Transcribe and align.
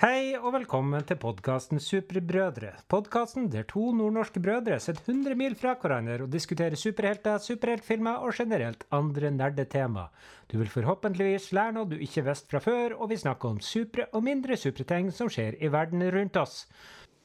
Hei 0.00 0.32
og 0.32 0.54
velkommen 0.54 1.02
til 1.04 1.18
podkasten 1.20 1.76
Superbrødre. 1.84 2.70
Podkasten 2.88 3.50
der 3.52 3.66
to 3.68 3.90
nordnorske 3.92 4.40
brødre 4.40 4.78
sitter 4.80 5.10
100 5.12 5.36
mil 5.36 5.56
fra 5.60 5.74
hverandre 5.76 6.24
og 6.24 6.32
diskuterer 6.32 6.80
superhelter, 6.80 7.36
superheltfilmer 7.44 8.24
og 8.24 8.32
generelt 8.32 8.86
andre 8.96 9.28
nerdetema. 9.34 10.06
Du 10.48 10.56
vil 10.56 10.72
forhåpentligvis 10.72 11.50
lære 11.52 11.76
noe 11.76 11.90
du 11.92 11.98
ikke 12.00 12.24
visste 12.30 12.48
fra 12.48 12.64
før, 12.64 12.96
og 12.96 13.12
vi 13.12 13.20
snakker 13.20 13.52
om 13.52 13.60
supre 13.60 14.08
og 14.16 14.24
mindre 14.24 14.56
supre 14.56 14.88
ting 14.88 15.12
som 15.12 15.28
skjer 15.28 15.60
i 15.60 15.68
verden 15.68 16.08
rundt 16.16 16.40
oss. 16.40 16.62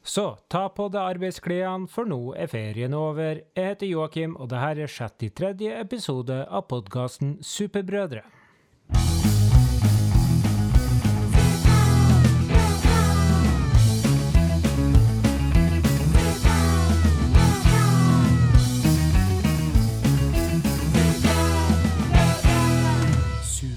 Så 0.04 0.34
ta 0.52 0.68
på 0.68 0.92
deg 0.92 1.16
arbeidsklærne, 1.16 1.88
for 1.88 2.04
nå 2.04 2.34
er 2.36 2.52
ferien 2.52 2.92
over. 2.92 3.40
Jeg 3.56 3.72
heter 3.72 3.88
Joakim, 3.88 4.36
og 4.36 4.52
dette 4.52 4.84
er 4.84 4.98
63. 5.00 5.72
episode 5.80 6.44
av 6.44 6.68
podkasten 6.68 7.38
Superbrødre. 7.40 8.35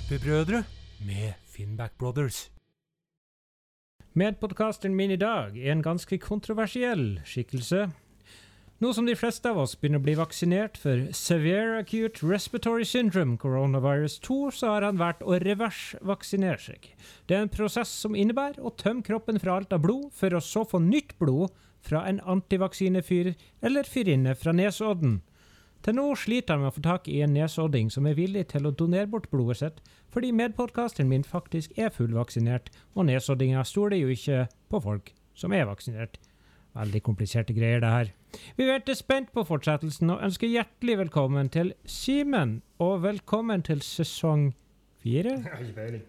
Superbrødre 0.09 0.65
med 1.07 1.33
Finnback 1.47 1.93
Brothers. 1.99 2.53
Medpodkasteren 4.15 4.95
min 4.95 5.11
i 5.11 5.17
dag 5.17 5.59
er 5.59 5.73
en 5.73 5.83
ganske 5.83 6.19
kontroversiell 6.19 7.21
skikkelse. 7.29 7.91
Nå 8.81 8.93
som 8.93 9.05
de 9.07 9.17
fleste 9.17 9.51
av 9.53 9.61
oss 9.61 9.77
begynner 9.77 10.01
å 10.01 10.07
bli 10.07 10.15
vaksinert 10.17 10.81
for 10.81 11.11
severe 11.13 11.83
acute 11.83 12.25
respiratory 12.25 12.89
syndrome 12.89 13.37
coronavirus 13.37 14.17
2, 14.25 14.39
så 14.51 14.73
har 14.73 14.89
han 14.89 15.03
vært 15.03 15.21
å 15.21 15.37
reversvaksinere 15.45 16.63
seg. 16.71 16.89
Det 17.29 17.37
er 17.37 17.45
en 17.45 17.53
prosess 17.53 17.93
som 17.93 18.17
innebærer 18.17 18.65
å 18.65 18.73
tømme 18.81 19.05
kroppen 19.05 19.37
fra 19.37 19.59
alt 19.61 19.77
av 19.77 19.85
blod, 19.85 20.09
for 20.17 20.33
å 20.33 20.41
så 20.41 20.65
få 20.65 20.81
nytt 20.89 21.19
blod 21.21 21.53
fra 21.85 22.07
en 22.09 22.25
antivaksinefyr 22.25 23.35
eller 23.61 23.85
fyrinne 23.85 24.33
fra 24.41 24.57
Nesodden. 24.57 25.21
Til 25.87 25.95
nå 25.95 26.05
sliter 26.19 26.57
han 26.57 26.65
med 26.65 26.73
å 26.73 26.75
få 26.75 26.83
tak 26.85 27.07
i 27.11 27.21
en 27.23 27.35
nesodding 27.37 27.91
som 27.93 28.07
er 28.11 28.17
villig 28.19 28.49
til 28.51 28.67
å 28.67 28.75
donere 28.75 29.07
bort 29.11 29.29
blodet 29.31 29.61
sitt, 29.61 29.77
fordi 30.13 30.33
medpodkasteren 30.35 31.09
min 31.11 31.25
faktisk 31.27 31.77
er 31.79 31.93
fullvaksinert, 31.95 32.73
og 32.97 33.07
nesoddinger 33.09 33.67
stoler 33.69 34.01
jo 34.01 34.11
ikke 34.11 34.47
på 34.73 34.81
folk 34.83 35.13
som 35.39 35.55
er 35.55 35.69
vaksinert. 35.69 36.19
Veldig 36.79 37.01
kompliserte 37.07 37.55
greier, 37.57 37.81
det 37.83 37.93
her. 37.93 38.11
Vi 38.59 38.67
venter 38.69 38.95
spent 38.99 39.31
på 39.35 39.45
fortsettelsen 39.47 40.11
og 40.13 40.23
ønsker 40.27 40.51
hjertelig 40.51 40.99
velkommen 41.05 41.49
til 41.55 41.73
Simen, 41.89 42.59
og 42.83 43.03
velkommen 43.07 43.63
til 43.67 43.81
sesong 43.83 44.51
fire? 45.03 45.39
Har 45.47 45.63
ikke 45.63 45.79
peiling. 45.79 46.05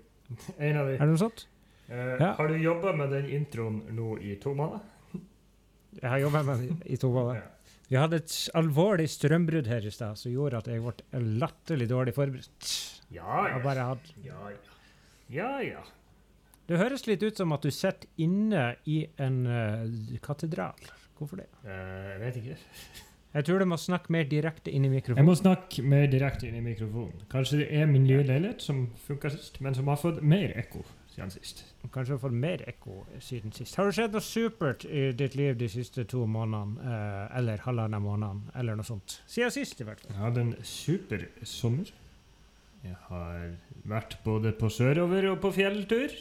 En 0.58 0.82
av 0.82 0.90
de. 0.90 0.98
Er 0.98 1.06
det 1.06 1.14
noe 1.14 1.22
sånt? 1.22 1.46
Uh, 1.90 2.18
Ja. 2.20 2.34
Har 2.38 2.50
du 2.52 2.58
jobba 2.62 2.92
med 2.94 3.14
den 3.16 3.30
introen 3.34 3.80
nå 3.98 4.18
i 4.22 4.36
to 4.42 4.54
måneder? 4.54 4.82
Jeg 6.02 6.10
har 6.10 6.20
jobbet 6.22 6.46
med 6.46 6.60
den 6.62 6.84
i 6.86 6.98
to 7.02 7.10
måneder. 7.10 7.40
Ja. 7.42 7.48
Vi 7.90 7.98
hadde 7.98 8.20
et 8.22 8.34
alvorlig 8.58 9.08
strømbrudd 9.10 9.68
her 9.70 9.86
i 9.86 9.92
stad 9.94 10.20
som 10.22 10.30
gjorde 10.34 10.60
at 10.62 10.68
jeg 10.70 10.84
ble 10.84 11.22
latterlig 11.42 11.88
dårlig 11.90 12.14
forberedt. 12.14 12.74
Ja, 13.10 13.48
Jeg 13.50 13.64
bare 13.64 13.88
hadde 13.92 14.26
Ja, 14.26 14.52
ja. 14.54 14.76
Ja, 15.30 15.50
ja. 15.62 15.82
Det 16.70 16.78
høres 16.78 17.08
litt 17.08 17.24
ut 17.26 17.38
som 17.38 17.54
at 17.54 17.66
du 17.66 17.72
sitter 17.74 18.06
inne 18.22 18.76
i 18.86 19.02
en 19.18 19.42
uh, 19.50 20.18
katedral. 20.22 20.78
Hvorfor 21.18 21.42
det? 21.42 21.48
Eh, 21.66 22.10
jeg 22.14 22.20
vet 22.22 22.42
ikke. 22.44 22.58
Jeg 23.30 23.46
tror 23.46 23.62
du 23.62 23.66
må 23.70 23.78
snakke 23.78 24.10
mer 24.10 24.24
direkte 24.26 24.72
inn 24.74 24.88
i 24.88 24.90
mikrofonen. 24.90 25.20
Jeg 25.22 25.28
må 25.28 25.36
snakke 25.38 25.84
mer 25.86 26.08
direkte 26.10 26.48
inn 26.48 26.56
i 26.58 26.64
mikrofonen. 26.66 27.28
Kanskje 27.30 27.60
det 27.60 27.68
er 27.78 27.86
min 27.86 28.08
nye 28.10 28.24
leilighet 28.26 28.64
som 28.66 28.88
funka 29.06 29.30
sist, 29.30 29.60
men 29.62 29.78
som 29.78 29.92
har 29.92 30.00
fått 30.02 30.24
mer 30.26 30.56
ekko 30.58 30.82
siden 31.20 31.32
sist. 31.36 31.64
Kanskje 31.94 32.16
har 32.16 32.22
fått 32.24 32.36
mer 32.40 32.64
ekko 32.68 33.06
siden 33.20 33.52
sist. 33.54 33.76
Har 33.76 33.86
det 33.90 33.96
skjedd 34.00 34.16
noe 34.16 34.22
supert 34.26 34.86
i 34.90 35.12
ditt 35.12 35.36
liv 35.36 35.58
de 35.60 35.68
siste 35.70 36.06
to 36.08 36.26
månedene, 36.26 36.80
eh, 36.82 37.38
eller 37.40 37.58
halvannen 37.66 38.02
måneden, 38.02 38.42
eller 38.56 38.76
noe 38.80 38.88
sånt? 38.88 39.20
Siden 39.28 39.52
sist, 39.52 39.82
i 39.82 39.84
hvert 39.88 40.00
fall. 40.02 40.12
Jeg 40.16 40.22
hadde 40.24 40.42
en 40.48 40.56
super 40.64 41.26
sommer. 41.44 41.92
Jeg 42.84 42.96
har 43.10 43.56
vært 43.86 44.18
både 44.24 44.54
på 44.56 44.70
sørover 44.72 45.30
og 45.34 45.42
på 45.44 45.52
fjelltur. 45.52 46.14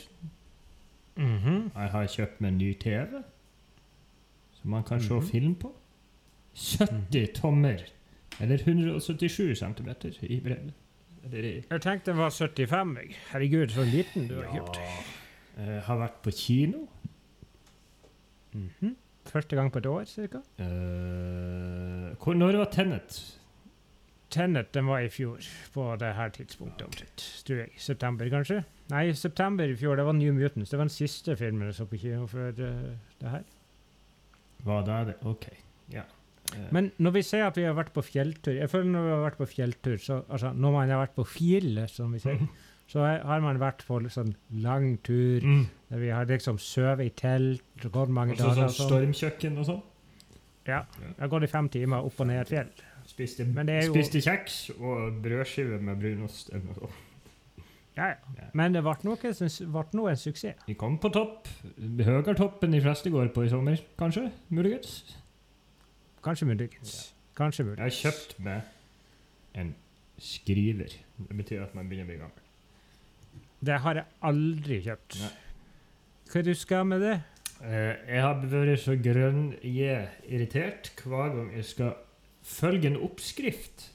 Mhm. 1.17 1.71
Jeg 1.75 1.91
har 1.91 2.07
kjøpt 2.07 2.41
meg 2.41 2.49
en 2.53 2.59
ny 2.59 2.73
TV, 2.75 3.23
som 4.61 4.71
man 4.71 4.83
kan 4.85 5.01
se 5.01 5.15
Mhm. 5.15 5.29
film 5.31 5.55
på. 5.55 5.73
70 6.55 7.33
tommer, 7.35 7.85
eller 8.41 8.57
177 8.59 9.55
cm 9.55 9.89
i 10.23 10.41
bredde. 10.41 10.73
Jeg 11.33 11.81
tenkte 11.85 12.11
den 12.13 12.19
var 12.21 12.31
75. 12.31 12.97
jeg. 13.03 13.17
Herregud, 13.33 13.75
så 13.75 13.85
liten 13.85 14.29
du 14.29 14.39
har 14.41 14.49
kjøpt. 14.55 14.81
Jeg 15.59 15.83
har 15.89 16.01
vært 16.01 16.23
på 16.23 16.31
kino. 16.31 16.87
Mhm. 18.53 18.97
Første 19.29 19.57
gang 19.57 19.73
på 19.73 19.79
et 19.79 19.87
år, 19.87 20.05
cirka. 20.09 20.39
Uh, 20.59 22.15
hvor, 22.17 22.35
når 22.35 22.57
var 22.57 22.71
Tennet? 22.73 23.19
Tenet 24.31 24.75
den 24.75 24.87
var 24.87 24.99
i 25.05 25.09
fjor, 25.09 25.41
på 25.73 25.97
det 26.01 26.15
her 26.15 26.29
tidspunktet 26.29 26.87
omtrent. 26.87 27.25
Tror 27.47 27.57
jeg. 27.57 27.69
September, 27.77 28.29
kanskje? 28.29 28.63
Nei, 28.91 29.13
september 29.13 29.69
i 29.69 29.77
fjor. 29.77 29.97
Det 29.97 30.05
var 30.05 30.17
New 30.17 30.33
Mutants. 30.33 30.71
Det 30.71 30.79
var 30.79 30.85
den 30.89 30.93
siste 30.93 31.37
filmen 31.37 31.69
jeg 31.69 31.75
så 31.75 31.85
på 31.89 32.01
kino 32.01 32.27
før 32.27 32.53
uh, 32.53 32.93
det 33.21 33.31
her. 33.31 33.45
Var 34.65 34.85
det 34.85 34.99
det? 35.07 35.17
OK. 35.29 35.49
Ja. 35.93 36.03
Men 36.73 36.91
når 36.99 37.13
vi 37.19 37.23
sier 37.23 37.47
at 37.47 37.57
vi 37.57 37.63
har 37.67 37.75
vært 37.77 37.93
på 37.93 38.03
fjelltur 38.03 38.55
Jeg 38.57 38.71
føler 38.73 38.89
når 38.91 39.03
vi 39.05 39.11
har 39.13 39.21
vært 39.31 39.37
på 39.39 39.47
fjelltur, 39.51 39.97
så 40.01 40.23
altså, 40.29 40.53
når 40.55 40.73
man 40.73 40.89
har 40.91 41.03
vært 41.07 41.15
på 41.19 41.25
fjellet, 41.29 41.91
som 41.93 42.13
vi 42.13 42.19
sier, 42.23 42.41
så 42.89 43.03
er- 43.05 43.23
har 43.29 43.41
man 43.45 43.59
vært 43.61 43.85
på 43.87 44.01
sånn 44.11 44.35
lang 44.65 44.97
tur, 45.05 45.41
mm. 45.45 45.67
der 45.91 45.99
vi 45.99 46.09
har 46.09 46.25
liksom 46.27 46.59
sovet 46.59 47.05
i 47.07 47.11
telt, 47.11 47.63
gått 47.93 48.09
mange 48.09 48.33
Også 48.33 48.45
dager 48.49 48.63
sånn 48.63 48.75
sånn. 48.79 48.89
stormkjøkken 48.89 49.59
og 49.59 49.67
sånn. 49.67 49.83
Ja. 50.67 50.83
Jeg 51.01 51.15
har 51.21 51.29
gått 51.29 51.43
i 51.45 51.47
fem 51.53 51.69
timer 51.69 52.05
opp 52.05 52.21
og 52.21 52.27
ned 52.27 52.41
et 52.41 52.49
fjell. 52.49 52.69
Spiste, 53.09 53.45
Men 53.47 53.67
det 53.67 53.85
jo- 53.87 53.93
spiste 53.95 54.21
kjeks 54.21 54.71
og 54.81 55.23
brødskive 55.23 55.81
med 55.81 55.99
brunost. 56.01 56.51
Ja, 57.97 58.09
ja. 58.09 58.15
Men 58.55 58.73
det 58.73 58.83
ble 58.83 58.95
noe 59.05 59.17
ble 59.17 59.29
en 60.11 60.17
suksess. 60.17 60.55
Vi 60.67 60.75
kom 60.75 60.99
på 60.99 61.11
topp. 61.13 61.49
Høyere 61.81 62.37
topp 62.37 62.63
enn 62.65 62.71
de 62.73 62.81
fleste 62.81 63.11
går 63.11 63.33
på 63.35 63.45
i 63.45 63.49
sommer, 63.49 63.77
kanskje? 63.99 64.31
Muligens? 64.51 65.17
Kanskje 66.25 66.49
muligens. 66.49 67.15
Kanskje 67.39 67.65
Jeg 67.71 67.79
har 67.79 67.95
kjøpt 67.95 68.39
meg 68.43 69.59
en 69.59 69.75
skriver. 70.19 70.95
Det 71.19 71.37
betyr 71.37 71.63
at 71.63 71.75
man 71.79 71.89
begynner 71.89 72.09
å 72.09 72.11
bli 72.11 72.19
gammel. 72.23 72.45
Det 73.59 73.79
har 73.83 74.01
jeg 74.01 74.07
aldri 74.29 74.81
kjøpt. 74.87 75.19
Nei. 75.23 75.35
Hva 76.29 76.43
du 76.45 76.53
skal 76.59 76.87
med 76.87 77.03
det? 77.03 77.15
Uh, 77.59 77.95
jeg 78.07 78.23
har 78.23 78.43
vært 78.43 78.83
så 78.83 78.95
grønn-irritert 79.03 80.93
hver 81.03 81.33
gang 81.35 81.49
jeg 81.57 81.67
skal 81.67 81.95
følge 82.47 82.93
en 82.93 83.01
oppskrift 83.03 83.89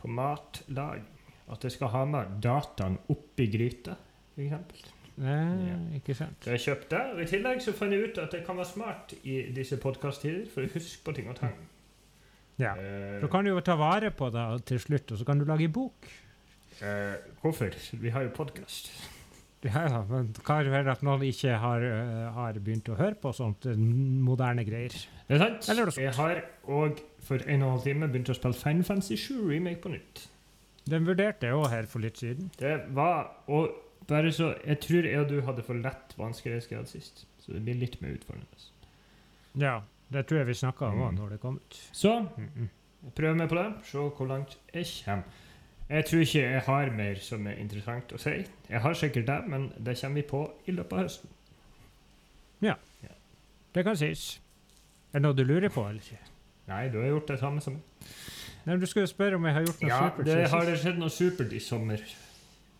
på 0.00 0.10
matlaging. 0.10 1.06
At 1.50 1.64
jeg 1.66 1.76
skal 1.76 1.92
ha 1.94 2.04
med 2.06 2.36
dataen 2.44 2.98
oppi 3.10 3.48
gryta, 3.50 3.96
f.eks. 4.36 4.99
Ja. 5.20 5.76
ikke 5.98 6.14
sant. 6.16 6.40
Så 6.44 6.54
jeg 6.54 6.62
kjøpte 6.64 7.00
og 7.12 7.20
i 7.20 7.28
tillegg 7.28 7.60
så 7.64 7.74
fant 7.76 7.92
jeg 7.92 8.08
ut 8.08 8.18
at 8.22 8.32
det 8.32 8.40
kan 8.46 8.56
være 8.56 8.70
smart 8.70 9.14
i 9.20 9.42
disse 9.56 9.76
podkast-tider 9.80 10.48
for 10.52 10.64
å 10.64 10.72
huske 10.72 11.04
på 11.04 11.14
ting 11.16 11.28
og 11.28 11.36
tang. 11.40 11.56
Ja. 12.60 12.74
Uh, 12.76 13.20
Så 13.20 13.30
kan 13.32 13.44
du 13.44 13.52
jo 13.52 13.60
ta 13.64 13.76
vare 13.80 14.10
på 14.12 14.30
det 14.32 14.46
til 14.68 14.80
slutt, 14.80 15.12
og 15.12 15.20
så 15.20 15.28
kan 15.28 15.40
du 15.40 15.46
lage 15.48 15.68
bok. 15.72 16.08
Uh, 16.80 17.16
hvorfor? 17.42 17.76
Vi 18.00 18.12
har 18.12 18.24
jo 18.24 18.32
podkast. 18.36 18.92
Ja, 19.64 19.82
ja, 19.84 20.00
men 20.08 20.30
det 20.32 20.44
kan 20.44 20.64
jo 20.64 20.72
være 20.72 20.92
at 20.94 21.02
noen 21.04 21.22
ikke 21.28 21.58
har, 21.60 21.84
uh, 21.84 22.32
har 22.36 22.56
begynt 22.56 22.88
å 22.88 22.96
høre 22.96 23.18
på 23.20 23.32
sånt 23.36 23.68
moderne 23.76 24.64
greier. 24.64 24.96
Det 25.28 25.36
er 25.36 25.44
sant. 25.44 25.68
Eller. 25.68 25.92
Jeg 26.00 26.16
har 26.16 26.42
òg 26.64 27.04
for 27.24 27.44
en 27.44 27.62
og 27.62 27.68
en 27.68 27.76
halv 27.76 27.84
time 27.84 28.08
begynt 28.08 28.32
å 28.32 28.36
spille 28.40 28.56
fanfancy 28.56 29.16
Fantasy 29.16 29.36
7 29.36 29.52
Remake 29.52 29.84
på 29.84 29.92
nytt. 29.92 30.24
Den 30.88 31.04
vurderte 31.06 31.46
jeg 31.46 31.56
òg 31.56 31.68
her 31.70 31.88
for 31.88 32.02
litt 32.02 32.18
siden. 32.18 32.48
Det 32.58 32.72
var 32.96 33.44
Og 33.52 33.68
bare 34.08 34.32
så 34.32 34.54
Jeg 34.66 34.80
tror 34.80 35.02
jeg 35.04 35.20
og 35.20 35.28
du 35.28 35.40
hadde 35.40 35.62
for 35.62 35.74
lett 35.74 36.14
vanskelighetsgrad 36.18 36.86
sist, 36.88 37.26
så 37.38 37.52
det 37.52 37.62
blir 37.64 37.74
litt 37.74 38.00
mer 38.02 38.10
utfordrende. 38.16 38.46
Ja, 39.58 39.80
det 40.12 40.26
tror 40.26 40.38
jeg 40.38 40.46
vi 40.46 40.54
snakka 40.54 40.84
om 40.86 40.98
Mm. 40.98 41.14
når 41.18 41.28
det 41.30 41.40
kom 41.40 41.56
ut. 41.56 41.90
Så 41.92 42.28
jeg 43.28 43.36
meg 43.36 43.48
på 43.48 43.54
det, 43.54 43.74
se 43.84 43.98
hvor 43.98 44.26
langt 44.26 44.58
jeg 44.74 44.86
kommer. 45.04 45.24
Jeg 45.90 46.04
tror 46.06 46.20
ikke 46.20 46.40
jeg 46.50 46.60
har 46.62 46.90
mer 46.90 47.14
som 47.16 47.46
er 47.46 47.52
interessant 47.58 48.12
å 48.12 48.18
si. 48.18 48.44
Jeg 48.70 48.80
har 48.80 48.92
sikkert 48.94 49.26
det, 49.26 49.48
men 49.48 49.72
det 49.84 49.98
kommer 50.00 50.14
vi 50.14 50.22
på 50.28 50.50
i 50.66 50.70
løpet 50.72 50.92
av 50.92 50.98
høsten. 50.98 51.28
Ja, 52.62 52.74
Det 53.74 53.84
kan 53.84 53.96
sies. 53.96 54.40
Er 55.12 55.18
det 55.18 55.22
noe 55.22 55.32
du 55.34 55.44
lurer 55.44 55.68
på, 55.68 55.88
eller? 55.88 56.00
Nei, 56.68 56.88
du 56.88 56.98
har 57.00 57.08
gjort 57.08 57.26
det 57.28 57.38
samme 57.38 57.60
som 57.60 57.72
meg. 57.74 57.82
Nei, 58.66 58.74
men 58.74 58.80
Du 58.80 58.86
skulle 58.86 59.06
spørre 59.06 59.34
om 59.34 59.44
jeg 59.44 59.54
har 59.54 59.60
gjort 59.64 59.82
noe 59.82 59.88
Ja, 59.88 60.10
supert. 60.10 60.24
det 60.26 60.48
har 60.50 60.64
det 60.64 60.78
skjedd 60.78 60.98
noe 60.98 61.08
supert 61.08 61.52
i 61.52 61.58
sommer. 61.58 62.00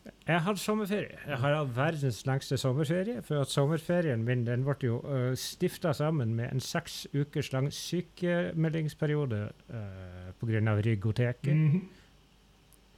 Jeg 0.04 0.32
har 0.38 0.44
hatt 0.46 0.60
sommerferie. 0.62 1.18
Jeg 1.26 1.38
har 1.42 1.54
hatt 1.58 1.72
verdens 1.76 2.22
lengste 2.26 2.56
sommerferie. 2.60 3.20
For 3.26 3.42
at 3.42 3.52
sommerferien 3.52 4.22
min 4.24 4.46
den 4.46 4.64
ble 4.64 4.76
jo 4.86 5.00
uh, 5.04 5.32
stifta 5.38 5.92
sammen 5.96 6.32
med 6.38 6.52
en 6.54 6.62
seks 6.64 7.02
ukers 7.12 7.50
lang 7.52 7.68
sykemeldingsperiode 7.74 9.42
uh, 9.68 10.30
pga. 10.40 10.76
ryggoteket. 10.86 11.54
Mhm. 11.56 11.82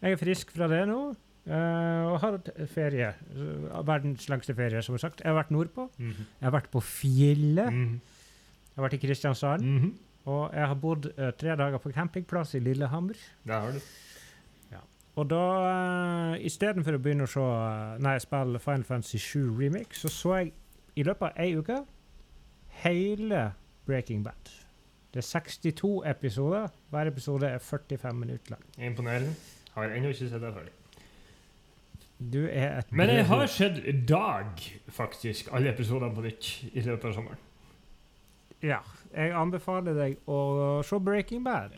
Jeg 0.02 0.12
er 0.12 0.18
frisk 0.18 0.50
fra 0.54 0.68
det 0.70 0.84
nå. 0.90 1.00
Uh, 1.42 2.12
og 2.12 2.20
har 2.22 2.36
hatt 2.36 2.52
ferie. 2.70 3.08
Verdens 3.82 4.28
lengste 4.30 4.54
ferie, 4.54 4.82
som 4.82 4.98
sagt. 4.98 5.24
Jeg 5.24 5.32
har 5.32 5.40
vært 5.40 5.50
nordpå. 5.50 5.88
Mhm. 5.98 6.26
Jeg 6.38 6.46
har 6.46 6.54
vært 6.54 6.70
på 6.70 6.80
fjellet. 6.80 7.72
Mhm. 7.72 8.00
Jeg 8.72 8.78
har 8.78 8.88
vært 8.88 8.94
i 8.94 9.02
Kristiansand. 9.06 9.62
Mhm. 9.66 9.92
Og 10.26 10.54
jeg 10.54 10.66
har 10.70 10.74
bodd 10.78 11.10
uh, 11.18 11.30
tre 11.34 11.56
dager 11.58 11.78
på 11.82 11.90
campingplass 11.90 12.54
i 12.54 12.60
Lillehammer. 12.62 13.18
Det 13.42 13.54
har 13.54 13.72
du. 13.72 13.80
Og 15.20 15.28
da, 15.28 15.40
uh, 16.32 16.34
istedenfor 16.40 16.96
å 16.96 17.00
begynne 17.02 17.26
å 17.26 17.28
se, 17.28 17.40
eh, 17.44 17.98
nei, 18.00 18.14
spille 18.22 18.60
Final 18.62 18.84
Fantasy 18.88 19.18
7 19.20 19.50
Remix, 19.58 20.00
så 20.00 20.08
så 20.08 20.36
jeg 20.38 20.52
i 20.96 21.04
løpet 21.04 21.26
av 21.28 21.40
ei 21.44 21.52
uke 21.56 21.82
hele 22.82 23.42
Breaking 23.86 24.24
Bad. 24.24 24.52
Det 25.12 25.20
er 25.20 25.26
62 25.28 26.02
episoder. 26.08 26.70
Hver 26.90 27.10
episode 27.10 27.46
er 27.46 27.58
45 27.58 28.16
minutter 28.16 28.54
lang. 28.54 28.62
Imponerende. 28.78 29.34
Har 29.74 29.92
ennå 29.92 30.08
ikke 30.08 30.28
sett 30.28 30.40
det 30.40 30.52
ferdig. 30.54 30.72
Du 32.32 32.46
er 32.46 32.78
et 32.78 32.92
Men 32.92 33.10
jeg 33.10 33.26
har 33.26 33.46
sett 33.46 34.08
dag, 34.08 34.46
faktisk, 34.88 35.48
alle 35.52 35.72
episodene 35.72 36.14
på 36.14 36.24
nytt 36.24 36.48
i 36.72 36.80
løpet 36.80 37.04
av 37.04 37.12
sommeren. 37.12 37.38
Ja. 38.62 38.78
Jeg 39.12 39.34
anbefaler 39.36 39.92
deg 39.92 40.16
å 40.30 40.80
se 40.86 40.98
Breaking 40.98 41.44
Bad. 41.44 41.76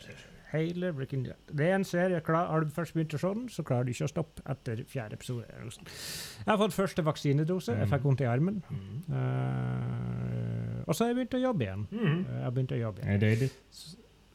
Hele 0.51 0.93
Breaking 0.93 1.25
Bad. 1.25 1.51
Det 1.57 1.67
er 1.69 1.75
en 1.75 1.83
serie, 1.83 2.19
klar, 2.21 2.47
Har 2.51 2.59
du 2.63 2.69
først 2.69 2.93
begynt 2.93 3.13
å 3.13 3.19
se 3.21 3.27
den, 3.33 3.49
så 3.49 3.63
klarer 3.63 3.83
du 3.87 3.91
ikke 3.91 4.07
å 4.07 4.11
stoppe 4.11 4.45
etter 4.51 4.83
fjerde 4.87 5.17
episode. 5.17 5.45
Jeg 5.49 6.47
har 6.47 6.57
fått 6.61 6.73
første 6.77 7.05
vaksinedose. 7.05 7.75
Jeg 7.79 7.89
fikk 7.91 8.03
vondt 8.07 8.21
i 8.21 8.29
armen. 8.29 8.61
Eh, 9.09 10.83
og 10.85 10.95
så 10.95 11.03
har 11.03 11.11
jeg 11.11 11.19
begynt 11.19 11.37
å 11.37 11.43
jobbe 11.43 11.67
igjen. 11.67 11.87
Mhm. 11.91 12.25
Jeg 12.29 12.43
har 12.43 12.51
begynt 12.51 12.75
å 12.75 12.81
jobbe 12.81 13.01
igjen. 13.01 13.13
Er 13.13 13.17
det 13.17 13.29
deilig? 13.29 13.51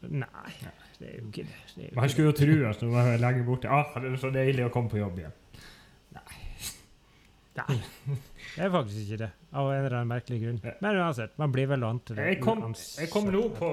Nei, 0.00 0.52
det 0.98 1.08
er 1.08 1.18
jo 1.18 1.26
ikke 1.28 1.44
det. 1.44 1.58
det, 1.76 1.90
jo 1.90 2.00
Man 2.00 2.08
skulle 2.08 2.30
jo 2.30 2.36
tro 2.38 2.68
at 2.70 2.80
du 2.80 2.94
er 2.96 3.18
lenge 3.20 3.44
borte 3.44 3.68
ah, 3.68 3.92
det 4.00 4.12
er 4.12 4.16
så 4.16 4.30
deilig 4.32 4.64
å 4.64 4.72
komme 4.72 4.88
på 4.88 5.00
jobb 5.00 5.18
igjen. 5.20 5.32
Nei. 6.16 6.40
Nei, 7.60 7.80
det 8.60 8.66
er 8.66 8.72
faktisk 8.74 8.98
ikke 9.06 9.18
det. 9.22 9.30
Av 9.56 9.70
en 9.72 9.78
eller 9.78 9.94
annen 9.96 10.10
merkelig 10.10 10.38
grunn. 10.42 10.58
Men 10.84 10.96
uansett, 11.00 11.36
man 11.40 11.52
blir 11.54 11.68
vel 11.70 11.84
vant 11.86 12.02
til 12.04 12.18
det. 12.18 12.26
Jeg 12.28 12.40
kom, 12.44 12.60
jeg 12.76 13.08
kom 13.08 13.30
nå 13.32 13.40
på 13.56 13.70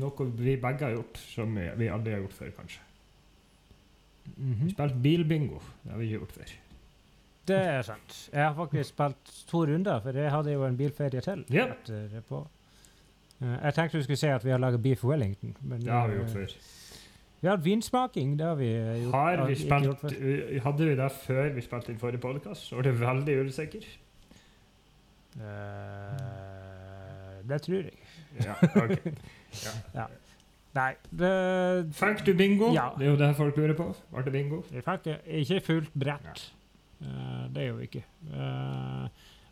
noe 0.00 0.26
vi 0.34 0.56
begge 0.58 0.88
har 0.88 0.96
gjort, 0.96 1.20
som 1.30 1.54
vi 1.54 1.86
aldri 1.86 2.16
har 2.16 2.24
gjort 2.24 2.34
før, 2.40 2.50
kanskje. 2.56 2.80
Vi 4.24 4.54
-hmm. 4.54 4.70
Spilt 4.70 4.94
bilbingo. 5.02 5.60
Det 5.82 5.90
har 5.92 5.98
vi 5.98 6.04
ikke 6.04 6.18
gjort 6.18 6.32
før. 6.32 6.50
Det 7.46 7.56
er 7.56 7.82
sant. 7.82 8.30
Jeg 8.32 8.44
har 8.44 8.54
faktisk 8.54 8.88
spilt 8.88 9.46
to 9.48 9.64
runder, 9.66 10.00
for 10.00 10.10
jeg 10.10 10.30
hadde 10.30 10.52
jo 10.52 10.66
en 10.66 10.76
bilferie 10.76 11.20
til. 11.20 11.44
Ja. 11.50 11.66
etterpå. 11.66 12.48
Eh, 13.40 13.56
jeg 13.64 13.74
tenkte 13.74 13.98
du 13.98 14.02
skulle 14.02 14.16
si 14.16 14.26
at 14.26 14.44
vi 14.44 14.50
har 14.50 14.58
laget 14.58 14.82
beef 14.82 15.04
wellington. 15.04 15.56
Men, 15.60 15.80
Det 15.80 15.92
har 15.92 16.08
vi 16.08 16.14
eh, 16.14 16.20
gjort 16.20 16.30
før. 16.30 16.56
Vi 17.40 17.48
har 17.48 17.56
hatt 17.56 17.64
vinsmaking. 17.64 18.36
Det 18.38 18.46
har 18.46 18.54
vi 18.54 18.68
eh, 18.76 19.02
gjort. 19.04 19.14
Har 19.14 19.46
vi 19.48 19.54
spilt, 19.56 20.02
hadde 20.64 20.84
vi 20.90 20.96
det 20.98 21.10
før 21.22 21.48
vi 21.54 21.60
spilte 21.64 21.92
inn 21.92 21.98
forrige 22.00 22.20
podkast? 22.20 22.72
Var 22.72 22.82
det 22.84 22.92
veldig 23.00 23.36
usikker. 23.48 23.86
Uh, 25.36 25.42
det 27.48 27.62
tror 27.62 27.74
jeg. 27.74 27.92
Ja, 28.44 28.54
ok. 28.82 29.06
Nei, 30.70 30.92
det 31.10 31.30
Fikk 31.98 32.20
du 32.26 32.34
bingo? 32.38 32.68
Ja. 32.74 32.90
Det 32.98 33.06
er 33.06 33.10
jo 33.10 33.16
det 33.18 33.32
folk 33.36 33.56
lurer 33.58 33.74
på. 33.74 33.88
Ble 34.12 34.22
det 34.28 34.32
bingo? 34.36 34.60
Jeg 34.70 34.84
fikk 34.86 35.08
ikke 35.40 35.60
fullt 35.66 35.96
brett. 35.98 36.44
Uh, 37.00 37.48
det 37.54 37.64
er 37.64 37.68
jo 37.72 37.78
ikke. 37.78 38.04
Uh, 38.30 39.08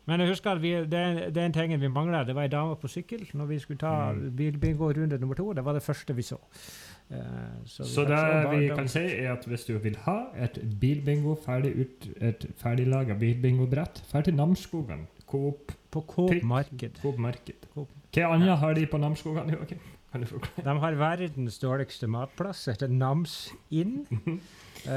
men 0.07 0.23
jeg 0.23 0.29
husker 0.31 0.51
at 0.51 0.61
vi, 0.61 0.71
det, 0.89 1.01
det 1.35 1.41
er 1.41 1.45
en 1.49 1.53
ting 1.53 1.73
vi 1.81 1.87
mangla. 1.91 2.23
Det 2.23 2.35
var 2.37 2.47
ei 2.47 2.53
dame 2.53 2.77
på 2.79 2.87
sykkel 2.89 3.27
når 3.33 3.45
vi 3.51 3.59
skulle 3.59 3.81
ta 3.81 4.11
Mm. 4.13 4.35
bilbingo 4.37 4.91
runde 4.91 5.17
nummer 5.19 5.35
to. 5.35 5.53
Det 5.53 5.65
var 5.65 5.73
det 5.73 5.83
første 5.83 6.15
vi 6.15 6.21
så. 6.21 6.37
Eh, 7.11 7.17
Så 7.65 7.83
det 8.05 8.17
se 8.19 8.25
bare 8.45 8.57
vi 8.59 8.67
kan 8.67 8.87
si, 8.87 8.99
er 8.99 9.31
at 9.33 9.45
hvis 9.49 9.63
du 9.65 9.77
vil 9.81 9.95
ha 10.05 10.17
et 10.37 10.59
bilbingo 10.81 11.35
ferdig 11.45 11.71
ut, 11.81 12.09
et 12.21 12.45
ferdiglaga 12.57 13.15
bilbingobrett, 13.17 14.03
dra 14.11 14.21
til 14.21 14.35
Namsskogen. 14.37 15.07
Coop 15.29 15.71
På 15.91 16.01
Coop 16.01 16.43
Marked. 16.43 17.01
Coop 17.01 17.17
Marked. 17.17 17.65
Coop. 17.73 17.89
Hva 18.13 18.33
annet 18.33 18.57
har 18.57 18.73
de 18.73 18.85
på 18.85 18.97
Namsskogan? 18.97 19.49
Joakim? 19.53 19.79
Kan 20.11 20.21
du 20.21 20.27
forklare? 20.27 20.65
De 20.73 20.79
har 20.79 20.95
verdens 20.97 21.59
dårligste 21.61 22.07
matplass, 22.07 22.65
heter 22.65 22.87
Nams 22.89 23.51
Inn. 23.69 24.07
uh, 24.09 24.89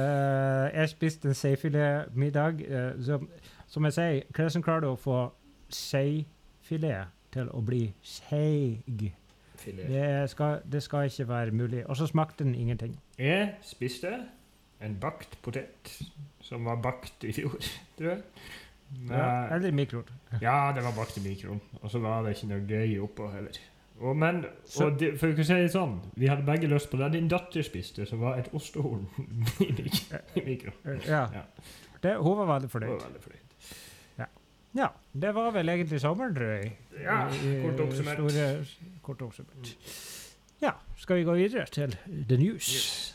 jeg 0.78 0.88
spiste 0.88 1.28
en 1.28 1.34
seifilet-middag. 1.36 2.60
eh, 2.68 3.02
som, 3.04 3.28
som 3.68 3.84
jeg 3.84 3.92
sier, 3.92 4.22
hvordan 4.32 4.62
klarer 4.64 4.80
du 4.80 4.88
å 4.92 4.96
få 4.96 5.18
seifilet 5.68 7.12
til 7.32 7.48
å 7.52 7.60
bli 7.64 7.82
seig? 8.02 9.12
Det 9.88 10.30
skal, 10.30 10.60
det 10.72 10.82
skal 10.82 11.08
ikke 11.10 11.28
være 11.28 11.50
mulig. 11.50 11.86
Og 11.86 11.96
så 11.96 12.06
smakte 12.06 12.44
den 12.44 12.54
ingenting. 12.54 12.96
Jeg 13.18 13.54
spiste 13.62 14.12
en 14.82 14.96
bakt 15.00 15.38
potet 15.42 15.94
som 16.42 16.64
var 16.66 16.80
bakt 16.82 17.24
i 17.24 17.32
fjor, 17.32 17.58
tror 17.98 18.08
jeg. 18.14 18.22
Ja, 19.08 19.54
eller 19.54 19.68
i 19.68 19.76
mikroen. 19.76 20.08
Ja, 20.42 20.72
det 20.76 20.84
var 20.84 20.92
bakt 20.96 21.16
i 21.16 21.22
mikroen. 21.28 21.60
Og 21.80 21.90
så 21.90 21.98
var 22.02 22.22
det 22.22 22.34
ikke 22.36 22.50
noe 22.50 22.66
gøy 22.68 22.98
oppå 23.04 23.30
heller. 23.32 23.60
Og, 24.02 24.16
men, 24.18 24.42
og 24.82 24.96
de, 24.98 25.12
for 25.20 25.30
å 25.30 25.44
si 25.46 25.56
det 25.62 25.70
sånn, 25.70 25.98
vi 26.18 26.26
hadde 26.26 26.42
begge 26.46 26.66
lyst 26.70 26.90
på 26.90 26.98
det 26.98 27.12
din 27.14 27.28
datter 27.30 27.62
spiste, 27.62 28.06
som 28.08 28.22
var 28.24 28.40
et 28.40 28.48
ostehorn 28.56 29.04
i, 29.62 29.68
mik 29.78 30.00
mikroen. 30.42 31.02
Ja. 31.06 31.26
Ja. 31.36 31.44
Det, 32.02 32.16
hun 32.18 32.38
var 32.40 32.48
veldig 32.56 32.70
fornøyd. 32.72 33.04
Ja, 34.74 34.86
det 35.12 35.34
var 35.34 35.50
vel 35.52 35.68
egentlig 35.68 36.00
sommeren, 36.00 36.34
tror 36.34 36.52
jeg. 36.54 36.72
Ja, 37.02 37.18
kort 37.62 37.80
oppsummert. 37.84 38.18
Store, 38.22 38.46
kort 39.02 39.22
oppsummert. 39.22 39.74
Ja, 40.62 40.70
skal 40.96 41.16
vi 41.20 41.26
gå 41.28 41.34
videre 41.36 41.66
til 41.66 41.96
the 42.28 42.36
news? 42.40 42.72
Yes. 42.72 43.08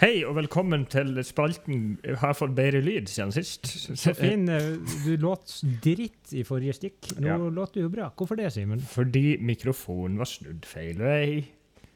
Hei 0.00 0.24
og 0.26 0.34
velkommen 0.36 0.84
til 0.90 1.16
spalten 1.24 1.98
Jeg 2.04 2.16
har 2.20 2.34
fått 2.36 2.54
bedre 2.56 2.80
lyd 2.84 3.06
siden 3.10 3.32
sist. 3.34 3.66
Så 3.96 4.12
fin. 4.16 4.48
eh, 4.48 4.76
Du 5.04 5.16
låt 5.20 5.60
dritt 5.84 6.32
i 6.32 6.42
forrige 6.44 6.72
stikk. 6.74 7.12
Nå 7.20 7.26
Ja. 7.28 7.36
låt 7.36 7.74
du 7.74 7.80
jo 7.80 7.88
bra. 7.88 8.10
Hvorfor 8.16 8.36
det, 8.36 8.52
Simen? 8.52 8.80
Fordi 8.80 9.36
mikrofonen 9.40 10.18
var 10.18 10.24
snudd 10.24 10.64
feil 10.66 10.98
vei. 10.98 11.46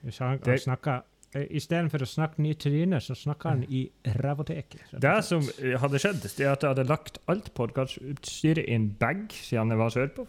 Du 0.04 0.10
snakka 0.10 1.02
Istedenfor 1.36 2.02
å 2.02 2.08
snakke 2.08 2.40
nye 2.40 2.56
tryner, 2.56 3.02
så 3.04 3.12
snakker 3.18 3.52
han 3.52 3.64
i 3.68 3.82
rævoteket. 4.16 4.94
Det 5.02 5.14
som 5.26 5.44
eh, 5.60 5.76
hadde 5.80 6.00
skjedd, 6.00 6.22
det 6.24 6.46
er 6.46 6.54
at 6.54 6.64
jeg 6.64 6.72
hadde 6.72 6.88
lagt 6.88 7.20
alt 7.28 7.50
podkastutstyret 7.58 8.64
i 8.64 8.76
en 8.78 8.88
bag 9.00 9.26
siden 9.36 9.74
jeg 9.74 9.82
var 9.82 9.92
sørpå. 9.92 10.24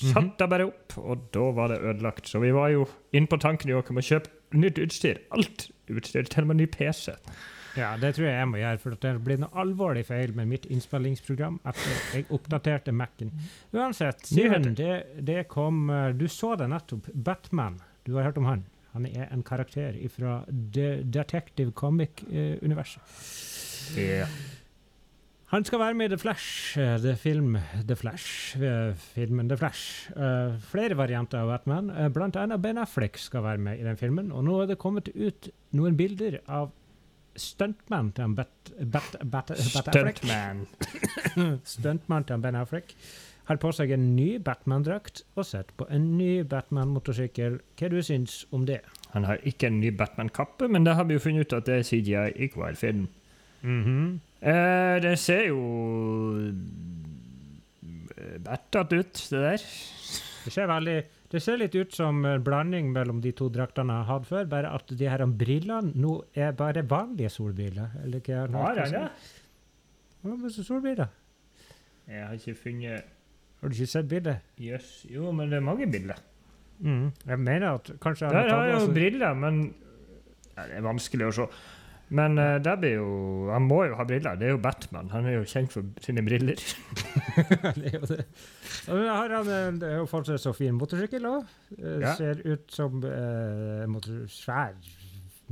Satt 0.00 0.40
jeg 0.40 0.48
bare 0.48 0.66
opp, 0.70 0.96
og 0.98 1.26
da 1.36 1.48
var 1.54 1.68
det 1.70 1.82
ødelagt. 1.84 2.30
Så 2.30 2.40
vi 2.42 2.52
var 2.54 2.72
jo 2.72 2.86
inne 3.12 3.28
på 3.28 3.38
tanken 3.42 3.70
i 3.70 3.76
å 3.76 3.82
komme 3.84 4.00
og 4.00 4.08
kjøpe 4.08 4.56
nytt 4.56 4.80
utstyr. 4.80 5.20
Alt 5.36 5.68
utstyr, 5.92 6.24
til 6.32 6.46
og 6.46 6.52
med 6.52 6.62
ny 6.62 6.68
PC. 6.72 7.12
Ja, 7.76 7.94
det 8.00 8.14
tror 8.16 8.26
jeg 8.28 8.36
jeg 8.36 8.48
må 8.50 8.58
gjøre, 8.60 8.80
for 8.82 8.96
det 9.04 9.12
blir 9.24 9.38
noe 9.40 9.52
alvorlig 9.62 10.02
feil 10.08 10.34
med 10.36 10.50
mitt 10.50 10.66
innspillingsprogram 10.72 11.60
etter 11.68 12.18
jeg 12.18 12.26
oppdaterte 12.34 12.92
Mac-en. 12.92 13.32
Uansett, 13.72 14.26
Simen, 14.28 14.74
det, 14.76 14.98
det 15.24 15.46
kom 15.52 15.86
eh, 15.92 16.10
Du 16.16 16.26
så 16.28 16.54
det 16.60 16.68
nettopp. 16.72 17.08
Batman. 17.14 17.80
Du 18.04 18.16
har 18.16 18.28
hørt 18.28 18.40
om 18.40 18.48
han? 18.50 18.66
Han 18.92 19.06
er 19.06 19.28
en 19.32 19.42
karakter 19.42 19.96
fra 20.12 20.42
The 20.48 21.02
Detective 21.02 21.72
Comic-universet. 21.72 23.00
Ja. 23.96 24.26
Han 25.52 25.64
skal 25.68 25.78
være 25.82 25.94
med 25.94 26.06
i 26.06 26.08
The 26.14 26.18
Flash, 26.18 26.78
eh, 26.80 26.98
The 26.98 27.16
Film 27.16 27.58
The 27.88 27.96
Flash. 27.96 28.56
eh, 28.56 28.94
Filmen 28.96 29.48
The 29.48 29.56
Flash. 29.56 30.10
Uh, 30.16 30.60
flere 30.60 30.96
varianter 30.96 31.38
av 31.38 31.48
Batman. 31.48 31.90
Uh, 31.90 32.08
blant 32.08 32.36
annet 32.36 32.62
Ben 32.62 32.78
Affleck 32.78 33.18
skal 33.18 33.42
være 33.42 33.58
med 33.58 33.78
i 33.78 33.84
den 33.84 33.96
filmen. 33.96 34.32
Og 34.32 34.44
nå 34.44 34.62
er 34.62 34.66
det 34.66 34.78
kommet 34.78 35.08
ut 35.12 35.50
noen 35.76 35.96
bilder 35.96 36.38
av 36.48 36.70
stuntman 37.36 38.12
til 38.16 38.32
Bat, 38.36 38.72
Bat, 38.80 39.16
Bat, 39.20 39.28
Bat 39.30 39.50
Affleck. 39.50 40.22
Stuntman. 40.22 40.64
Stuntman 41.74 42.24
til 42.24 42.40
Ben 42.40 42.56
Affleck. 42.56 42.96
Har 43.48 43.58
på 43.58 43.72
seg 43.74 43.90
en 43.90 44.04
ny 44.16 44.36
Batman-drakt 44.38 45.24
og 45.34 45.46
sitter 45.46 45.74
på 45.76 45.86
en 45.90 46.12
ny 46.18 46.44
Batman-motorsykkel. 46.46 47.58
Hva 47.78 47.88
du 47.90 47.98
syns 48.06 48.42
om 48.54 48.66
det? 48.68 48.80
Han 49.16 49.26
har 49.26 49.42
ikke 49.48 49.66
en 49.68 49.80
ny 49.82 49.90
Batman-kappe, 49.98 50.68
men 50.70 50.86
det 50.86 50.94
har 50.98 51.08
vi 51.08 51.18
jo 51.18 51.24
funnet 51.24 51.46
ut 51.46 51.56
at 51.58 51.66
det 51.66 51.80
er 51.80 51.88
CGI 51.88 52.28
i 52.44 52.50
hver 52.54 52.78
film. 52.78 53.08
-hmm. 53.62 54.20
Eh, 54.42 55.02
det 55.02 55.18
ser 55.18 55.46
jo 55.48 55.58
eh, 58.16 58.54
ut, 58.92 59.28
det 59.30 59.40
der. 59.40 59.62
Det 60.44 60.52
ser, 60.52 60.66
veldig, 60.66 61.02
det 61.30 61.42
ser 61.42 61.56
litt 61.56 61.74
ut 61.74 61.94
som 61.94 62.24
en 62.26 62.42
blanding 62.42 62.90
mellom 62.92 63.20
de 63.22 63.30
to 63.30 63.46
draktene 63.48 63.92
jeg 63.92 64.08
hadde 64.08 64.24
før, 64.24 64.44
bare 64.44 64.74
at 64.74 64.90
de 64.98 65.08
her 65.08 65.22
brillene 65.26 65.92
nå 65.94 66.24
er 66.34 66.50
bare 66.58 66.82
vanlige 66.90 67.30
solbriller. 67.30 67.94
Eller 68.02 68.18
hva 68.18 68.34
jeg 68.34 68.50
Har 68.50 68.82
han 68.82 68.92
det? 68.92 69.10
Med 70.22 70.50
solbriller? 70.50 71.06
Jeg 72.08 72.26
har 72.26 72.34
ikke 72.34 72.54
funnet 72.54 73.02
Har 73.62 73.70
du 73.70 73.76
ikke 73.78 73.86
sett 73.92 74.08
bildet? 74.10 74.42
Jøss. 74.58 74.90
Jo, 75.06 75.30
men 75.30 75.50
det 75.52 75.60
er 75.60 75.62
mange 75.64 75.86
bilder. 75.86 76.18
Mm. 76.82 77.12
Jeg 77.28 77.38
mener 77.38 77.68
at 77.76 77.92
kanskje 78.02 78.26
Der 78.32 78.48
har 78.50 78.64
jeg 78.64 78.72
jo 78.72 78.78
altså, 78.80 78.92
briller, 78.96 79.34
men 79.38 79.60
ja, 80.56 80.64
Det 80.66 80.80
er 80.80 80.82
vanskelig 80.82 81.28
å 81.28 81.34
se. 81.36 81.46
Men 82.12 82.34
uh, 82.36 82.58
blir 82.80 82.96
jo 82.98 83.06
Han 83.54 83.68
må 83.70 83.84
jo 83.86 83.94
ha 83.96 84.04
briller. 84.08 84.34
Det 84.36 84.48
er 84.48 84.56
jo 84.56 84.58
Batman. 84.60 85.12
Han 85.14 85.28
er 85.30 85.38
jo 85.38 85.44
kjent 85.48 85.72
for 85.72 85.86
sine 86.02 86.24
briller. 86.26 86.58
det 87.78 87.92
er 87.92 88.00
jo 88.00 88.08
det. 88.10 88.26
Har 88.90 89.36
han 89.36 89.48
en- 89.48 89.78
det 89.80 89.92
er 89.92 90.02
jo 90.02 90.10
fortsatt 90.10 90.42
så 90.42 90.52
fin 90.56 90.74
motorsykkel 90.76 91.30
òg. 91.30 91.54
Ja. 91.78 92.16
Ser 92.18 92.42
ut 92.44 92.66
som 92.74 92.98
uh, 93.06 93.86
motor, 93.88 94.26
svær 94.28 94.74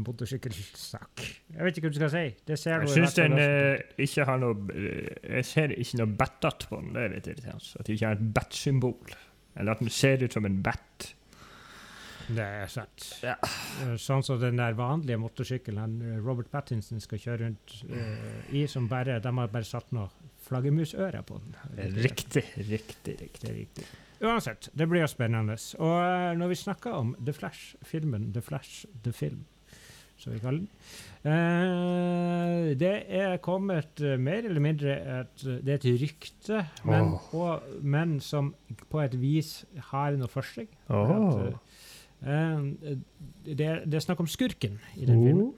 motorsykkelsak. 0.04 1.24
Jeg 1.54 1.66
vet 1.66 1.78
ikke 1.78 1.88
hva 1.88 1.94
du 1.94 2.00
skal 2.00 2.12
si. 2.14 2.24
Det 2.46 2.58
ser 2.60 2.84
Jeg 2.84 2.94
syns 2.94 3.16
den 3.18 3.38
eh, 3.40 3.84
ikke 4.06 4.26
har 4.28 4.42
noe 4.42 4.74
Jeg 4.74 5.46
ser 5.48 5.74
ikke 5.76 6.02
noe 6.02 6.18
battat 6.22 6.66
på 6.70 6.80
den. 6.82 6.92
Det 6.96 7.04
er 7.04 7.16
litt 7.16 7.30
irriterende. 7.32 7.72
At 7.80 7.86
det 7.86 7.96
ikke 7.96 8.10
har 8.10 8.20
et 8.20 8.28
bat-symbol. 8.40 9.16
Eller 9.56 9.74
at 9.74 9.82
den 9.82 9.92
ser 9.92 10.22
ut 10.24 10.36
som 10.36 10.46
en 10.46 10.60
bat. 10.64 11.10
Det 12.30 12.44
er 12.44 12.68
sant. 12.70 13.06
Ja. 13.24 13.36
Eh, 13.82 13.94
Sånn 14.00 14.22
som 14.26 14.38
den 14.40 14.60
der 14.60 14.76
vanlige 14.78 15.18
motorsykkelen 15.20 15.96
eh, 16.04 16.18
Robert 16.22 16.50
Pattinson 16.52 17.02
skal 17.02 17.22
kjøre 17.22 17.46
rundt 17.46 17.74
uh, 17.90 18.52
i, 18.54 18.66
som 18.70 18.86
bare 18.90 19.18
De 19.22 19.32
har 19.38 19.50
bare 19.50 19.66
satt 19.66 19.90
noe 19.96 20.10
flaggermusører 20.46 21.24
på 21.26 21.40
den. 21.42 21.56
Riktig, 21.98 22.44
riktig, 22.68 23.16
riktig. 23.20 23.56
Riktig. 23.56 23.88
Uansett, 24.20 24.68
det 24.76 24.86
blir 24.88 25.04
jo 25.04 25.08
spennende. 25.08 25.56
Og 25.80 26.36
når 26.36 26.52
vi 26.52 26.58
snakker 26.60 26.96
om 26.96 27.14
The 27.24 27.32
Flash, 27.32 27.76
filmen 27.86 28.30
The 28.34 28.42
Flash, 28.44 28.86
The 29.04 29.12
Film, 29.16 29.44
som 30.20 30.32
vi 30.34 30.38
kaller 30.42 30.60
den 31.24 31.32
eh, 31.32 32.74
Det 32.80 32.92
er 33.20 33.36
kommet 33.44 34.00
eh, 34.04 34.16
mer 34.20 34.44
eller 34.48 34.60
mindre 34.64 34.94
et, 35.20 35.44
Det 35.64 35.68
er 35.74 35.78
et 35.80 35.88
rykte, 36.02 36.60
men, 36.88 37.14
og, 37.36 37.62
men 37.82 38.18
som 38.24 38.52
på 38.90 39.00
et 39.04 39.16
vis 39.20 39.64
har 39.90 40.16
noe 40.20 40.28
for 40.30 40.46
seg. 40.46 40.68
Oh. 40.92 41.50
eh, 42.22 42.30
eh, 42.30 42.96
det, 43.48 43.68
det 43.86 43.98
er 44.00 44.04
snakk 44.04 44.20
om 44.24 44.28
skurken 44.30 44.78
i 44.96 45.06
den 45.08 45.20
filmen. 45.24 45.52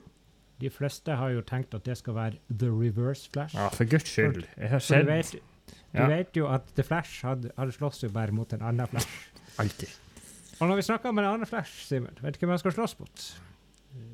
De 0.62 0.70
fleste 0.70 1.16
har 1.18 1.32
jo 1.34 1.40
tenkt 1.42 1.74
at 1.74 1.82
det 1.88 1.96
skal 1.98 2.14
være 2.14 2.38
The 2.54 2.68
Reverse 2.70 3.26
Flash. 3.34 3.56
Ja, 3.58 3.66
for 3.74 3.88
guds 3.90 4.06
skyld. 4.12 4.44
Jeg 4.56 4.70
har 4.70 4.78
sett. 4.84 5.02
du 5.06 5.10
vet, 5.10 5.32
du 5.34 5.98
Ja. 5.98 6.06
vet 6.08 6.36
jo 6.38 6.46
at 6.48 6.68
The 6.76 6.84
Flash 6.86 7.24
hadde, 7.26 7.50
hadde 7.58 7.74
slåss 7.74 8.02
jo 8.04 8.08
bare 8.14 8.32
mot 8.32 8.52
en 8.54 8.62
annen 8.62 8.86
Flash. 8.88 9.08
alltid. 9.58 9.90
Og 10.60 10.68
når 10.70 10.78
vi 10.78 10.82
snakker 10.86 11.08
om 11.10 11.18
en 11.18 11.24
annen 11.32 11.46
Flash, 11.50 11.82
Simen, 11.88 12.14
vet 12.22 12.34
du 12.36 12.44
hvem 12.44 12.52
han 12.54 12.60
skal 12.62 12.72
slåss 12.76 12.94
mot? 13.00 13.24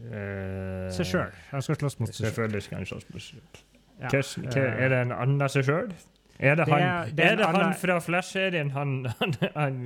Eh, 0.08 0.88
Seg 0.94 1.06
sjøl. 1.06 1.32
Han 1.52 1.62
skal 1.62 1.76
slåss 1.80 1.98
mot 2.00 2.08
seg 2.10 2.16
sjøl. 2.22 2.30
Selvfølgelig 2.30 2.62
skal 2.66 2.78
han 2.80 2.86
slåss 2.90 3.08
mot 3.12 3.22
seg 3.22 3.34
sjøl. 3.38 3.64
Ja. 3.98 4.08
Hva- 4.12 4.78
Er 4.78 4.88
det 4.94 5.00
en 5.06 5.12
annen 5.12 5.48
seg 5.52 5.64
sjøl? 5.68 5.92
Er 6.38 6.54
det 6.54 6.66
Det 6.66 6.72
han, 6.72 6.82
er- 6.82 7.10
det 7.18 7.24
er 7.24 7.32
er 7.32 7.36
det 7.40 7.46
han 7.50 7.74
fra 7.74 7.98
Flash-serien, 8.00 8.70
han, 8.70 8.92
han, 9.20 9.34
han, 9.56 9.78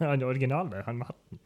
han 0.00 0.22
originale? 0.26 0.82
Han 0.86 0.98
med 0.98 1.06
hatten? 1.12 1.38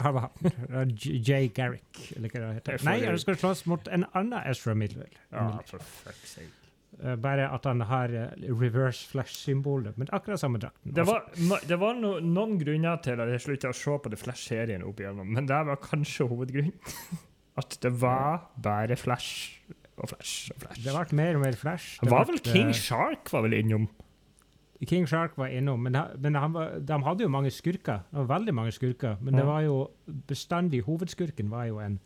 Han 0.00 0.14
var 0.14 0.30
han. 0.30 0.90
Jay 0.96 1.48
Garrick, 1.52 2.12
eller 2.16 2.28
hva 2.30 2.40
det 2.40 2.54
heter. 2.60 2.84
Nei, 2.86 2.98
han 3.04 3.18
skal 3.18 3.36
slåss 3.40 3.64
mot 3.66 3.88
en 3.92 4.04
annen 4.14 4.40
Ezra 4.48 4.74
Midwell. 4.74 5.10
Ja, 5.32 5.48
for 5.66 5.78
fuck's 5.80 6.36
sake. 6.36 6.52
Eh, 7.00 7.16
bare 7.16 7.46
at 7.48 7.64
han 7.64 7.80
har 7.88 8.12
eh, 8.12 8.32
reverse 8.60 9.06
flash-symbolet, 9.08 9.96
men 9.96 10.10
akkurat 10.12 10.40
samme 10.40 10.60
drakten. 10.60 10.92
Det 10.94 11.06
var, 11.08 11.24
det 11.68 11.78
var 11.80 11.96
no, 11.96 12.18
noen 12.20 12.58
grunner 12.60 13.00
til 13.04 13.22
at 13.22 13.30
jeg 13.32 13.44
slutta 13.46 13.70
å 13.72 13.76
se 13.76 13.94
på 14.04 14.12
The 14.12 14.18
Flash-serien 14.20 14.84
opp 14.84 15.00
igjennom, 15.00 15.30
men 15.32 15.48
det 15.48 15.60
var 15.70 15.80
kanskje 15.80 16.28
hovedgrunnen. 16.28 16.76
At 17.60 17.74
det 17.82 17.90
var 18.00 18.50
bare 18.62 18.96
Flash 18.96 19.56
og 20.00 20.12
Flash 20.12 20.52
og 20.54 20.60
Flash. 20.62 20.84
det 20.84 20.92
ble 20.94 21.16
mer 21.18 21.38
og 21.38 21.42
mer 21.42 21.56
Flash. 21.58 21.96
Det 21.98 22.08
Det 22.08 22.12
var 22.14 22.28
vel 22.28 22.38
King 22.44 22.70
eh, 22.70 22.76
Shark 22.78 23.32
var 23.32 23.44
vel 23.48 23.56
innom? 23.58 23.88
King 24.88 25.08
Shark 25.08 25.34
var 25.36 25.50
innom, 25.52 25.80
men, 25.82 25.96
men 26.20 26.38
han 26.40 26.54
var, 26.54 26.78
de 26.78 27.00
hadde 27.04 27.24
jo 27.26 27.32
mange 27.32 27.50
skurker. 27.52 28.04
Det 28.08 28.22
var 28.22 28.30
veldig 28.30 28.54
mange 28.56 28.72
skurker, 28.72 29.18
men 29.20 29.36
det 29.36 29.44
var 29.44 29.64
jo 29.66 29.82
bestandig 30.28 30.84
Hovedskurken 30.86 31.50
var 31.52 31.66
jo 31.68 31.82
en 31.84 31.98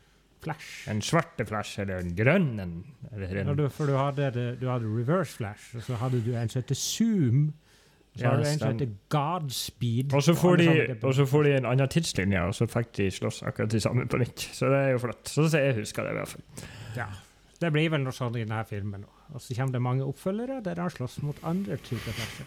Flash. 0.44 0.70
En 0.92 1.00
svarte 1.04 1.46
Flash 1.48 1.80
eller 1.82 2.00
en 2.04 2.14
grønn 2.18 2.48
en? 2.62 2.72
Eller 3.12 3.34
en 3.42 3.50
Ja, 3.52 3.54
du, 3.58 3.66
for 3.72 3.90
du 3.90 3.96
hadde, 3.98 4.30
du 4.60 4.66
hadde 4.70 4.88
reverse 4.88 5.36
flash, 5.40 5.74
og 5.76 5.82
så 5.86 5.98
hadde 6.00 6.20
du 6.24 6.32
en 6.36 6.48
som 6.52 6.62
heter 6.62 6.78
Zoom. 6.78 7.44
Og 8.14 8.20
så 8.20 8.22
Ja, 8.22 8.30
hadde 8.30 8.44
du 8.44 8.48
en 8.52 8.58
som 8.60 8.72
heter 8.78 8.92
Godspeed. 9.10 10.14
Og 10.14 10.22
så 10.22 10.34
får 10.38 10.56
de, 10.62 11.26
får 11.26 11.42
de 11.48 11.54
en 11.56 11.66
annen 11.72 11.88
tidslinje, 11.90 12.44
og 12.46 12.54
så 12.54 12.68
fikk 12.70 12.92
de 13.00 13.08
slåss 13.10 13.42
akkurat 13.48 13.72
de 13.74 13.80
samme 13.82 14.06
på 14.06 14.20
nytt. 14.22 14.48
Så 14.54 14.70
det 14.70 14.80
er 14.84 14.92
jo 14.94 15.00
flott. 15.02 15.24
Sånn 15.32 15.50
som 15.50 15.64
jeg 15.64 15.78
husker 15.80 16.06
det, 16.06 16.12
i 16.14 16.20
hvert 16.20 16.34
fall. 16.36 16.68
Ja. 17.00 17.08
Det 17.60 17.70
blir 17.72 17.88
vel 17.94 18.02
noe 18.04 18.12
sånn 18.14 18.34
i 18.36 18.44
denne 18.44 18.60
filmen 18.68 19.04
òg. 19.06 19.18
Og 19.34 19.42
så 19.42 19.54
kommer 19.56 19.72
det 19.78 19.82
mange 19.82 20.04
oppfølgere 20.06 20.60
der 20.62 20.78
han 20.82 20.90
slåss 20.92 21.20
mot 21.24 21.38
andre 21.48 21.78
typer 21.82 22.12
flasher. 22.12 22.46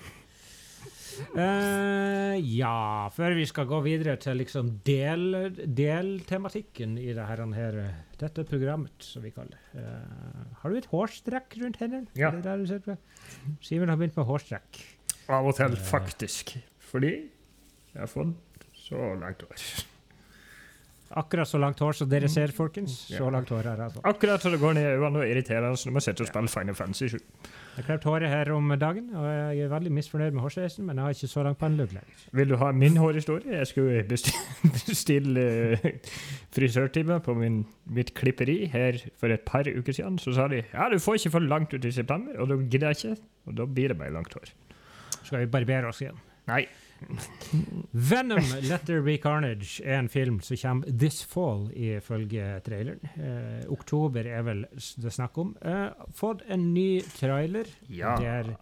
Eh, 1.37 2.35
ja, 2.57 3.07
før 3.13 3.35
vi 3.37 3.45
skal 3.49 3.67
gå 3.69 3.79
videre 3.85 4.15
til 4.21 4.37
liksom 4.41 4.69
del, 4.87 5.55
deltematikken 5.57 6.97
i 7.01 7.09
det 7.17 7.25
her, 7.29 7.43
her, 7.57 7.79
dette 8.21 8.45
programmet, 8.49 8.95
som 9.03 9.25
vi 9.25 9.31
kaller 9.35 9.57
det. 9.57 9.83
Uh, 9.83 10.45
har 10.61 10.73
du 10.73 10.79
et 10.79 10.89
hårstrekk 10.91 11.57
rundt 11.63 11.81
hendene? 11.81 12.07
Ja. 12.17 12.31
Simen 13.65 13.89
har 13.89 13.99
begynt 13.99 14.17
med 14.17 14.29
hårstrekk. 14.29 14.81
Av 15.27 15.45
og 15.47 15.57
til, 15.57 15.73
Eh. 15.75 15.85
faktisk. 15.91 16.57
Fordi 16.79 17.13
jeg 17.93 17.99
har 17.99 18.07
fått 18.07 18.35
så 18.73 19.13
langt 19.19 19.41
hår. 19.43 19.63
Akkurat 21.15 21.47
så 21.47 21.59
langt 21.61 21.79
hår 21.79 21.95
som 21.95 22.09
dere 22.11 22.27
ser, 22.27 22.51
folkens. 22.51 23.05
Ja. 23.11 23.21
Så 23.21 23.29
langt 23.31 23.49
hår 23.53 23.63
her, 23.69 23.83
altså. 23.85 24.01
Akkurat 24.03 24.43
så 24.43 24.51
det 24.51 24.59
går 24.59 24.73
ned 24.75 24.83
i 24.83 24.95
øynene 24.97 25.21
og 25.21 25.29
irriterer 25.29 25.69
oss 25.69 25.85
når 25.87 25.95
man 25.95 26.03
sitter 26.03 26.25
og 26.25 26.29
spiller 26.31 26.51
Final 26.51 26.75
Fantasy 26.75 27.07
7. 27.13 27.19
Jeg 27.77 27.85
klippet 27.85 28.07
håret 28.09 28.29
her 28.31 28.51
om 28.51 28.73
dagen, 28.81 29.11
og 29.15 29.27
jeg 29.29 29.63
er 29.63 29.71
veldig 29.71 29.91
misfornøyd 29.93 30.35
med 30.35 30.41
hårsveisen, 30.43 30.85
men 30.87 30.97
jeg 30.97 31.05
har 31.05 31.15
ikke 31.15 31.29
så 31.31 31.43
lang 31.45 31.57
pannelugg 31.61 31.93
lenger. 31.93 32.23
Vil 32.39 32.49
du 32.51 32.57
ha 32.57 32.71
min 32.73 32.97
hårhistorie? 32.97 33.53
Jeg 33.59 33.69
skulle 33.71 34.03
bestille, 34.09 34.71
bestille 34.89 35.45
eh, 35.77 35.87
frisørtime 36.57 37.19
på 37.23 37.37
min, 37.37 37.61
mitt 37.85 38.11
klipperi 38.17 38.57
her 38.73 38.99
for 39.21 39.31
et 39.31 39.45
par 39.47 39.69
uker 39.69 39.93
siden. 39.93 40.17
Så 40.19 40.33
sa 40.35 40.49
de 40.51 40.63
ja, 40.63 40.89
du 40.91 40.97
får 40.99 41.21
ikke 41.21 41.35
for 41.37 41.47
langt 41.53 41.73
ut 41.77 41.85
i 41.85 41.93
september, 41.93 42.35
og 42.41 42.49
da 42.51 42.59
gidder 42.65 42.91
jeg 42.91 43.13
ikke. 43.13 43.29
Og 43.47 43.55
da 43.61 43.69
blir 43.69 43.93
det 43.93 43.99
bare 44.01 44.11
langt 44.11 44.33
hår. 44.35 44.51
Skal 45.23 45.45
vi 45.45 45.51
barbere 45.51 45.87
oss 45.87 46.01
igjen? 46.03 46.17
Nei. 46.49 46.65
Venom 48.11 48.43
Let 48.61 48.85
There 48.87 49.01
Be 49.05 49.17
Carnage 49.17 49.81
er 49.83 49.99
en 49.99 50.09
film 50.09 50.39
som 50.45 50.57
kommer 50.61 50.91
this 50.99 51.23
fall, 51.25 51.67
ifølge 51.73 52.59
traileren. 52.65 52.99
Eh, 53.17 53.67
oktober 53.71 54.25
er 54.27 54.41
vel 54.47 54.65
det 55.01 55.13
snakk 55.13 55.37
om. 55.37 55.55
Eh, 55.61 55.89
fått 56.15 56.41
en 56.49 56.73
ny 56.73 57.01
trailer 57.19 57.69
Ja. 57.89 58.15
der 58.21 58.55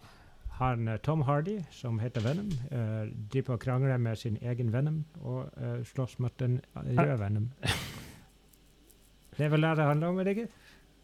han 0.60 0.88
eh, 0.88 0.96
Tom 1.04 1.20
Hardy, 1.28 1.58
som 1.70 1.98
heter 2.00 2.20
Venom, 2.24 2.48
eh, 2.72 3.10
driver 3.32 3.54
og 3.58 3.60
krangler 3.60 3.98
med 4.00 4.16
sin 4.16 4.38
egen 4.42 4.72
Venom 4.72 5.02
og 5.20 5.50
eh, 5.60 5.82
slåss 5.84 6.18
mot 6.18 6.32
den 6.40 6.60
rød 6.74 7.18
Venom. 7.20 7.50
Det 9.36 9.44
er 9.44 9.48
vel 9.52 9.60
det 9.66 9.74
det 9.76 9.84
handler 9.84 10.08
om, 10.08 10.18
er 10.18 10.24
det 10.24 10.36
ikke? 10.36 10.48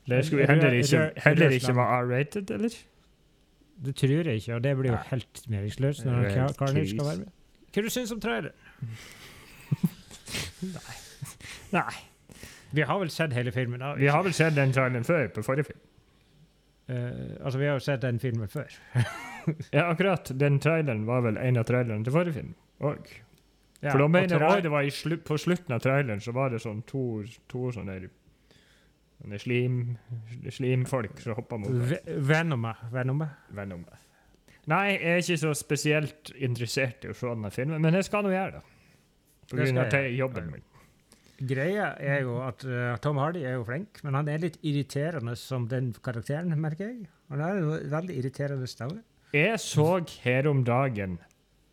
Det 0.09 0.25
skulle 0.27 0.47
vi 0.47 0.53
heller 0.53 0.73
ikke, 0.73 1.11
heller 1.25 1.53
ikke 1.55 1.75
være 1.77 1.99
R-rated, 2.03 2.51
eller? 2.51 2.79
Det 3.83 3.95
tror 3.99 4.29
jeg 4.29 4.41
ikke, 4.41 4.55
og 4.55 4.63
det 4.65 4.77
blir 4.79 4.93
jo 4.93 4.99
helt 5.11 5.43
meningsløst 5.51 6.05
når 6.07 6.29
Helt 6.31 6.59
Carnage 6.59 6.91
skal 6.93 7.07
være 7.09 7.23
med. 7.25 7.31
Hva 7.73 7.83
du 7.83 7.89
syns 7.91 8.11
du 8.13 8.15
om 8.15 8.21
traileren? 8.23 8.53
Nei. 11.77 11.95
Vi 12.73 12.85
har 12.89 13.01
vel 13.01 13.11
sett 13.11 13.33
hele 13.37 13.53
filmen? 13.53 13.81
da? 13.81 13.95
Vi 13.99 14.07
har 14.09 14.23
vel 14.25 14.33
sett 14.37 14.55
den 14.57 14.73
traileren 14.73 15.05
før, 15.05 15.27
på 15.35 15.43
forrige 15.45 15.73
film. 15.73 15.83
Uh, 16.91 17.45
altså, 17.45 17.59
vi 17.59 17.67
har 17.67 17.73
jo 17.79 17.85
sett 17.85 18.03
den 18.03 18.21
filmen 18.21 18.49
før. 18.49 18.73
Ja, 19.73 19.89
akkurat. 19.91 20.31
Den 20.39 20.61
traileren 20.63 21.07
var 21.07 21.25
vel 21.25 21.39
en 21.43 21.57
av 21.59 21.65
trailerne 21.67 22.05
til 22.07 22.15
forrige 22.15 22.37
film. 22.37 22.53
òg. 22.79 23.09
Ja, 23.83 23.91
For 23.91 23.99
da 23.99 24.07
mener 24.07 24.45
jeg 24.45 24.63
det 24.63 24.71
var 24.71 24.87
i 24.87 24.93
slu, 24.95 25.17
på 25.19 25.35
slutten 25.37 25.75
av 25.75 25.81
traileren 25.83 26.21
så 26.23 26.31
var 26.37 26.53
det 26.55 26.61
sånn 26.63 26.85
to, 26.87 27.25
to 27.51 27.73
sånne, 27.75 27.97
sånne 29.23 29.39
slim, 29.41 29.77
slimfolk 30.51 31.21
som 31.23 31.37
hopper 31.39 31.61
mot 31.63 31.71
meg. 31.71 31.93
Ve- 32.05 32.19
Venoma. 32.33 32.75
Venoma. 32.93 33.99
Nei, 34.71 34.93
jeg 34.93 35.03
er 35.11 35.23
ikke 35.25 35.39
så 35.43 35.53
spesielt 35.59 36.31
interessert 36.39 37.05
i 37.05 37.11
å 37.11 37.15
se 37.19 37.27
denne 37.33 37.51
filmen, 37.51 37.81
men 37.83 37.95
jeg 37.99 38.07
skal 38.07 38.23
nå 38.27 38.31
gjøre 38.35 38.61
det. 38.61 38.63
På 39.51 39.57
grunn 39.59 39.79
av 39.83 39.89
det 39.91 39.99
er 40.05 40.13
jobben 40.15 40.53
min. 40.53 40.63
Greia 41.43 41.89
er 41.99 42.21
jo 42.23 42.37
at 42.47 42.63
uh, 42.71 42.93
Tom 43.03 43.19
Hardy 43.19 43.41
er 43.43 43.57
jo 43.57 43.65
flink, 43.67 43.99
men 44.07 44.15
han 44.15 44.29
er 44.31 44.39
litt 44.45 44.61
irriterende 44.63 45.35
som 45.37 45.65
den 45.69 45.91
karakteren, 46.05 46.53
merker 46.63 46.93
jeg. 46.93 47.09
Han 47.33 47.43
har 47.43 47.59
en 47.59 47.91
veldig 47.91 48.15
irriterende 48.21 48.69
stemme. 48.71 49.01
Jeg 49.35 49.59
så 49.65 49.89
her 50.23 50.47
om 50.47 50.63
dagen 50.69 51.19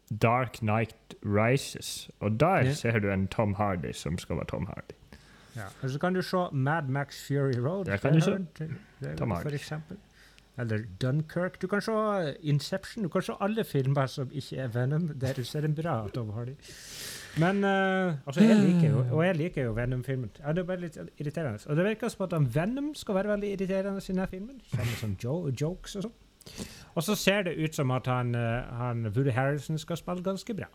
Dark 0.09 0.63
Night 0.65 1.13
Rises, 1.21 2.09
og 2.19 2.39
der 2.41 2.63
Ja. 2.65 2.73
ser 2.73 2.99
du 2.99 3.11
en 3.11 3.27
Tom 3.27 3.53
Hardy 3.59 3.91
som 3.93 4.17
skal 4.17 4.37
være 4.37 4.47
Tom 4.49 4.65
Hardy. 4.65 4.95
Ja. 5.59 5.69
Og 5.81 5.89
så 5.93 5.99
kan 6.01 6.15
du 6.15 6.21
se 6.25 6.45
Mad 6.51 6.87
Max 6.87 7.23
Fury 7.27 7.59
Road. 7.59 7.89
Det 7.89 8.01
kan 8.01 8.13
du 8.13 8.21
se. 8.21 8.37
For 9.01 9.55
eksempel. 9.55 9.97
Eller 10.59 10.79
Dunkerque. 11.01 11.57
Du 11.61 11.67
kan 11.67 11.81
se 11.81 11.91
Inception. 12.41 13.03
Du 13.03 13.09
kan 13.09 13.21
se 13.21 13.33
alle 13.41 13.63
filmer 13.63 14.05
som 14.05 14.29
ikke 14.31 14.57
er 14.57 14.67
Venom, 14.67 15.07
der 15.07 15.33
du 15.33 15.43
ser 15.43 15.65
en 15.65 15.75
bra 15.75 16.07
Tom 16.07 16.33
Hardy. 16.33 16.55
Men 17.37 17.63
uh, 17.63 18.13
altså, 18.25 18.43
jeg 18.43 18.57
liker 18.57 18.89
jo, 18.89 19.03
og 19.11 19.25
jeg 19.25 19.35
liker 19.35 19.63
jo 19.63 19.71
Venom-filmen. 19.71 20.31
Ja, 20.39 20.51
det 20.51 20.57
er 20.57 20.63
bare 20.63 20.81
litt 20.81 20.97
irriterende. 21.17 21.59
Og 21.65 21.75
det 21.75 21.85
virker 21.85 22.07
som 22.09 22.25
at 22.25 22.55
Venom 22.55 22.95
skal 22.95 23.15
være 23.15 23.27
veldig 23.27 23.51
irriterende 23.53 24.01
i 24.03 24.11
denne 24.11 24.27
filmen. 24.27 24.61
Kjenner 24.73 24.99
sånn 24.99 25.15
jo 25.23 25.35
jokes 25.61 25.95
og 25.95 26.07
sånn. 26.07 26.17
Og 26.95 27.03
så 27.03 27.15
ser 27.15 27.43
det 27.47 27.55
ut 27.63 27.75
som 27.75 27.91
at 27.91 28.07
han, 28.07 28.35
eh, 28.35 28.63
han 28.81 29.05
Woody 29.15 29.31
Harrison 29.31 29.77
skal 29.77 29.97
spille 29.97 30.23
ganske 30.23 30.53
bra. 30.53 30.67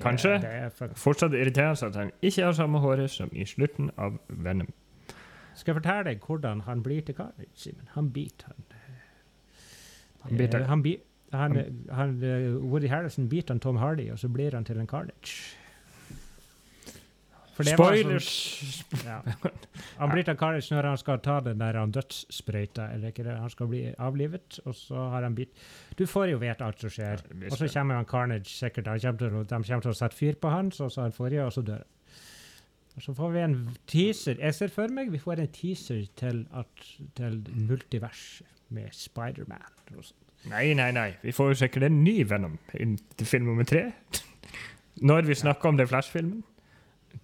Kanskje. 0.00 0.34
Er 0.44 0.68
Fortsatt 0.94 1.32
irriterende 1.32 1.86
at 1.86 1.96
han 1.96 2.10
ikke 2.22 2.44
har 2.44 2.52
samme 2.52 2.78
håret 2.78 3.10
som 3.10 3.30
i 3.32 3.44
slutten 3.44 3.90
av 3.96 4.18
Venom. 4.28 4.68
Skal 5.56 5.72
jeg 5.72 5.80
fortelle 5.80 6.04
deg 6.10 6.24
hvordan 6.26 6.60
han 6.66 6.82
blir 6.84 7.00
til 7.00 7.16
Carnage, 7.16 7.48
Simen? 7.56 7.88
Han 7.94 8.10
biter 8.12 8.50
han. 8.52 8.64
Han 10.26 10.38
biter. 10.38 10.60
Eh, 10.60 10.66
han, 10.68 10.84
han, 11.32 11.56
han, 11.90 12.22
eh, 12.22 12.56
Woody 12.60 12.90
Harrison 12.92 13.28
biter 13.28 13.54
han 13.54 13.60
Tom 13.60 13.76
Hardy, 13.76 14.10
og 14.12 14.18
så 14.18 14.28
blir 14.28 14.54
han 14.54 14.64
til 14.64 14.80
en 14.80 14.86
Carnage. 14.86 15.56
Var 17.56 17.64
sånn- 17.64 17.76
Spoilers! 17.78 18.84
Ja. 19.04 19.20
Han 19.98 20.10
blir 20.12 20.26
til 20.26 20.36
Carnage 20.36 20.74
når 20.74 20.88
han 20.90 20.98
skal 21.00 21.20
ta 21.24 21.38
den 21.40 21.58
der 21.62 21.78
dødssprøyta, 21.94 22.90
eller 22.92 23.08
ikke 23.14 23.24
det? 23.24 23.36
Han 23.40 23.50
skal 23.50 23.70
bli 23.70 23.82
avlivet, 23.98 24.58
og 24.66 24.74
så 24.76 25.06
har 25.14 25.22
han 25.24 25.34
bit 25.34 25.54
Du 25.96 26.04
får 26.06 26.30
jo 26.34 26.38
vite 26.42 26.64
alt 26.64 26.80
som 26.80 26.90
skjer. 26.92 27.22
Ja, 27.32 27.46
Og 27.50 27.56
så 27.56 27.68
kommer 27.72 27.96
han 27.96 28.04
Carnage 28.04 28.50
sikkert. 28.52 28.86
Han 28.92 29.00
kommer 29.00 29.18
til, 29.18 29.30
de 29.30 29.62
kommer 29.70 29.86
til 29.86 29.90
å 29.94 29.96
sette 29.96 30.16
fyr 30.16 30.34
på 30.40 30.50
han, 30.52 30.70
så 30.70 30.90
sa 30.92 31.02
han 31.06 31.12
forrige, 31.16 31.46
og 31.46 31.52
så 31.52 31.62
dør 31.64 31.80
han. 31.80 31.92
Og 32.96 33.02
så 33.02 33.12
får 33.14 33.32
vi 33.32 33.40
en 33.44 33.56
teaser. 33.86 34.38
Jeg 34.40 34.54
ser 34.56 34.68
for 34.72 34.88
meg 34.88 35.10
vi 35.12 35.18
får 35.20 35.40
en 35.40 35.48
teaser 35.52 36.06
til, 36.16 36.46
at, 36.56 36.86
til 37.16 37.42
multivers 37.68 38.42
med 38.72 38.88
Spiderman. 38.96 39.64
Nei, 40.48 40.72
nei, 40.74 40.90
nei. 40.92 41.10
Vi 41.22 41.32
får 41.32 41.48
jo 41.52 41.58
sikkert 41.64 41.88
en 41.88 42.02
ny 42.04 42.22
Venom 42.28 42.58
til 42.72 43.26
film 43.26 43.48
nummer 43.50 43.64
tre. 43.68 43.90
Når 45.08 45.26
vi 45.28 45.34
snakker 45.36 45.68
om 45.68 45.76
den 45.76 45.88
Flash-filmen. 45.88 46.44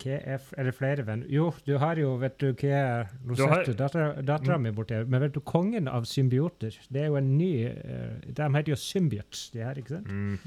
Hva 0.01 0.17
er, 0.25 0.41
er 0.59 0.65
det 0.65 0.75
flere 0.75 1.05
venner? 1.07 1.27
Jo, 1.29 1.51
du 1.67 1.77
har 1.79 1.99
jo, 2.01 2.15
vet 2.23 2.39
du 2.41 2.53
hva 2.53 3.07
Nå 3.27 3.35
Du 3.67 3.73
dattera 3.77 4.23
dattera 4.23 4.57
mi 4.59 4.71
borti 4.73 4.95
her. 4.95 5.05
Men 5.05 5.21
vet 5.21 5.35
du, 5.35 5.41
kongen 5.41 5.89
av 5.89 6.05
symbioter, 6.09 6.77
det 6.91 7.03
er 7.03 7.07
jo 7.11 7.17
en 7.21 7.37
ny 7.39 7.67
uh, 7.69 8.21
De 8.27 8.43
heter 8.57 8.73
jo 8.73 8.77
symbiots, 8.81 9.51
de 9.53 9.59
her, 9.63 9.75
ikke 9.83 9.89
sant? 9.99 10.09
Mm. 10.09 10.39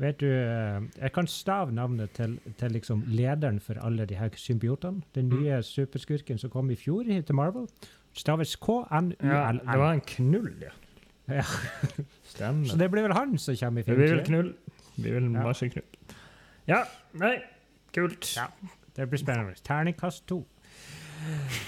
Vet 0.00 0.18
du, 0.20 0.26
uh, 0.28 0.82
jeg 1.00 1.12
kan 1.16 1.26
stave 1.26 1.72
navnet 1.72 2.10
til, 2.16 2.38
til 2.60 2.72
liksom 2.76 3.04
lederen 3.08 3.60
for 3.60 3.78
alle 3.84 4.04
de 4.06 4.14
her 4.20 4.30
symbiotene. 4.36 5.02
Den 5.14 5.28
Mm. 5.28 5.42
nye 5.42 5.62
superskurken 5.62 6.38
som 6.38 6.50
kom 6.50 6.70
i 6.70 6.76
fjor 6.76 7.04
til 7.04 7.34
Marvel. 7.34 7.68
Staves 8.14 8.56
Ja, 8.56 8.84
K-N-U-L-L. 8.88 9.60
det 9.72 9.78
var 9.78 9.92
en 9.92 10.00
knull, 10.00 10.54
ja. 10.62 10.70
Ja. 11.28 11.42
Stemmer. 12.32 12.66
Så 12.68 12.76
det 12.80 12.90
blir 12.90 13.02
vel 13.04 13.12
han 13.12 13.36
som 13.38 13.54
kommer 13.56 13.80
i 13.80 13.84
Vi 13.84 13.90
film 13.92 14.00
vil 14.00 14.16
tre? 14.18 14.24
knull. 14.24 14.54
Vi 14.96 15.10
vil 15.12 15.22
Ja. 15.32 15.42
masse 15.44 15.68
knull. 15.68 15.84
Ja, 16.68 16.82
nei, 17.14 17.36
kult. 17.94 18.36
Ja. 18.36 18.48
Det 18.96 19.06
blir 19.08 19.20
spennende. 19.20 19.54
Terningkast 19.64 20.26
to. 20.26 20.42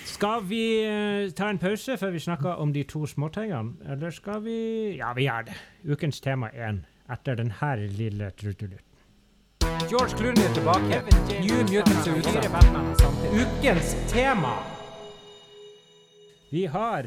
Skal 0.05 0.45
vi 0.47 0.63
eh, 0.85 1.31
ta 1.35 1.49
en 1.51 1.59
pause 1.59 1.97
før 1.99 2.11
vi 2.15 2.23
snakker 2.23 2.61
om 2.63 2.73
de 2.73 2.85
to 2.87 3.07
småtingene, 3.07 3.75
eller 3.93 4.11
skal 4.15 4.45
vi 4.45 4.57
Ja, 4.99 5.13
vi 5.13 5.27
gjør 5.27 5.49
det. 5.51 5.57
Ukens 5.91 6.21
tema 6.21 6.51
én 6.55 6.85
etter 7.11 7.35
denne 7.41 7.75
lille 7.99 8.31
trudelutten. 8.31 8.87
George 9.91 10.17
Clooney 10.17 10.45
er 10.45 10.55
tilbake. 10.55 11.01
New 11.41 11.63
Mutants 11.67 12.07
er 12.07 12.19
ute. 12.19 13.41
Ukens 13.43 13.95
tema. 14.13 14.53
Vi 16.51 16.65
har 16.67 17.07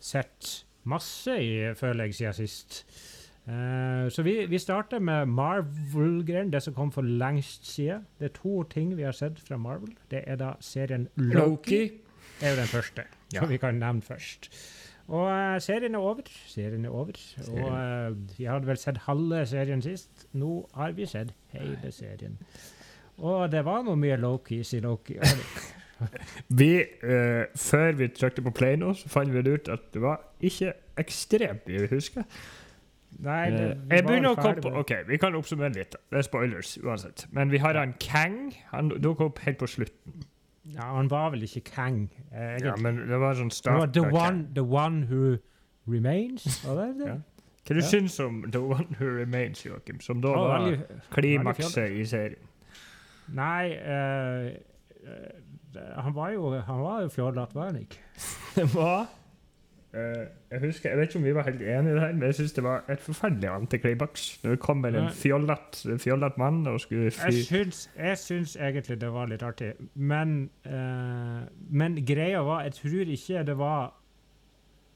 sett 0.00 0.64
masse, 0.84 1.34
i, 1.38 1.74
føler 1.74 2.04
jeg, 2.04 2.14
siden 2.14 2.34
sist. 2.34 2.84
Eh, 3.48 4.08
så 4.10 4.22
vi, 4.22 4.46
vi 4.46 4.58
starter 4.58 4.98
med 4.98 5.26
Marvel-greien, 5.26 6.52
det 6.52 6.62
som 6.62 6.74
kom 6.74 6.92
for 6.92 7.02
lengst 7.02 7.66
siden. 7.66 8.04
Det 8.18 8.30
er 8.30 8.36
to 8.38 8.62
ting 8.70 8.96
vi 8.96 9.02
har 9.02 9.12
sett 9.12 9.40
fra 9.40 9.56
Marvel. 9.58 9.96
Det 10.10 10.22
er 10.26 10.38
da 10.38 10.52
serien 10.60 11.08
Loki. 11.16 11.38
Loki. 11.38 11.82
er 12.40 12.50
jo 12.50 12.56
den 12.56 12.66
første, 12.70 13.02
Ja. 13.32 13.40
som 13.40 13.48
vi 13.48 13.56
kan 13.56 13.74
nevne 13.74 14.02
først. 14.02 14.50
Og 15.08 15.26
uh, 15.26 15.58
serien 15.60 15.94
er 15.94 15.98
over. 15.98 16.22
Serien 16.46 16.84
er 16.84 16.90
over. 16.90 17.12
Og 17.48 17.58
eh, 17.58 18.38
vi 18.38 18.44
hadde 18.44 18.66
vel 18.66 18.76
sett 18.76 18.96
halve 19.08 19.46
serien 19.46 19.82
sist. 19.82 20.26
Nå 20.32 20.68
har 20.74 20.92
vi 20.92 21.06
sett 21.06 21.34
hele 21.50 21.92
serien. 21.92 22.38
Og 23.18 23.52
det 23.52 23.64
var 23.64 23.82
noe 23.82 23.96
mye 23.96 24.16
Lokis 24.16 24.72
i 24.72 24.80
Loki. 24.80 25.18
Vi, 26.48 26.82
før 27.54 27.92
vi 27.94 28.08
trykte 28.10 28.42
på 28.42 28.50
play 28.50 28.74
nå, 28.74 28.88
så 28.98 29.06
fant 29.08 29.30
vi 29.30 29.38
ut 29.46 29.68
at 29.70 29.84
det 29.94 30.00
var 30.02 30.16
ikke 30.42 30.72
ekstremt 30.98 31.68
mye 31.68 31.84
vi 31.84 31.90
husker. 31.92 32.24
Nei, 33.18 33.50
det, 33.50 33.60
Eh, 33.60 33.76
vi 33.88 33.96
jeg 33.96 34.04
begynner 34.06 34.32
å 34.32 34.36
komme 34.40 34.62
på 34.62 34.72
OK, 34.80 34.92
vi 35.06 35.16
kan 35.16 35.34
oppsummere 35.34 35.74
litt. 35.74 35.96
Det 36.10 36.18
er 36.18 36.22
spoilers 36.26 36.78
uansett. 36.82 37.26
Men 37.30 37.50
vi 37.50 37.58
har 37.58 37.76
en 37.76 37.94
Kang. 38.00 38.54
Han 38.70 38.88
dukket 38.88 39.26
opp 39.26 39.38
helt 39.38 39.58
på 39.58 39.66
slutten. 39.66 40.24
Ja, 40.64 40.94
han 40.94 41.10
var 41.10 41.30
vel 41.30 41.42
ikke 41.42 41.60
Kang, 41.60 42.10
egentlig. 42.32 42.66
Ja, 42.66 42.76
men 42.76 42.96
det 43.08 43.18
var 43.18 43.34
sånn 43.34 43.50
det 43.50 43.66
var 43.66 43.86
start 43.86 43.94
the 43.94 44.00
one, 44.00 44.48
the 44.54 44.62
one 44.62 45.06
who 45.10 45.38
remains. 45.86 46.64
Var 46.66 46.74
det 46.78 46.98
det? 46.98 47.08
Ja. 47.08 47.18
Hva 47.62 47.74
du 47.74 47.80
Ja. 47.80 47.86
syns 47.86 48.20
om 48.20 48.42
The 48.50 48.58
One 48.58 48.96
Who 48.98 49.06
Remains, 49.06 49.64
Joakim? 49.64 50.00
Som 50.00 50.20
da 50.20 50.28
oh, 50.28 50.48
var 50.48 50.78
klimakset 51.10 51.92
i 51.94 52.04
serien. 52.04 52.48
Nei 53.28 53.76
uh, 53.78 54.50
uh, 55.06 56.02
Han 56.02 56.14
var 56.14 56.32
jo 56.34 56.50
Han 56.60 56.80
var 56.82 57.02
jo 57.02 57.08
fjollete, 57.08 57.54
var 57.54 57.70
han 57.70 57.76
ikke? 57.76 58.00
Hva? 58.74 59.06
Jeg 59.92 60.60
husker, 60.60 60.88
jeg 60.88 60.98
vet 60.98 61.08
ikke 61.08 61.18
om 61.18 61.24
vi 61.24 61.34
var 61.34 61.42
helt 61.42 61.62
enige 61.62 61.90
i 61.90 61.94
det 61.94 62.00
her, 62.00 62.12
men 62.12 62.22
jeg 62.22 62.34
syns 62.34 62.52
det 62.52 62.64
var 62.64 62.84
et 62.90 63.00
forferdelig 63.00 63.48
antiklimaks. 63.48 64.40
Når 64.42 64.50
det 64.50 64.60
kommer 64.60 64.88
en 64.88 65.10
fjollet, 65.98 66.38
mann 66.38 66.66
og 66.66 66.80
skulle 66.80 67.04
Jeg 67.04 67.12
fly 67.12 67.40
syns, 67.42 67.90
jeg 67.98 68.18
syns 68.18 68.56
egentlig 68.56 69.00
det 69.00 69.12
var 69.12 69.26
litt 69.26 69.42
artig, 69.42 69.72
men 69.94 70.50
uh, 70.66 70.72
Men 71.68 72.06
greia 72.06 72.38
var 72.38 72.62
Jeg 72.62 72.72
tror 72.72 73.12
ikke 73.16 73.44
det 73.44 73.58
var 73.58 73.94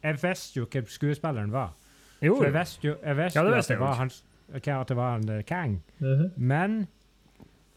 Jeg 0.03 0.19
visste 0.23 0.61
jo 0.61 0.67
hvem 0.73 0.87
skuespilleren 0.87 1.53
var. 1.53 1.77
Jo, 2.23 2.37
For 2.37 2.45
jeg 2.45 2.55
visste 2.55 2.89
jo, 2.89 2.97
jeg 3.05 3.17
visste 3.17 3.39
Ja, 3.39 3.45
det 3.45 3.51
jo 3.51 3.57
visste 3.57 3.75
at, 3.75 3.79
det 3.79 3.87
var 3.87 3.95
hans, 3.95 4.25
okay, 4.55 4.81
at 4.81 4.89
det 4.89 4.97
var 4.97 5.17
en 5.17 5.29
eh, 5.29 5.45
Kang. 5.45 5.83
-huh. 6.01 6.31
Men 6.37 6.87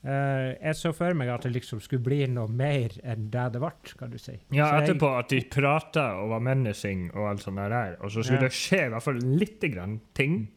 eh, 0.03 0.55
jeg 0.61 0.75
så 0.75 0.93
for 0.95 1.13
meg 1.13 1.27
at 1.29 1.41
det 1.43 1.51
liksom 1.53 1.81
skulle 1.81 2.03
bli 2.03 2.21
noe 2.27 2.47
mer 2.47 2.89
enn 3.03 3.29
det 3.31 3.47
det 3.53 3.59
ble, 3.61 3.71
kan 3.99 4.09
du 4.13 4.17
si. 4.17 4.37
Ja, 4.51 4.65
Så 4.69 4.79
jeg- 4.79 4.89
etterpå 4.89 5.09
at 5.19 5.29
de 5.29 5.41
prata 5.49 6.05
og 6.21 6.29
var 6.29 6.39
menacing 6.39 7.09
og 7.15 7.29
alt 7.29 7.41
sånt 7.41 7.55
der, 7.57 7.97
og 8.01 8.09
så 8.11 8.23
skulle 8.23 8.41
Ja. 8.41 8.47
det 8.47 8.51
skje 8.51 8.85
i 8.85 8.89
hvert 8.89 9.03
fall 9.03 9.19
lite 9.19 9.69
grann 9.73 9.99
ting. 10.13 10.47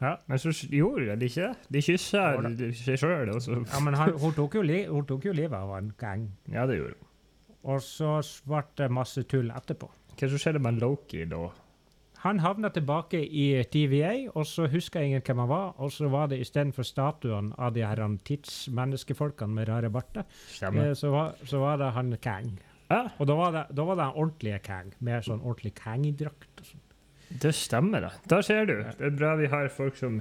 Ja. 0.00 0.16
Men 0.28 0.38
så 0.38 0.50
gjorde 0.68 1.16
de 1.16 1.26
ikke 1.26 1.46
det. 1.48 1.56
De 1.72 1.80
kyssa 1.80 2.22
seg 2.74 2.98
sjøl, 3.00 3.30
Ja, 3.72 3.80
men 3.80 3.94
han, 3.94 4.10
hun, 4.20 4.32
tok 4.36 4.54
jo 4.54 4.62
li, 4.62 4.84
hun 4.84 5.06
tok 5.06 5.24
jo 5.24 5.32
livet 5.32 5.54
av 5.56 5.70
en 5.78 5.92
gang. 5.96 6.26
Ja, 6.52 6.66
det 6.66 6.76
gjorde 6.80 6.96
hun. 6.98 7.06
Og 7.64 7.80
så 7.80 8.18
ble 8.46 8.62
det 8.76 8.90
masse 8.90 9.24
tull 9.26 9.48
etterpå. 9.50 9.88
Hva 10.16 10.28
som 10.28 10.38
skjedde 10.38 10.60
med 10.62 10.78
Loki 10.80 11.24
da? 11.28 11.48
Han 12.26 12.40
havna 12.42 12.72
tilbake 12.74 13.20
i 13.22 13.62
TVA, 13.70 14.12
og 14.34 14.46
så 14.50 14.66
huska 14.70 15.02
ingen 15.02 15.22
hvem 15.22 15.44
han 15.44 15.50
var. 15.50 15.74
Og 15.78 15.92
så 15.94 16.08
var 16.10 16.26
det 16.32 16.40
istedenfor 16.42 16.86
statuene 16.86 17.54
av 17.58 17.74
de 17.76 17.84
her 17.86 18.02
tidsmenneskefolkene 18.26 19.60
med 19.60 19.68
rare 19.70 19.90
barter, 19.94 20.26
eh, 20.60 20.92
så, 20.98 21.12
så 21.46 21.62
var 21.62 21.78
det 21.82 21.92
han 21.94 22.16
Kang. 22.22 22.56
Ja, 22.90 23.08
Og 23.18 23.26
da 23.26 23.34
var 23.34 23.52
det, 23.54 23.64
da 23.76 23.84
var 23.86 23.98
det 23.98 24.08
en 24.08 24.18
ordentlig 24.24 24.56
Kang, 24.66 24.92
med 24.98 25.26
sånn 25.26 25.42
ordentlig 25.42 25.74
Kang-drakt. 25.78 26.62
sånn. 26.62 26.82
det 27.42 27.54
stemmer, 27.54 28.08
da. 28.08 28.10
Da 28.30 28.42
ser 28.42 28.66
du. 28.66 28.76
Det 28.98 29.06
er 29.12 29.14
bra 29.14 29.36
vi 29.38 29.46
har 29.50 29.68
folk 29.68 29.96
som 29.98 30.20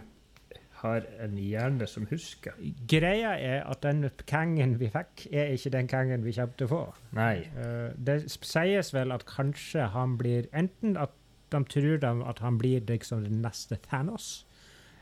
har 0.86 1.06
en 1.24 1.38
hjerne 1.40 1.88
som 1.90 2.06
husker. 2.10 2.54
Greia 2.90 3.34
er 3.42 3.64
at 3.66 3.82
den 3.86 4.10
Kangen 4.30 4.78
vi 4.82 4.90
fikk, 4.94 5.28
er 5.32 5.54
ikke 5.56 5.74
den 5.74 5.90
Kangen 5.90 6.26
vi 6.26 6.34
kommer 6.38 6.58
til 6.60 6.68
å 6.70 6.74
få. 6.74 6.82
Nei. 7.18 7.46
Eh, 7.58 7.94
det 7.98 8.20
sies 8.30 8.94
vel 8.94 9.14
at 9.16 9.26
kanskje 9.30 9.90
han 9.96 10.18
blir 10.22 10.50
Enten 10.54 10.98
at 11.02 11.16
de 11.56 11.64
tror 11.72 12.02
de 12.04 12.12
at 12.30 12.42
han 12.44 12.60
blir 12.62 12.84
liksom 12.90 13.24
den 13.26 13.42
neste 13.46 13.80
Thanos, 13.88 14.46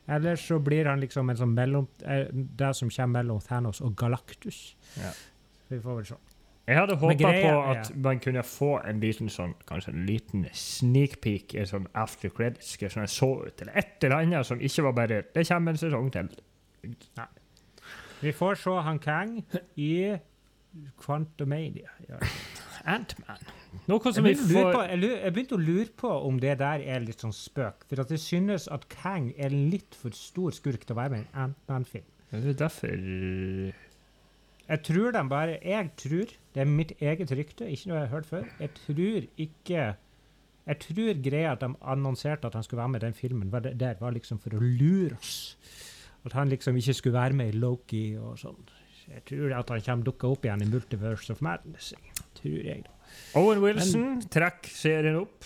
eller 0.07 0.35
så 0.39 0.59
blir 0.59 0.85
han 0.89 1.01
liksom 1.03 1.31
en 1.31 1.39
sånn 1.39 1.55
mellom, 1.55 1.87
eh, 2.05 2.27
det 2.31 2.73
som 2.75 2.91
kommer 2.91 3.23
mellom 3.23 3.41
Thanos 3.43 3.81
og 3.81 3.95
Galactus. 3.99 4.75
Ja. 4.99 5.13
Vi 5.71 5.79
får 5.81 5.99
vel 5.99 6.07
se. 6.11 6.19
Jeg 6.63 6.79
hadde 6.79 6.95
håpa 6.95 7.29
på 7.43 7.53
at 7.59 7.77
at 7.77 7.95
man 7.99 8.19
kunne 8.23 8.43
få 8.47 8.77
en 8.87 9.01
liten 9.03 9.27
sånn, 9.31 9.53
kanskje 9.67 9.91
en 9.91 10.05
liten 10.07 10.45
sneak 10.55 11.17
peek, 11.23 11.55
en 11.59 11.67
sånn 11.67 11.87
after 11.93 12.31
credits, 12.31 12.77
som 12.79 13.01
jeg 13.03 13.11
så 13.11 13.31
ut, 13.47 13.61
eller 13.61 13.75
et 13.75 14.03
eller 14.03 14.23
annet 14.23 14.47
som 14.47 14.61
ikke 14.63 14.85
var 14.87 14.95
bare 15.01 15.23
Det 15.35 15.47
kommer 15.47 15.71
en 15.71 15.81
sesong 15.81 16.11
til. 16.11 16.29
Nei. 17.19 17.27
Vi 18.21 18.31
får 18.31 18.55
se 18.55 18.77
han 18.85 18.99
Kang 18.99 19.43
i 19.75 20.15
Quantumania. 21.03 21.91
Ja. 22.07 22.19
Antman. 22.83 23.43
Noe 23.89 24.11
Jeg, 24.13 24.23
vi 24.23 24.33
på, 24.35 24.71
får 24.71 24.89
jeg, 24.91 24.99
jeg 25.23 25.33
begynte 25.33 25.55
å 25.57 25.61
lure 25.61 25.89
på 25.97 26.09
om 26.27 26.37
det 26.39 26.57
der 26.61 26.83
er 26.83 27.03
litt 27.03 27.23
sånn 27.23 27.33
spøk. 27.35 27.87
For 27.89 28.03
at 28.03 28.11
det 28.11 28.19
synes 28.21 28.67
at 28.71 28.85
Kang 28.91 29.31
er 29.37 29.49
en 29.49 29.69
litt 29.71 29.97
for 29.97 30.15
stor 30.15 30.53
skurk 30.55 30.85
til 30.85 30.95
å 30.95 30.99
være 30.99 31.13
med 31.15 31.23
i 31.23 31.25
en 31.25 31.47
Ant-Man-film. 31.47 32.05
Det 32.33 32.53
er 32.53 32.57
derfor 32.57 32.93
Jeg 34.63 34.79
tror 34.87 35.11
de 35.13 35.21
bare 35.29 35.57
Jeg 35.61 35.91
tror, 36.01 36.31
det 36.55 36.61
er 36.63 36.69
mitt 36.69 36.93
eget 36.99 37.31
rykte, 37.31 37.67
ikke 37.69 37.89
noe 37.91 37.99
jeg 37.99 38.07
har 38.07 38.13
hørt 38.15 38.29
før, 38.29 38.47
jeg 38.59 38.73
tror 38.79 39.27
ikke 39.45 39.83
Jeg 40.65 40.79
tror 40.85 41.21
greia 41.27 41.51
at 41.53 41.61
de 41.61 41.69
annonserte 41.81 42.47
at 42.47 42.57
han 42.57 42.63
skulle 42.65 42.81
være 42.81 42.95
med 42.95 43.03
i 43.03 43.05
den 43.05 43.17
filmen, 43.17 43.51
var 43.51 43.65
det, 43.65 43.75
der 43.79 43.99
var 43.99 44.15
liksom 44.15 44.39
for 44.39 44.55
å 44.55 44.63
lure 44.63 45.17
oss. 45.19 45.57
At 46.23 46.33
han 46.37 46.49
liksom 46.49 46.77
ikke 46.79 46.95
skulle 46.95 47.19
være 47.19 47.35
med 47.35 47.51
i 47.51 47.59
Loki 47.59 48.05
og 48.15 48.39
sånn. 48.39 48.63
Jeg 49.11 49.25
tror 49.27 49.53
at 49.57 49.69
han 49.69 49.83
kommer 49.83 50.07
dukka 50.07 50.31
opp 50.31 50.45
igjen 50.47 50.63
i 50.63 50.69
Multiverse 50.71 51.33
of 51.33 51.41
Madness. 51.43 51.91
Tror 52.43 52.59
jeg. 52.67 52.83
da. 52.83 52.89
Owen 53.39 53.61
Wilson 53.63 54.21
trekker 54.29 54.69
serien 54.75 55.15
opp. 55.21 55.45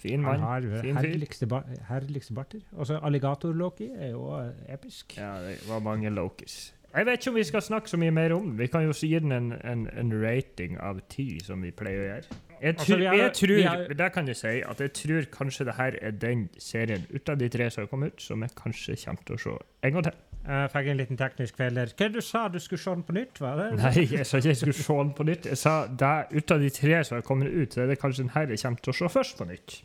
Fin 0.00 0.22
Han 0.24 0.40
mann. 0.40 0.40
har 0.40 0.60
jo 0.64 0.78
fin 0.80 0.96
herligste, 0.96 1.46
ba 1.50 1.58
herligste 1.90 2.32
barter. 2.34 2.60
Og 2.72 2.86
så 2.88 2.96
Alligator-Loki 3.04 3.90
er 3.98 4.14
jo 4.14 4.30
eh, 4.38 4.74
episk. 4.74 5.16
Ja, 5.18 5.34
det 5.44 5.58
var 5.68 5.82
mange 5.84 6.08
Lokis. 6.10 6.70
Jeg 6.94 7.06
vet 7.06 7.20
ikke 7.20 7.30
om 7.30 7.36
vi 7.36 7.44
skal 7.46 7.62
snakke 7.62 7.90
så 7.92 7.98
mye 8.00 8.10
mer 8.10 8.32
om 8.34 8.46
den. 8.48 8.54
Vi 8.58 8.66
kan 8.66 8.82
jo 8.86 8.94
gi 8.96 9.12
den 9.18 9.32
en, 9.36 9.52
en, 9.62 9.84
en 9.92 10.14
rating 10.24 10.78
av 10.80 11.00
ti, 11.12 11.38
som 11.44 11.60
vi 11.62 11.70
pleier 11.70 12.00
å 12.00 12.06
gjøre. 12.08 12.38
Jeg, 12.60 12.76
tror, 12.76 12.96
altså, 12.96 12.96
har- 13.08 13.16
jeg 13.20 13.32
tror, 13.38 13.62
har- 13.68 13.94
der 14.00 14.08
kan 14.08 14.26
jeg 14.26 14.36
si, 14.36 14.54
at 14.72 14.80
jeg 14.80 14.92
tror 14.92 15.28
kanskje 15.36 15.64
det 15.68 15.74
her 15.76 15.94
er 16.02 16.10
den 16.10 16.48
serien 16.58 17.04
ut 17.14 17.28
av 17.28 17.38
de 17.38 17.48
tre 17.48 17.70
som 17.70 17.82
har 17.84 17.88
kommet 17.92 18.12
ut, 18.16 18.22
som 18.22 18.42
jeg 18.42 18.50
kanskje 18.58 18.96
kommer 19.04 19.22
til 19.26 19.36
å 19.36 19.38
se 19.38 19.54
en 19.84 19.92
gang 19.92 20.04
til. 20.04 20.12
Jeg 20.40 20.70
fikk 20.72 20.86
en 20.88 20.96
liten 20.96 21.18
teknisk 21.20 21.58
feil 21.60 21.76
der. 21.76 21.90
Hva 21.96 22.06
du 22.10 22.20
sa 22.24 22.46
du 22.48 22.58
skulle 22.62 22.80
se 22.80 22.94
den 22.94 23.02
på 23.06 23.12
nytt? 23.12 23.40
var 23.42 23.58
det? 23.60 23.66
Nei, 23.80 24.06
jeg 24.08 24.26
sa 24.26 24.40
ikke 24.40 24.54
jeg 24.54 24.60
skulle 24.62 24.76
se 24.78 24.96
den 25.02 25.10
på 25.16 25.26
nytt. 25.28 25.48
Jeg 25.52 25.60
sa 25.60 25.74
det, 25.86 26.14
ut 26.32 26.54
av 26.54 26.62
de 26.64 26.70
tre 26.74 27.02
som 27.04 27.18
har 27.18 27.26
kommet 27.26 27.52
ut, 27.52 27.74
så 27.74 27.84
er 27.84 27.92
det 27.92 27.98
kanskje 28.00 28.24
den 28.24 28.32
her 28.36 28.54
jeg 28.54 28.62
kommer 28.62 28.86
til 28.86 28.94
å 28.94 28.96
se 29.00 29.10
først 29.18 29.36
på 29.40 29.48
nytt. 29.50 29.76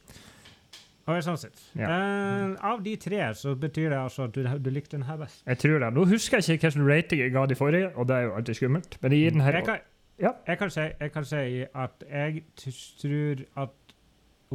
Og 1.06 1.20
sånn 1.22 1.38
sett. 1.38 1.60
Ja. 1.78 1.90
Uh, 1.92 2.54
av 2.66 2.80
de 2.86 2.96
tre 2.98 3.20
så 3.38 3.54
betyr 3.62 3.92
det 3.94 3.98
altså 4.00 4.26
at 4.26 4.34
du, 4.34 4.42
du 4.42 4.70
likte 4.74 4.96
den 4.98 5.06
her 5.06 5.20
best. 5.22 5.44
Jeg 5.46 5.60
tror 5.62 5.84
det. 5.84 5.92
Nå 5.94 6.06
husker 6.10 6.42
jeg 6.42 6.58
ikke 6.58 6.72
hvilken 6.72 6.88
rating 6.90 7.22
jeg 7.22 7.34
ga 7.36 7.44
de 7.52 7.58
forrige, 7.60 7.92
og 7.94 8.08
det 8.10 8.16
er 8.16 8.26
jo 8.26 8.32
alltid 8.40 8.58
skummelt, 8.58 8.98
men 9.04 9.14
jeg 9.14 9.22
gir 9.22 9.36
den 9.36 9.46
her 9.46 9.60
Jeg 9.60 9.68
kan, 9.68 9.84
Ja. 10.18 10.32
jeg 10.48 10.58
kan, 10.58 10.72
si, 10.72 10.88
jeg 11.00 11.12
kan 11.12 11.28
si 11.28 11.44
at 11.76 12.08
jeg 12.10 12.44
tror 12.64 13.44
at 13.66 13.96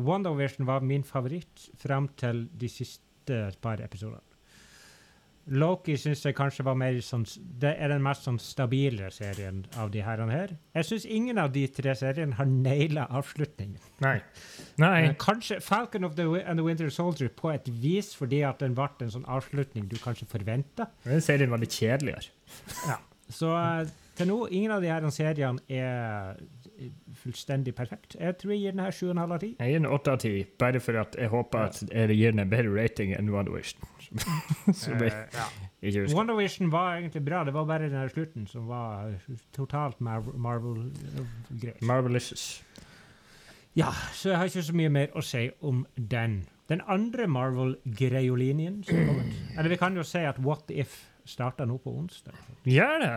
WandaVision 0.01 0.67
var 0.67 0.83
min 0.83 1.05
favoritt 1.05 1.69
frem 1.79 2.09
til 2.19 2.49
de 2.59 2.69
siste 2.73 3.41
par 3.63 3.79
episodene. 3.85 4.30
Loki 5.51 5.97
syns 5.99 6.23
jeg 6.23 6.37
kanskje 6.39 6.63
var 6.67 6.77
mer 6.79 6.95
sånn 7.03 7.25
Det 7.61 7.73
er 7.75 7.91
den 7.91 8.05
mest 8.05 8.27
sånn 8.27 8.39
stabile 8.43 9.09
serien 9.15 9.65
av 9.81 9.91
de 9.91 10.03
herrene 10.07 10.35
her. 10.35 10.53
Jeg 10.79 10.87
syns 10.87 11.07
ingen 11.11 11.41
av 11.43 11.51
de 11.55 11.65
tre 11.75 11.95
seriene 11.99 12.39
har 12.39 12.47
naila 12.51 13.09
avslutningen. 13.19 13.81
Nei. 14.05 14.17
Nei. 14.81 15.11
Kanskje 15.21 15.59
Falcon 15.65 16.07
of 16.07 16.15
the 16.19 16.29
and 16.45 16.61
the 16.61 16.67
Winter 16.67 16.91
Soldier 16.95 17.33
på 17.35 17.51
et 17.55 17.67
vis 17.83 18.13
fordi 18.15 18.45
at 18.47 18.63
den 18.63 18.77
ble 18.79 18.89
en 19.03 19.15
sånn 19.17 19.27
avslutning 19.27 19.91
du 19.91 19.99
kanskje 19.99 20.29
forventa. 20.31 20.87
Den 21.05 21.25
serien 21.25 21.51
var 21.51 21.63
litt 21.63 21.75
kjedeligere. 21.75 22.31
Så 23.31 23.51
eh, 23.55 23.91
til 24.19 24.31
nå, 24.31 24.39
ingen 24.55 24.75
av 24.75 24.83
de 24.83 24.91
her 24.91 25.07
seriene 25.15 25.63
er 25.71 26.39
fullstendig 27.23 27.75
perfekt. 27.75 28.17
Jeg 28.21 28.37
tror 28.41 28.53
jeg 28.55 28.61
gir 28.63 28.71
den 28.77 28.81
her 28.85 28.91
7,5 28.97 29.21
av 29.35 29.39
10. 29.43 29.51
Jeg 29.61 29.73
gir 29.73 29.79
den 29.83 29.87
8 29.91 30.13
av 30.13 30.19
10, 30.25 30.45
bare 30.59 30.81
for 30.81 31.01
at 31.01 31.17
jeg 31.19 31.29
håper 31.33 31.59
at 31.69 31.81
jeg 31.91 32.17
gir 32.17 32.31
den 32.35 32.43
en 32.45 32.51
bedre 32.53 32.73
rating 32.83 33.13
enn 33.17 33.31
WandaVision. 33.35 33.89
Som 34.83 35.03
jeg 35.05 35.13
Eh, 35.13 35.93
ja. 35.95 36.07
WandaVision 36.15 36.73
var 36.73 36.97
egentlig 36.99 37.23
bra, 37.25 37.45
det 37.45 37.55
var 37.55 37.65
bare 37.65 37.87
den 37.89 37.97
her 37.97 38.09
slutten 38.13 38.47
som 38.51 38.67
var 38.69 39.15
totalt 39.57 40.01
Mar- 40.01 40.35
Marvel-greier. 40.37 41.79
Marvelicious. 41.81 42.63
Ja, 43.79 43.93
så 44.13 44.29
jeg 44.33 44.39
har 44.39 44.45
ikke 44.51 44.63
så 44.67 44.75
mye 44.77 44.91
mer 44.93 45.13
å 45.17 45.23
si 45.25 45.47
om 45.63 45.85
den. 45.97 46.41
Den 46.69 46.83
andre 46.91 47.27
Marvel-greiolinjen 47.31 48.83
som 48.85 48.97
kommer 49.07 49.31
Eller 49.59 49.71
vi 49.73 49.79
kan 49.81 49.97
jo 49.97 50.03
si 50.07 50.19
at 50.27 50.39
What 50.43 50.71
If 50.75 50.99
starter 51.25 51.65
nå 51.71 51.79
på 51.79 51.93
onsdag. 51.95 52.35
Gjør 52.67 52.99
det! 53.05 53.15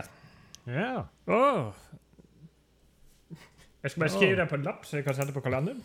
Ja. 0.70 1.04
Åh. 1.28 1.74
Jeg 3.84 3.92
skal 3.92 4.00
bare 4.00 4.14
skrive 4.14 4.36
det 4.40 4.48
på 4.48 4.56
en 4.56 4.64
lapp, 4.64 4.86
så 4.88 4.96
jeg 4.96 5.04
kan 5.04 5.16
sette 5.18 5.34
på 5.36 5.42
kalenderen. 5.44 5.82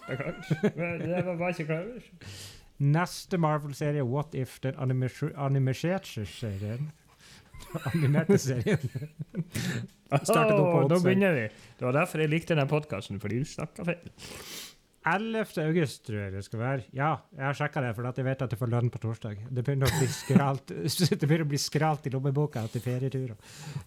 Det 0.63 1.25
var 1.25 1.35
bare 1.35 1.49
ikke 1.51 1.65
klar 1.67 1.83
over. 1.83 2.37
Neste 2.79 3.37
Marvel-serie, 3.37 4.05
What 4.07 4.35
If, 4.39 4.59
den 4.63 4.77
animerte 4.79 6.25
serien 6.25 6.91
Animerte 7.91 8.37
serien. 8.47 8.79
Startet 10.23 10.55
opp 10.55 10.69
på 10.71 10.77
Åh, 10.79 10.87
Nå 10.87 10.99
begynner 11.03 11.35
vi. 11.35 11.45
Det 11.77 11.85
var 11.85 11.97
derfor 11.97 12.23
jeg 12.23 12.31
likte 12.31 12.55
denne 12.55 12.69
podkasten, 12.71 13.19
fordi 13.19 13.41
du 13.43 13.49
snakka 13.49 13.83
feil. 13.89 14.05
11. 15.09 15.59
august, 15.63 16.01
tror 16.07 16.21
jeg 16.21 16.33
det 16.33 16.43
skal 16.45 16.59
være. 16.59 16.85
Ja, 16.95 17.11
jeg 17.35 17.45
har 17.45 17.57
sjekka 17.57 17.83
det, 17.83 17.91
for 17.97 18.07
at 18.09 18.17
jeg 18.19 18.27
vet 18.27 18.41
at 18.45 18.55
jeg 18.55 18.59
får 18.61 18.71
lønn 18.73 18.91
på 18.93 19.01
torsdag. 19.03 19.43
Det 19.47 19.63
begynner 19.65 19.91
å 19.91 19.99
bli 19.99 20.09
skralt, 20.11 20.73
det 21.19 21.19
begynner 21.25 21.45
å 21.47 21.51
bli 21.51 21.59
skralt 21.61 22.07
i 22.07 22.13
lommeboka 22.15 22.63
etter 22.67 22.83
ferieturer. 22.83 23.35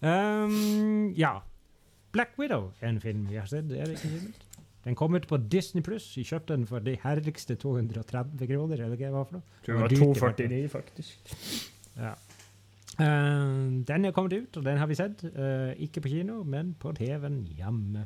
Um, 0.01 1.09
ja. 1.17 1.35
Black 2.13 2.37
Widow 2.39 2.71
er 2.81 2.93
en 2.93 3.01
film 3.01 3.25
vi 3.29 3.39
har 3.41 3.47
sett. 3.49 3.71
Er 3.71 3.89
det 3.89 3.97
ikke? 3.97 4.33
Den 4.83 4.95
kom 4.95 5.15
ut 5.15 5.27
på 5.27 5.37
Disney 5.37 5.83
Pluss. 5.83 6.05
Vi 6.17 6.25
kjøpte 6.27 6.53
den 6.53 6.67
for 6.67 6.83
de 6.83 6.97
herligste 7.03 7.55
230 7.55 8.47
kroner. 8.47 8.83
eller 8.83 8.97
hva 8.97 9.05
det 9.05 9.13
var 9.13 9.29
for 9.29 9.39
noe. 9.39 9.61
Tror 9.65 9.73
det 9.73 9.81
var 9.81 9.95
249, 9.95 10.69
faktisk. 10.69 11.33
Ja. 11.97 12.13
Uh, 12.99 13.81
den 13.87 14.05
er 14.05 14.11
kommet 14.11 14.33
ut, 14.33 14.57
og 14.57 14.65
den 14.65 14.77
har 14.77 14.89
vi 14.91 14.99
sett. 14.99 15.23
Uh, 15.23 15.71
ikke 15.81 16.03
på 16.03 16.11
kino, 16.11 16.43
men 16.43 16.75
på 16.79 16.91
TV-en 16.99 17.41
hjemme. 17.57 18.05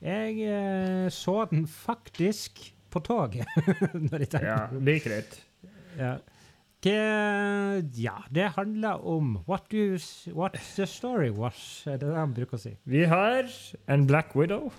Jeg 0.00 0.40
uh, 0.48 1.10
så 1.12 1.44
den 1.50 1.66
faktisk 1.68 2.64
på 2.90 3.04
toget. 3.06 3.46
når 4.10 4.24
jeg 4.24 4.28
tenkte 4.32 4.46
Ja, 4.48 4.66
like 4.80 5.04
greit. 5.08 5.42
Ja. 5.98 6.16
Hva- 6.80 7.82
ja, 8.00 8.14
det 8.32 8.46
handler 8.56 9.02
om 9.04 9.34
what, 9.48 9.66
you, 9.72 9.98
what 10.32 10.56
the 10.76 10.86
story 10.88 11.28
was, 11.28 11.82
er 11.86 11.98
det 12.00 12.08
det 12.08 12.16
han 12.16 12.32
bruker 12.36 12.56
å 12.56 12.62
si. 12.62 12.72
Vi 12.88 13.04
har 13.10 13.50
en 13.92 14.06
Black 14.08 14.32
Widow 14.38 14.70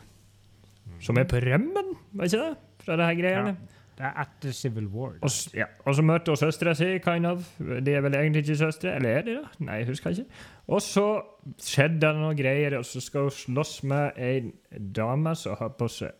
som 1.01 1.17
er 1.21 1.27
på 1.29 1.39
rømmen, 1.41 1.93
var 2.17 2.25
ikke 2.29 2.41
det? 2.41 2.55
Fra 2.81 2.97
det 2.97 3.05
her 3.05 3.19
greiene. 3.19 3.53
Det 4.01 4.07
er 4.07 4.15
etter 4.23 4.53
Civil 4.57 4.87
War. 4.89 5.13
Og, 5.21 5.33
ja. 5.53 5.67
og 5.85 5.93
så 5.93 6.01
møter 6.05 6.33
hun 6.33 6.39
søstera 6.41 6.73
si, 6.77 6.87
kind 7.05 7.27
of. 7.29 7.45
De 7.59 7.93
er 7.93 8.01
vel 8.01 8.15
egentlig 8.17 8.41
ikke 8.47 8.57
søstre, 8.63 8.95
eller 8.97 9.19
er 9.19 9.25
de 9.27 9.35
det? 9.37 9.59
Nei, 9.67 9.75
jeg 9.83 9.91
husker 9.91 10.15
ikke. 10.15 10.39
Og 10.73 10.81
så 10.81 11.05
skjedde 11.61 11.99
det 12.01 12.13
noen 12.17 12.39
greier, 12.39 12.79
og 12.79 12.87
så 12.89 13.01
skal 13.03 13.27
hun 13.27 13.35
slåss 13.35 13.75
med 13.91 14.17
ei 14.17 14.39
dame 14.97 15.35
som 15.37 15.53
har 15.59 15.75
på 15.77 15.89
seg 15.91 16.15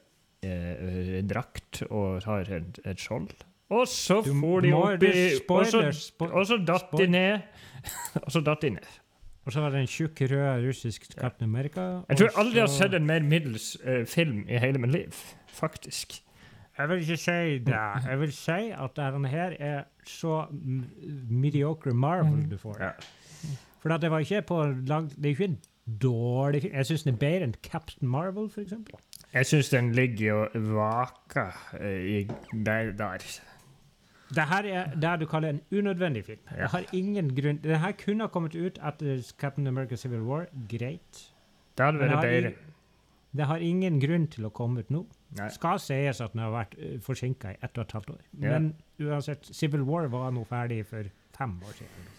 eh, 0.46 1.24
drakt 1.26 1.82
og 1.90 2.22
har 2.28 2.54
et, 2.60 2.82
et 2.86 3.02
skjold. 3.02 3.32
Og 3.72 3.88
så 3.88 4.20
for 4.26 4.64
de 4.64 4.74
opp 4.76 5.04
i 5.08 5.28
Og 5.48 5.68
så, 5.72 5.84
og 6.28 6.44
så 6.48 6.58
datt 6.68 6.92
de 7.00 7.08
ned. 7.08 7.46
og 8.26 8.32
så 8.36 8.42
datt 8.44 8.66
de 8.66 8.74
ned. 8.76 8.98
Og 9.46 9.54
så 9.56 9.62
var 9.64 9.74
det 9.74 9.80
en 9.82 9.90
tjukk, 9.90 10.22
rød 10.30 10.68
russisk 10.68 11.08
Captain 11.14 11.50
America. 11.50 11.86
Jeg 12.10 12.18
tror 12.18 12.28
jeg 12.28 12.38
aldri 12.44 12.60
har 12.60 12.68
sett 12.70 12.94
en 12.94 13.08
mer 13.10 13.24
middels 13.26 13.72
uh, 13.88 14.04
film 14.06 14.44
i 14.50 14.60
hele 14.62 14.82
mitt 14.82 14.92
liv. 14.94 15.24
Faktisk. 15.48 16.20
Jeg 16.78 16.90
vil 16.90 17.02
ikke 17.02 17.18
si 17.18 17.58
det. 17.66 17.80
Jeg 18.06 18.20
vil 18.20 18.34
si 18.34 18.60
at 18.84 19.00
denne 19.00 19.32
her 19.32 19.56
er 19.60 19.82
så 20.08 20.46
mediocre 21.30 21.94
Marvel 21.94 22.46
du 22.52 22.58
får. 22.58 22.78
Ja. 22.80 22.92
For 23.82 23.98
det 23.98 24.12
var 24.12 24.20
ikke 24.20 24.42
på 24.46 24.64
langt 24.88 25.16
Det 25.16 25.26
er 25.26 25.30
ikke 25.30 25.44
en 25.44 25.60
dårlig 26.02 26.62
film. 26.62 26.76
Jeg 26.76 26.86
syns 26.86 27.04
den 27.04 27.14
er 27.14 27.18
bedre 27.18 27.48
enn 27.50 27.56
Captain 27.64 28.10
Marvel, 28.10 28.52
eksempel. 28.62 29.00
Jeg 29.34 29.46
syns 29.46 29.70
den 29.70 29.92
ligger 29.92 30.34
og 30.34 30.50
vaker 30.76 31.58
eh, 31.80 32.28
der. 32.66 32.92
der. 32.92 33.26
Det 34.32 34.48
her 34.48 34.68
er 34.72 34.92
det 34.96 35.14
du 35.20 35.26
kaller 35.28 35.56
en 35.56 35.62
unødvendig 35.72 36.26
film. 36.26 36.40
Ja. 36.52 36.64
Det 36.64 36.70
har 36.72 36.86
ingen 36.96 37.32
grunn 37.36 37.60
Det 37.64 37.80
her 37.80 37.92
kunne 38.00 38.24
ha 38.24 38.32
kommet 38.32 38.56
ut 38.56 38.80
etter 38.80 39.24
Captain 39.40 39.68
America 39.68 39.96
Civil 39.96 40.24
War. 40.28 40.46
Greit. 40.70 41.24
Det 41.78 41.86
hadde 41.86 42.00
vært 42.00 42.22
bedre. 42.22 42.54
Det 43.32 43.48
har 43.48 43.64
ingen 43.64 44.00
grunn 44.00 44.28
til 44.28 44.48
å 44.48 44.52
komme 44.52 44.84
ut 44.84 44.90
nå. 44.92 45.06
Nei. 45.38 45.48
Skal 45.56 45.80
sies 45.80 46.20
at 46.24 46.34
den 46.34 46.44
har 46.44 46.52
vært 46.52 46.74
uh, 46.80 46.98
forsinka 47.04 47.54
i 47.54 47.60
ett 47.64 47.78
og 47.78 47.86
et 47.86 47.94
halvt 47.96 48.10
år. 48.16 48.24
Ja. 48.34 48.58
Men 48.58 48.74
uansett, 49.00 49.48
Civil 49.56 49.86
War 49.88 50.10
var 50.12 50.34
nå 50.36 50.44
ferdig 50.50 50.82
for 50.90 51.08
fem 51.38 51.56
år 51.64 51.78
siden. 51.80 52.10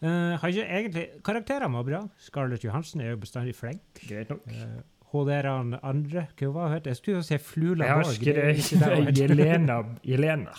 Eh, 0.00 0.36
har 0.40 0.48
ikke 0.48 0.64
egentlig 0.64 1.02
Karakterene 1.24 1.76
var 1.76 1.84
bra. 1.84 1.98
Scarlett 2.16 2.64
Johansen 2.64 3.02
er 3.04 3.10
jo 3.10 3.18
bestandig 3.20 3.52
flink. 3.58 3.82
Greit 4.06 4.30
nok. 4.32 4.46
Uh, 4.46 4.78
hun 5.12 5.28
der 5.28 5.46
andre 5.50 6.26
Hva 6.38 6.50
var 6.54 6.68
hun 6.68 6.76
het? 6.78 6.86
Jeg 6.86 6.96
skulle 6.96 7.20
jo 7.20 7.26
si 7.26 7.38
Flula 7.38 7.86
Jeg 7.86 7.94
har 7.94 8.04
det 8.24 8.34
det. 8.36 9.18
Jelena 9.20 9.78
Jelena. 10.06 10.56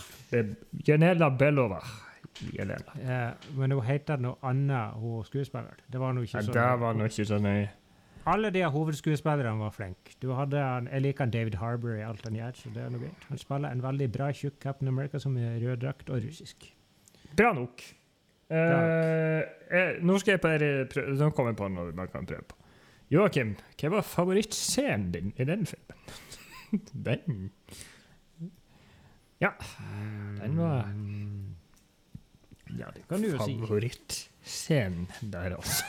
Jelena 0.88 1.30
Belova. 1.30 1.82
Jelena. 2.54 2.96
Ja, 3.04 3.22
men 3.58 3.72
hun 3.76 3.84
heter 3.86 4.18
noe 4.22 4.40
annet, 4.44 4.98
hun 4.98 5.24
skuespilleren. 5.28 5.86
Det 5.92 6.00
var 6.02 6.16
nå 6.16 6.26
ikke 6.26 6.38
Ja, 6.38 6.48
så 6.48 6.56
det 6.56 6.68
var 6.82 6.98
nå 6.98 7.08
ikke 7.12 7.26
så 7.26 7.40
nøye. 7.44 7.70
Alle 8.32 8.52
de 8.54 8.62
hovedskuespillerne 8.70 9.58
var 9.60 9.72
flinke. 9.74 10.14
Jeg 10.22 11.02
liker 11.02 11.26
David 11.26 11.56
Harbour 11.58 11.96
i 11.96 12.04
alt 12.06 12.22
han 12.28 12.36
gjør, 12.38 12.52
så 12.54 12.70
det 12.74 12.84
er 12.84 12.92
noe 12.94 13.02
greit. 13.02 13.26
Han 13.30 13.42
spiller 13.42 13.74
en 13.74 13.82
veldig 13.82 14.12
bra 14.14 14.30
tjukk 14.32 14.60
Captain 14.62 14.92
America 14.92 15.20
som 15.20 15.38
er 15.42 15.58
røddrakt 15.64 16.10
og 16.10 16.22
russisk. 16.22 16.68
Bra 17.38 17.54
nok. 17.58 17.82
Eh, 18.52 19.98
nå 20.04 20.18
skal 20.20 20.36
jeg 20.36 20.42
bare 20.44 20.70
prøve 20.92 21.14
Nå 21.16 21.30
kommer 21.32 21.54
jeg 21.54 21.60
på 21.62 21.70
noe 21.72 21.94
man 21.96 22.10
kan 22.12 22.28
prøve 22.28 22.44
på. 22.50 22.61
Joakim, 23.12 23.56
hva 23.76 23.89
var 23.97 24.06
favorittscenen 24.08 25.10
din 25.12 25.34
i 25.36 25.47
den 25.47 25.65
filmen? 25.67 25.97
den 27.08 27.50
Ja, 29.41 29.50
den 30.39 30.56
var. 30.58 30.86
Ja, 32.78 32.88
det 32.95 33.04
kan 33.10 33.24
du 33.24 33.34
jo 33.34 33.41
si. 33.43 33.58
Favorittscenen 33.60 35.10
der, 35.34 35.58
altså. 35.58 35.84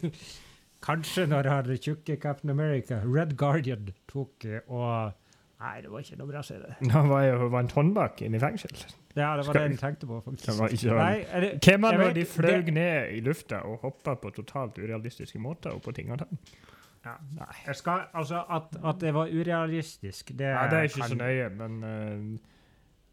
Kanskje 0.86 1.26
når 1.28 1.48
han 1.52 1.74
tjukke 1.76 2.16
Captain 2.16 2.50
America, 2.50 3.02
Red 3.04 3.36
Guardian, 3.36 3.90
tok 4.08 4.48
eh, 4.48 4.62
og 4.68 5.12
Nei, 5.60 5.82
det 5.84 5.90
var 5.92 6.00
ikke 6.00 6.16
noe 6.16 6.30
bra 6.30 6.40
serie. 6.40 6.78
Nå 6.88 7.02
var 7.10 7.26
jo 7.26 7.50
Vant 7.52 7.72
Håndbak 7.76 8.22
inne 8.24 8.38
i 8.38 8.40
fengsel. 8.40 8.72
Ja, 9.16 9.36
det 9.36 9.46
var 9.46 9.54
Skal- 9.54 9.68
det 9.68 9.70
jeg 9.70 9.78
tenkte 9.80 10.06
på, 10.06 10.20
faktisk. 10.22 10.46
Det 10.46 10.58
var 10.58 10.68
ikke 10.68 10.86
sånn. 10.86 10.96
Nei, 11.00 11.24
er 11.32 11.40
det, 11.40 11.60
Hvem 11.66 11.84
av 11.84 11.92
Jeg 12.00 12.14
de 12.14 12.24
fløy 12.24 12.64
det- 12.64 12.74
ned 12.74 13.08
i 13.16 13.20
lufta 13.20 13.56
og 13.66 13.80
hoppa 13.80 14.14
på 14.16 14.30
totalt 14.36 14.78
urealistiske 14.78 15.38
måter 15.42 15.70
oppå 15.74 15.92
ting 15.94 16.12
og 16.12 16.18
ting? 16.18 16.38
ja. 17.04 17.14
Jeg 17.66 17.76
skal, 17.76 18.00
altså, 18.14 18.44
at, 18.48 18.76
at 18.84 18.98
det 19.00 19.14
var 19.14 19.26
urealistisk, 19.26 20.26
det 20.36 20.54
Nei, 20.54 20.68
det 20.68 20.78
er 20.78 20.82
ikke 20.82 21.00
kan- 21.00 21.08
så 21.08 21.14
nøye, 21.16 21.48
men 21.56 21.84
uh, 21.84 22.38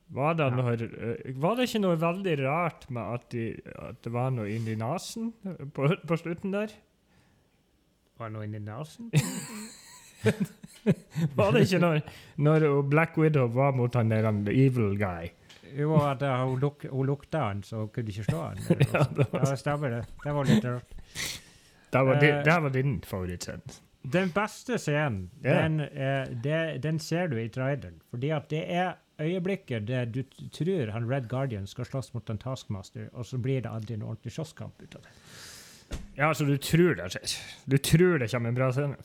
Var 0.10 0.34
det, 0.40 0.54
noe, 0.56 0.72
eh, 0.74 1.34
var 1.36 1.56
det 1.56 1.64
ikke 1.68 1.82
noe 1.82 1.98
veldig 2.00 2.38
rart 2.48 2.90
med 2.92 3.02
at, 3.14 3.30
de, 3.32 3.60
at 3.76 4.02
det 4.04 4.12
var 4.14 4.30
noe 4.32 4.46
inni 4.48 4.76
nesen 4.76 5.34
på, 5.74 5.88
på 6.08 6.18
slutten 6.18 6.52
der? 6.54 6.68
Var 8.18 8.30
det 8.30 8.34
noe 8.38 8.44
inni 8.48 8.60
nesen? 8.60 9.12
Var 11.36 11.52
det 11.52 11.62
ikke 11.68 11.80
når, 11.84 12.00
når 12.38 12.82
Black 12.90 13.18
Widow 13.18 13.48
var 13.52 13.72
mot 13.76 13.94
han 14.00 14.10
der 14.10 14.30
evil 14.52 14.96
guy? 14.98 15.28
Jo, 15.76 15.96
at 16.06 16.22
uh, 16.22 16.36
hun, 16.46 16.60
luk, 16.62 16.86
hun 16.92 17.06
lukta 17.10 17.40
han, 17.50 17.64
så 17.64 17.84
hun 17.84 17.90
kunne 17.96 18.10
ikke 18.14 18.24
slå 18.30 18.42
han. 18.46 18.58
Ja, 18.94 19.04
det 19.18 19.28
var- 19.34 19.44
Ja, 19.50 19.56
stemmer 19.60 19.90
det. 19.98 20.04
Det 20.24 20.34
var 20.38 20.46
litt 20.46 20.66
rart. 20.66 20.96
Det 21.92 22.06
var, 22.06 22.16
din, 22.22 22.34
Eh, 22.36 22.44
det 22.44 22.56
var 22.64 22.70
din 22.70 22.96
favorittscene. 23.02 23.62
Den 24.08 24.30
beste 24.32 24.78
scenen, 24.80 25.30
yeah. 25.44 25.64
den, 25.64 25.80
eh, 25.82 26.30
det, 26.44 26.82
den 26.84 27.00
ser 27.00 27.28
du 27.28 27.38
i 27.42 27.50
traileren. 27.52 27.98
Fordi 28.12 28.30
at 28.32 28.48
det 28.50 28.62
er 28.72 28.94
øyeblikket 29.20 29.88
der 29.88 30.06
du 30.06 30.22
tror 30.54 30.92
han 30.94 31.10
Red 31.12 31.28
Guardian 31.28 31.68
skal 31.68 31.86
slåss 31.86 32.14
mot 32.14 32.30
en 32.30 32.38
Taskmaster, 32.38 33.10
og 33.14 33.26
så 33.26 33.38
blir 33.42 33.62
det 33.66 33.72
aldri 33.72 33.98
en 33.98 34.04
ordentlig 34.08 34.32
slåsskamp 34.38 34.80
ut 34.84 34.96
av 34.96 35.02
det. 35.08 35.98
Ja, 36.18 36.32
så 36.34 36.46
du 36.48 36.56
tror 36.58 36.96
det 37.00 37.10
skjer? 37.16 37.36
Du 37.66 37.78
tror 37.78 38.18
det 38.20 38.32
kommer 38.32 38.50
en 38.50 38.56
bra 38.56 38.72
scene? 38.72 38.96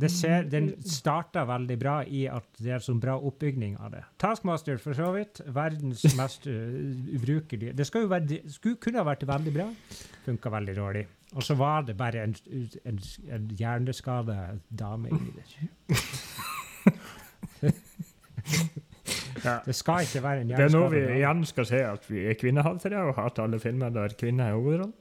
Det 0.00 0.10
ser, 0.12 0.42
den 0.50 0.82
starta 0.86 1.44
veldig 1.48 1.78
bra 1.80 1.96
i 2.04 2.26
at 2.30 2.46
det 2.58 2.70
er 2.76 2.80
sånn 2.84 3.00
bra 3.02 3.16
oppbygning 3.18 3.76
av 3.80 3.88
det. 3.94 4.02
Taskmaster, 4.22 4.76
for 4.82 4.92
så 4.96 5.12
vidt, 5.16 5.34
verdens 5.54 6.04
mest 6.20 6.42
uh, 6.48 6.52
ubrukelige 7.16 7.72
Det 7.76 7.84
skulle, 7.88 8.10
være, 8.10 8.40
skulle, 8.52 8.78
kunne 8.82 8.98
ha 9.02 9.06
vært 9.10 9.26
veldig 9.28 9.52
bra, 9.54 9.68
funka 10.26 10.48
veldig 10.56 10.76
dårlig. 10.78 11.04
Og 11.36 11.42
så 11.46 11.54
var 11.54 11.82
det 11.86 11.94
bare 11.98 12.24
en, 12.26 12.34
en, 12.84 12.98
en 13.30 13.50
hjerneskada 13.54 14.36
dame 14.68 15.08
inni 15.14 15.32
der. 15.36 15.48
Ja. 19.44 19.58
Det 19.64 19.74
skal 19.74 20.04
ikke 20.04 20.22
være 20.22 20.42
en 20.42 20.52
Det 20.52 20.66
er 20.66 20.72
nå 20.74 20.82
vi 20.92 21.00
igjen 21.16 21.44
skal 21.48 21.66
se 21.68 21.80
at 21.86 22.08
vi 22.10 22.26
er 22.28 22.36
kvinnehatere 22.40 23.04
og 23.08 23.14
hater 23.16 23.46
alle 23.46 23.60
filmer 23.62 23.92
der 23.94 24.12
kvinner 24.18 24.50
er 24.50 24.58
hovedrollen. 24.58 24.92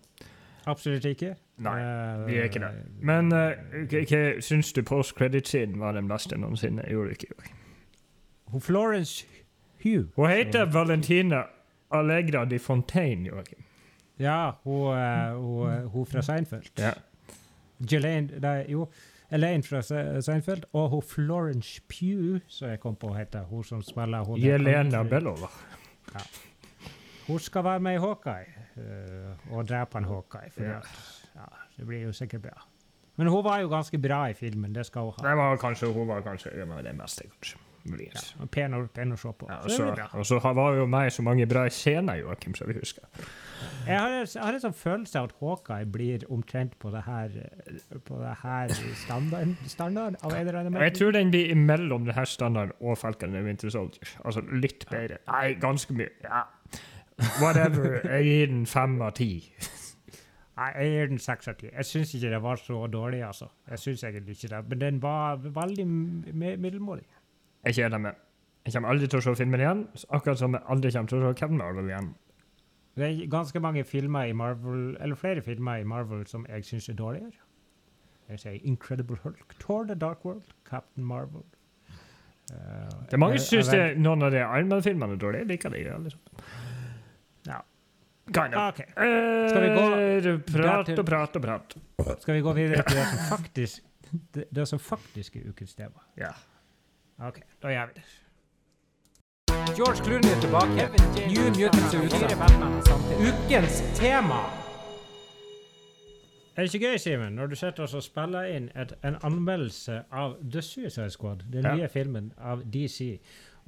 Absolutt 0.67 1.05
ikke. 1.05 1.35
Nei, 1.57 1.79
Eh, 1.81 2.25
vi 2.27 2.35
er 2.37 2.43
ikke 2.49 2.59
det. 2.59 2.71
Men 3.01 3.29
hva 3.31 4.41
syns 4.41 4.73
du 4.73 4.81
post 4.83 5.15
credit-siden 5.15 5.79
var 5.79 5.91
den 5.93 6.07
beste 6.07 6.37
noensinne? 6.37 6.83
Jeg 6.83 6.91
gjorde 6.91 7.11
ikke. 7.11 7.27
Hun 8.51 8.61
Florence 8.61 9.25
Hugh. 9.83 10.07
Hun 10.15 10.29
heter 10.29 10.65
Valentina 10.65 11.43
Allegra 11.91 12.45
di 12.45 12.57
Fontaine, 12.57 13.25
Joakim. 13.27 13.63
Ja, 14.19 14.51
hun, 14.63 14.97
eh, 14.97 15.35
hun, 15.35 15.87
hun 15.89 16.05
fra 16.05 16.21
Seinfeld. 16.21 16.69
Ja. 16.77 16.91
Jelaine, 17.91 18.39
nei, 18.39 18.65
jo, 18.71 18.89
Elaine 19.31 19.63
fra 19.63 19.81
Se- 19.81 20.21
Seinfeld, 20.21 20.63
og 20.73 20.89
hun 20.89 21.01
Florence 21.01 21.81
Pugh, 21.87 22.39
som 22.47 22.69
jeg 22.69 22.79
kom 22.79 22.95
på 22.95 23.07
å 23.11 23.15
hete, 23.17 23.39
hun 23.49 23.63
som 23.63 23.81
spiller 23.81 24.23
hun 24.25 24.39
Jelena 24.41 25.03
Bellova. 25.03 25.09
Bellova. 25.09 25.49
Hun 27.29 27.39
skal 27.39 27.63
være 27.63 27.79
med 27.85 27.99
i 27.99 28.01
Hawkeye, 28.03 28.65
uh, 28.77 29.55
og 29.57 29.67
drepe 29.69 29.97
en 30.01 30.09
Hawkeye. 30.09 30.51
For 30.55 30.63
Ja. 30.63 30.77
at, 30.81 31.31
ja, 31.35 31.47
det 31.77 31.87
blir 31.87 32.03
jo 32.09 32.11
sikkert 32.11 32.41
bra. 32.49 32.57
Men 33.19 33.27
hun 33.27 33.43
var 33.43 33.59
jo 33.59 33.67
ganske 33.69 33.97
bra 34.01 34.25
i 34.31 34.33
filmen, 34.33 34.73
det 34.75 34.85
skal 34.87 35.09
hun 35.09 35.13
ha. 35.19 35.29
Det 35.29 35.37
var 35.37 35.57
kanskje, 35.57 35.93
hun 35.93 36.07
var 36.07 36.21
kanskje 36.21 36.53
en 36.61 36.71
av 36.71 36.83
de 36.83 36.93
meste, 36.93 37.27
kanskje. 37.29 37.57
Ja, 37.59 37.65
Ja, 38.39 38.45
pen, 38.51 38.73
å, 38.75 38.87
pen 38.93 39.13
å 39.13 39.17
se 39.17 39.31
på. 39.33 39.47
Ja, 39.49 39.59
og 39.63 39.69
det 39.69 39.75
så, 39.77 40.17
og 40.19 40.25
så 40.27 40.39
var 40.55 40.75
jo 40.77 40.85
meg 40.89 41.11
så 41.15 41.23
mange 41.25 41.45
bra 41.49 41.63
scener, 41.71 42.19
Joakim, 42.19 42.53
som 42.55 42.67
vi 42.67 42.75
husker. 42.77 43.03
Jeg 43.87 43.97
har, 43.99 44.11
jeg 44.19 44.43
har 44.43 44.53
en 44.53 44.63
sånn 44.63 44.75
følelse 44.77 45.19
av 45.19 45.29
at 45.29 45.35
Hawkeye 45.39 45.87
blir 45.89 46.25
omtrent 46.31 46.75
på 46.79 46.91
det 46.93 47.01
her, 47.07 47.31
eh, 47.39 47.97
på 48.05 48.19
det 48.21 48.35
her 48.43 48.73
standarden. 49.05 49.55
standard 49.67 50.19
av 50.21 50.35
en 50.35 50.47
eller 50.47 50.59
annen 50.59 50.81
Jeg 50.81 50.95
tror 50.99 51.15
den 51.15 51.31
blir 51.31 51.51
imellom 51.55 52.05
denne 52.05 52.25
standarden 52.25 52.75
og 52.79 52.97
Falcon 52.97 53.35
and 53.35 53.45
Winter 53.47 53.69
Soldier. 53.73 54.15
Altså 54.25 54.43
litt 54.51 54.85
bedre. 54.91 55.17
Nei, 55.27 55.55
ganske 55.59 55.95
mye. 55.95 56.11
Ja. 56.23 56.43
Whatever. 57.41 57.99
Jeg 58.03 58.23
gir 58.25 58.45
den 58.53 58.65
fem 58.65 59.01
av 59.01 59.11
ti. 59.17 59.29
Nei, 60.59 60.69
jeg 60.75 60.89
gir 60.91 61.07
den 61.13 61.19
seks 61.23 61.47
av 61.47 61.55
ti. 61.59 61.69
Jeg 61.71 61.85
syns 61.87 62.13
ikke 62.15 62.29
det 62.33 62.41
var 62.43 62.55
så 62.59 62.79
dårlig, 62.91 63.21
altså. 63.27 63.47
Jeg 63.69 63.79
syns 63.79 64.03
egentlig 64.03 64.35
ikke 64.37 64.49
det. 64.55 64.63
Men 64.69 64.79
den 64.81 65.01
var 65.03 65.37
veldig 65.43 65.85
mi- 65.87 66.55
middelmådig. 66.55 67.05
Jeg 67.65 67.75
kjeder 67.75 67.97
meg. 68.03 68.15
Jeg 68.65 68.73
kommer 68.75 68.89
aldri 68.91 69.07
til 69.07 69.19
å 69.19 69.23
se 69.23 69.35
filmen 69.39 69.59
igjen, 69.63 69.85
akkurat 70.13 70.37
som 70.37 70.53
jeg 70.57 70.61
aldri 70.69 70.91
kommer 70.91 71.07
til 71.09 71.21
å 71.23 71.29
se 71.33 71.39
Kevin 71.39 71.57
Marvel 71.57 71.87
igjen. 71.89 72.09
Det 72.99 73.05
er 73.07 73.27
ganske 73.31 73.59
mange 73.63 73.83
filmer 73.87 74.27
i 74.27 74.33
Marvel, 74.35 74.97
eller 74.99 75.15
flere 75.15 75.41
filmer 75.41 75.79
i 75.79 75.83
Marvel 75.87 76.25
som 76.27 76.43
jeg 76.49 76.65
syns 76.67 76.89
er 76.91 76.97
dårligere. 76.99 77.31
Jeg 78.29 78.39
sier 78.43 78.59
Incredible 78.67 79.15
Hulk, 79.23 79.55
Thor 79.59 79.85
The 79.87 79.95
Dark 79.95 80.25
World, 80.25 80.51
Captain 80.69 81.05
Marvel. 81.05 81.45
Uh, 82.51 82.89
Det 83.05 83.13
er 83.13 83.17
mange 83.21 83.39
som 83.39 83.61
syns 83.63 83.97
noen 83.97 84.23
av 84.27 84.31
de 84.33 84.41
Iron 84.43 84.67
Man-filmene 84.69 85.15
er 85.15 85.21
dårlige. 85.23 85.45
Jeg 85.45 85.47
liker 85.53 85.69
de. 85.69 85.83
Liksom. 86.03 86.19
Ja. 87.49 87.59
Kind 88.29 88.53
of. 88.55 88.61
OK. 88.69 88.83
Skal 89.49 89.61
vi 89.63 89.69
gå 89.73 89.85
Eh, 89.97 90.39
Prat 90.53 90.89
og 90.99 91.05
prat 91.07 91.35
og 91.35 91.41
prat. 91.47 91.75
Skal 92.21 92.35
vi 92.37 92.41
gå 92.45 92.53
videre 92.53 92.83
til 92.85 92.97
det 92.99 93.07
som 93.09 93.19
faktisk, 93.37 93.83
det, 94.35 94.45
det 94.55 94.67
som 94.69 94.79
faktisk 94.79 95.35
er 95.39 95.49
ukens 95.49 95.73
tema? 95.75 96.03
Ja. 96.17 96.29
OK, 97.27 97.41
da 97.63 97.67
gjør 97.73 97.89
vi 97.89 97.93
det. 97.99 98.05
George 99.75 100.03
Clooney 100.05 100.29
er 100.29 100.41
tilbake. 100.41 100.85
New 101.27 101.49
Mutants 101.57 101.93
er 101.93 102.05
ute. 102.05 102.15
Ukens 103.29 103.81
tema. 103.97 104.39
Er 106.55 106.63
det 106.65 106.73
ikke 106.73 106.87
gøy, 106.91 106.97
Simen, 106.97 107.33
når 107.33 107.47
du 107.47 107.55
sitter 107.55 107.85
og 107.95 108.03
spiller 108.03 108.43
inn 108.51 108.65
et, 108.75 108.91
en 109.07 109.15
anmeldelse 109.23 110.01
av 110.11 110.33
The 110.51 110.61
Suicide 110.61 111.09
Squad, 111.13 111.45
den 111.53 111.63
Ja. 111.65 111.75
nye 111.75 111.87
filmen 111.87 112.33
av 112.37 112.63
DC, 112.73 113.19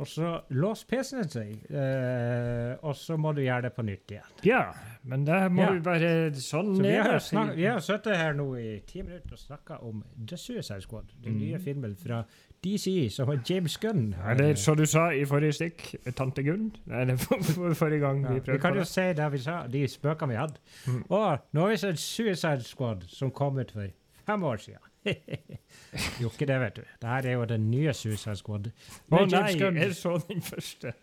og 0.01 0.07
så 0.09 0.29
lås 0.57 0.81
PC-en 0.89 1.29
seg, 1.29 1.51
eh, 1.69 2.71
og 2.81 2.95
så 2.97 3.17
må 3.21 3.33
du 3.37 3.41
gjøre 3.43 3.67
det 3.67 3.73
på 3.75 3.83
nytt 3.85 4.11
igjen. 4.15 4.31
ja, 4.47 4.63
men 5.03 5.25
det 5.27 5.39
må 5.53 5.61
Ja. 5.61 5.71
vi 5.75 5.79
bare 5.85 6.31
sånn 6.33 6.75
Så 6.75 6.81
vi 6.81 6.95
har, 6.95 7.19
snak, 7.19 7.55
vi 7.55 7.65
har 7.69 7.79
sittet 7.79 8.17
her 8.17 8.33
nå 8.33 8.47
i 8.57 8.79
ti 8.87 9.01
minutter 9.03 9.33
og 9.33 9.39
snakka 9.39 9.77
om 9.83 10.03
The 10.25 10.37
Suicide 10.37 10.81
Squad, 10.81 11.11
den 11.23 11.37
nye 11.37 11.57
Mhm. 11.57 11.63
filmen 11.63 11.95
fra 11.95 12.23
DC, 12.63 13.09
som 13.11 13.27
har 13.27 13.39
James 13.49 13.77
Gunn. 13.77 14.13
Er 14.23 14.35
det 14.35 14.57
som 14.59 14.75
du 14.77 14.85
sa 14.85 15.09
i 15.11 15.23
forrige 15.25 15.53
stikk, 15.53 15.95
tante 16.15 16.43
Gunn. 16.43 16.71
Nei, 16.87 17.05
det 17.05 17.17
var 17.29 17.73
forrige 17.73 17.99
gang 18.01 18.23
ja, 18.23 18.29
vi 18.33 18.51
vi 18.53 18.57
kan 18.59 18.75
jo 18.75 18.83
si 18.83 19.13
det 19.13 19.31
vi 19.31 19.37
sa, 19.37 19.67
de 19.67 19.83
spøkene 19.87 20.29
vi 20.29 20.35
hadde. 20.35 20.57
Mm. 20.87 21.03
Og 21.09 21.39
nå 21.53 21.61
har 21.61 21.69
vi 21.69 21.77
sett 21.77 21.97
Suicide 21.99 22.63
Squad, 22.63 23.03
som 23.07 23.31
kom 23.31 23.57
ut 23.59 23.71
for 23.71 23.87
fem 24.25 24.43
år 24.43 24.57
siden. 24.57 24.79
jo 26.21 26.29
ikke 26.29 26.45
det, 26.45 26.57
vet 26.61 26.75
du. 26.75 26.81
Det 27.01 27.09
her 27.09 27.27
er 27.27 27.31
jo 27.31 27.45
den 27.49 27.71
nye 27.71 27.93
Suicide 27.93 28.35
Squad. 28.39 28.69
Å 29.09 29.21
oh, 29.21 29.27
nei, 29.29 29.55
jeg 29.57 29.95
så 29.97 30.17
den 30.27 30.41
første. 30.45 30.93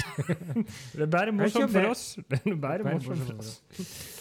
Det 0.96 1.04
er 1.04 1.12
bare 1.12 1.34
morsomt 1.36 1.72
for 1.72 1.90
oss. 1.92 2.04
Det 2.30 2.40
er 2.44 2.56
bare 2.62 2.86
morsomt 2.88 3.26
for 3.28 3.44
oss. 3.44 3.58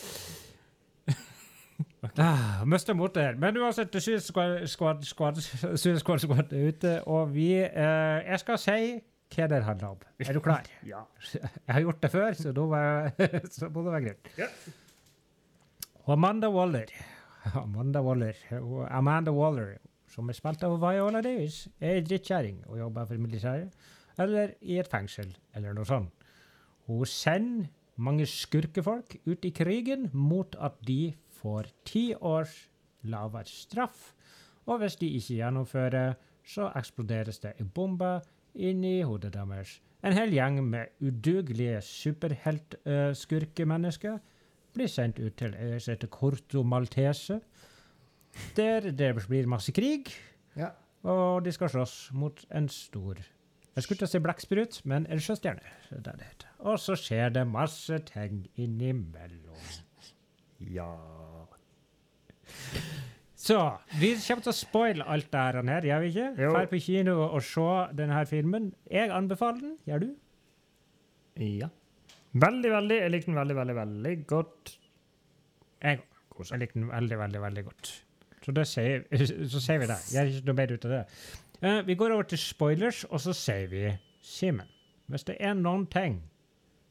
Ah, 2.17 2.63
Mista 2.65 2.93
motet 2.93 3.23
her. 3.23 3.35
Men 3.41 3.57
uansett, 3.57 3.93
Suicide 3.93 4.21
Squad, 4.69 5.03
Squad, 5.05 5.41
Squad, 5.41 6.19
Squad 6.21 6.53
er 6.53 6.69
ute, 6.69 6.93
og 7.09 7.33
vi 7.33 7.51
eh, 7.57 8.21
Jeg 8.23 8.39
skal 8.41 8.59
si 8.61 8.77
hva 9.35 9.47
det 9.51 9.59
handler 9.65 9.97
om. 9.97 10.05
Er 10.23 10.37
du 10.37 10.39
klar? 10.39 10.69
Ja. 10.87 11.03
Jeg 11.33 11.73
har 11.73 11.83
gjort 11.83 12.01
det 12.03 12.11
før, 12.13 12.37
så, 12.37 12.53
da 12.55 12.63
må 12.63 13.83
det 13.83 13.91
være 13.91 14.03
greit. 14.05 14.31
Ja. 14.39 14.47
Amanda 16.07 16.49
Waller 16.53 16.93
Amanda 17.65 18.01
Waller 18.01 18.35
og 18.59 18.87
Amanda 18.91 19.31
Waller, 19.31 19.77
som 20.11 20.29
er 20.29 20.37
spilt 20.37 20.63
av 20.63 20.77
Viola 20.81 21.21
Davis, 21.21 21.67
er 21.79 21.97
ei 21.97 22.05
drittkjerring 22.05 22.63
og 22.67 22.79
jobber 22.79 23.07
for 23.09 23.21
militæret, 23.21 23.73
eller 24.17 24.53
i 24.61 24.79
et 24.81 24.89
fengsel, 24.89 25.35
eller 25.55 25.75
noe 25.77 25.85
sånt. 25.85 26.13
Hun 26.87 27.05
sender 27.05 27.67
mange 27.97 28.25
skurkefolk 28.29 29.15
ut 29.25 29.45
i 29.45 29.51
krigen 29.55 30.09
mot 30.13 30.55
at 30.61 30.73
de 30.87 31.13
får 31.39 31.63
ti 31.85 32.13
års 32.15 32.69
lavere 33.07 33.45
straff. 33.49 34.13
Og 34.67 34.77
hvis 34.81 34.95
de 35.01 35.07
ikke 35.17 35.35
gjennomfører, 35.41 36.13
så 36.47 36.71
eksploderes 36.75 37.39
det 37.43 37.51
en 37.59 37.69
bombe 37.73 38.21
inni 38.55 39.01
hodet 39.03 39.33
deres. 39.33 39.81
En 40.05 40.13
hel 40.13 40.31
gjeng 40.31 40.63
med 40.63 40.85
udugelige 41.01 41.81
superheltskurkemennesker 41.83 44.19
blir 44.77 44.87
sendt 44.91 45.19
ut 45.19 45.35
til 45.39 45.53
øya 45.57 45.79
som 45.81 45.93
heter 45.95 46.07
Corto 46.13 46.63
Maltese, 46.63 47.39
der 48.57 48.91
det 48.91 49.11
blir 49.27 49.47
masse 49.49 49.71
krig, 49.73 50.11
Ja. 50.57 50.69
og 51.03 51.43
de 51.45 51.51
skal 51.51 51.69
slåss 51.73 52.11
mot 52.13 52.45
en 52.51 52.69
stor 52.69 53.17
Jeg 53.77 53.83
skulle 53.83 53.97
til 53.99 54.07
å 54.07 54.09
si 54.09 54.19
blekksprut, 54.19 54.79
men 54.89 55.05
en 55.09 55.19
sjøstjerne. 55.21 55.61
er. 55.91 56.47
Og 56.59 56.79
så 56.81 56.95
skjer 56.97 57.29
det 57.33 57.43
masse 57.47 57.99
ting 58.09 58.47
innimellom. 58.57 59.59
ja. 60.59 60.87
Så 63.37 63.57
vi 63.99 64.15
kommer 64.15 64.41
til 64.43 64.51
å 64.51 64.55
spoile 64.57 65.05
alt 65.07 65.29
det 65.31 65.39
her 65.39 65.81
gjør 65.85 65.99
vi 66.01 66.07
ikke? 66.09 66.29
Drar 66.39 66.65
på 66.71 66.79
kino 66.81 67.13
og 67.27 67.41
se 67.45 67.67
denne 67.95 68.25
filmen. 68.25 68.71
Jeg 68.91 69.11
anbefaler 69.13 69.61
den. 69.61 69.77
Gjør 69.87 69.99
du? 69.99 70.15
Ja. 71.37 71.69
Veldig, 72.33 72.71
veldig. 72.71 72.99
Jeg 73.01 73.13
likte 73.13 73.31
den 73.31 73.39
veldig, 73.39 73.55
veldig, 73.55 73.75
veldig 73.75 74.13
godt. 74.27 74.73
Jeg 75.83 76.03
Kos 76.37 76.51
Jeg 76.51 76.61
likte 76.61 76.79
den 76.79 76.89
veldig, 76.91 77.19
veldig 77.19 77.41
veldig 77.41 77.63
godt. 77.65 77.91
Så, 78.45 78.53
det 78.53 78.67
sier, 78.69 79.05
så 79.53 79.61
sier 79.63 79.79
vi 79.81 79.89
det. 79.89 79.99
Jeg 80.13 80.21
er 80.21 80.31
ikke 80.31 80.49
noe 80.49 80.59
bedre 80.59 80.77
ut 80.77 80.85
av 80.87 80.93
det. 80.93 81.03
Uh, 81.57 81.79
vi 81.87 81.95
går 81.97 82.13
over 82.13 82.27
til 82.29 82.41
spoilers, 82.41 83.03
og 83.09 83.21
så 83.23 83.33
sier 83.33 83.71
vi 83.71 83.85
Simen. 84.21 84.69
Hvis 85.07 85.23
det 85.23 85.37
er 85.39 85.55
noen 85.55 85.87
ting 85.89 86.19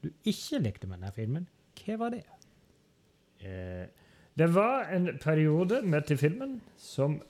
du 0.02 0.08
ikke 0.24 0.60
likte 0.62 0.88
med 0.88 0.98
denne 0.98 1.12
filmen, 1.14 1.46
hva 1.76 1.98
var 2.00 2.14
det? 2.16 2.24
Uh, 3.44 3.86
det 4.36 4.50
var 4.54 4.90
en 4.92 5.08
periode 5.22 5.80
med 5.82 6.08
til 6.08 6.18
filmen 6.20 6.58
som 6.80 7.20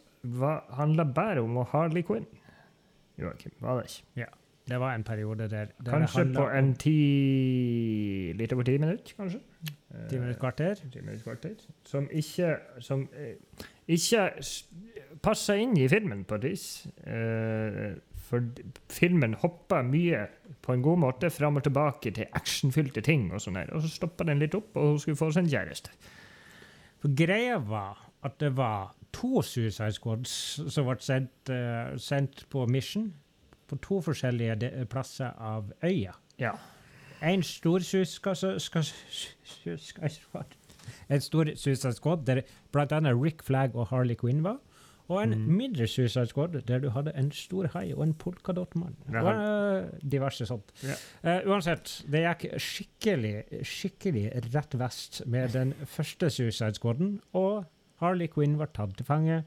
handla 0.74 1.04
bare 1.04 1.42
om 1.44 1.60
Harley 1.70 2.02
Quinn. 2.02 2.26
Joakim, 3.18 3.52
var 3.60 3.80
det 3.80 3.90
ikke? 3.90 4.26
Det 4.68 4.80
var 4.80 4.94
en 4.94 5.04
periode 5.04 5.48
der, 5.48 5.66
der 5.84 5.90
Kanskje 5.90 6.24
på 6.34 6.48
en 6.50 6.74
ti 6.74 6.96
Litt 8.34 8.52
over 8.52 8.66
ti 8.66 8.78
minutter, 8.78 9.12
kanskje? 9.16 9.40
Eh, 9.94 10.08
ti 10.10 10.18
minutter 10.18 10.40
kvarter. 10.40 10.74
ti 10.74 11.00
minutter 11.00 11.22
kvarter. 11.22 11.54
Som 11.84 12.08
ikke 12.12 12.56
Som 12.80 13.08
eh, 13.14 13.36
ikke 13.88 14.30
passer 15.22 15.54
inn 15.62 15.76
i 15.78 15.88
filmen 15.88 16.24
på 16.24 16.34
et 16.34 16.44
vis. 16.50 16.86
Eh, 17.06 17.94
for 18.26 18.42
filmen 18.90 19.34
hopper 19.38 19.82
mye 19.86 20.26
på 20.62 20.74
en 20.74 20.82
god 20.82 20.98
måte 20.98 21.30
fram 21.30 21.56
og 21.56 21.62
tilbake 21.62 22.10
til 22.10 22.26
actionfylte 22.34 23.00
ting. 23.00 23.28
Og 23.32 23.40
sånn 23.40 23.56
her. 23.56 23.70
Og 23.74 23.82
så 23.82 23.88
stoppa 23.88 24.26
den 24.26 24.42
litt 24.42 24.54
opp, 24.58 24.74
og 24.74 24.96
hun 24.96 24.98
skulle 24.98 25.20
få 25.20 25.30
seg 25.30 25.46
en 25.46 25.52
kjæreste. 25.54 25.94
For 27.02 27.14
greia 27.14 27.60
var 27.62 28.02
at 28.26 28.40
det 28.42 28.56
var 28.56 28.96
to 29.14 29.42
Suicide 29.42 29.94
Squads 29.94 30.34
som 30.74 30.88
ble 30.88 30.98
sendt, 31.00 31.50
eh, 31.54 31.94
sendt 32.02 32.48
på 32.50 32.66
mission 32.66 33.12
på 33.68 33.78
to 33.82 34.00
forskjellige 34.04 34.86
plasser 34.90 35.34
av 35.38 35.72
øya. 35.84 36.14
Ja. 36.38 36.54
En 37.22 37.42
stor 37.42 37.80
Suicide 37.80 38.34
Squad 40.10 40.56
En 41.08 41.20
stor 41.20 41.48
Suicide 41.56 41.92
Squad 41.96 42.26
der 42.26 42.42
annet 42.92 43.16
Rick 43.16 43.42
Flagg 43.42 43.74
og 43.74 43.86
Harley 43.90 44.14
Quinn 44.14 44.44
var. 44.44 44.58
Og 45.08 45.22
en 45.22 45.30
mm. 45.38 45.50
mindre 45.54 45.86
Suicide 45.86 46.26
Squad 46.26 46.60
der 46.66 46.78
du 46.78 46.90
hadde 46.90 47.12
en 47.16 47.32
stor 47.32 47.68
hai 47.72 47.92
og 47.94 48.02
en 48.02 48.14
polkadottmann. 48.14 48.96
Og 49.14 49.28
uh, 49.30 49.84
diverse 50.12 50.46
sånt. 50.46 50.72
Ja. 50.82 50.98
Uh, 51.22 51.52
uansett, 51.52 51.92
det 52.10 52.24
gikk 52.24 52.58
skikkelig, 52.62 53.34
skikkelig 53.62 54.26
rett 54.54 54.78
vest 54.78 55.22
med 55.26 55.54
den 55.54 55.74
første 55.86 56.30
Suicide 56.30 56.74
Squaden, 56.74 57.20
og 57.32 57.64
Harley 58.02 58.26
Quinn 58.26 58.58
var 58.58 58.72
tatt 58.74 58.96
til 58.98 59.06
fange. 59.06 59.44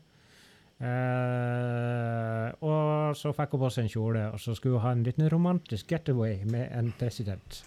Eh, 0.80 2.52
og 2.64 3.18
så 3.20 3.34
fikk 3.36 3.56
hun 3.56 3.64
på 3.66 3.72
seg 3.76 3.88
en 3.88 3.92
kjole, 3.92 4.28
og 4.32 4.40
så 4.40 4.56
skulle 4.56 4.80
hun 4.80 4.86
ha 4.86 4.94
en 4.96 5.04
liten 5.04 5.28
romantisk 5.32 5.92
getaway 5.92 6.40
med 6.48 6.70
en 6.72 6.94
president. 7.00 7.64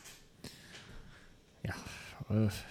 Øh. 2.31 2.63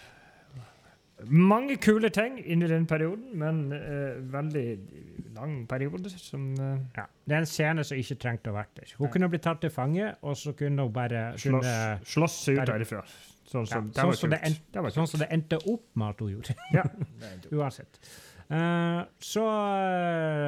Mange 1.30 1.76
kule 1.78 2.10
ting 2.10 2.40
inni 2.46 2.68
den 2.68 2.88
perioden, 2.90 3.40
men 3.40 3.74
uh, 3.74 4.34
veldig 4.34 4.80
lang 5.36 5.68
periode 5.70 6.10
som 6.10 6.54
eh, 6.54 6.80
Ja. 6.98 7.04
Det 7.28 7.36
er 7.36 7.40
en 7.40 7.46
scene 7.46 7.84
som 7.84 7.98
ikke 7.98 8.16
trengte 8.16 8.50
å 8.50 8.56
vært 8.56 8.74
der. 8.80 8.96
Hun 8.98 9.06
ja. 9.06 9.12
kunne 9.14 9.30
blitt 9.30 9.46
tatt 9.46 9.62
til 9.62 9.70
fange, 9.70 10.16
og 10.22 10.38
så 10.38 10.56
kunne 10.58 10.88
hun 10.88 10.94
bare 10.94 11.38
slåss, 11.38 11.70
slåss 12.16 12.40
seg 12.48 12.58
ut 12.58 12.72
derifra. 12.72 13.04
Sånn 13.52 13.68
som, 13.68 13.92
Ja, 13.94 13.94
det 13.94 14.02
sånn 14.02 14.18
som 14.18 14.34
det 14.34 14.42
endte, 14.48 14.82
Det 14.82 14.94
Sånn 14.96 15.22
det 15.22 15.30
endte 15.36 15.62
opp 15.68 15.86
med 15.94 16.10
at 16.10 16.26
hun 16.26 16.34
gjorde. 16.34 16.58
Ja. 16.74 16.88
Uansett. 17.60 18.02
Eh, 18.52 19.02
så 19.24 19.44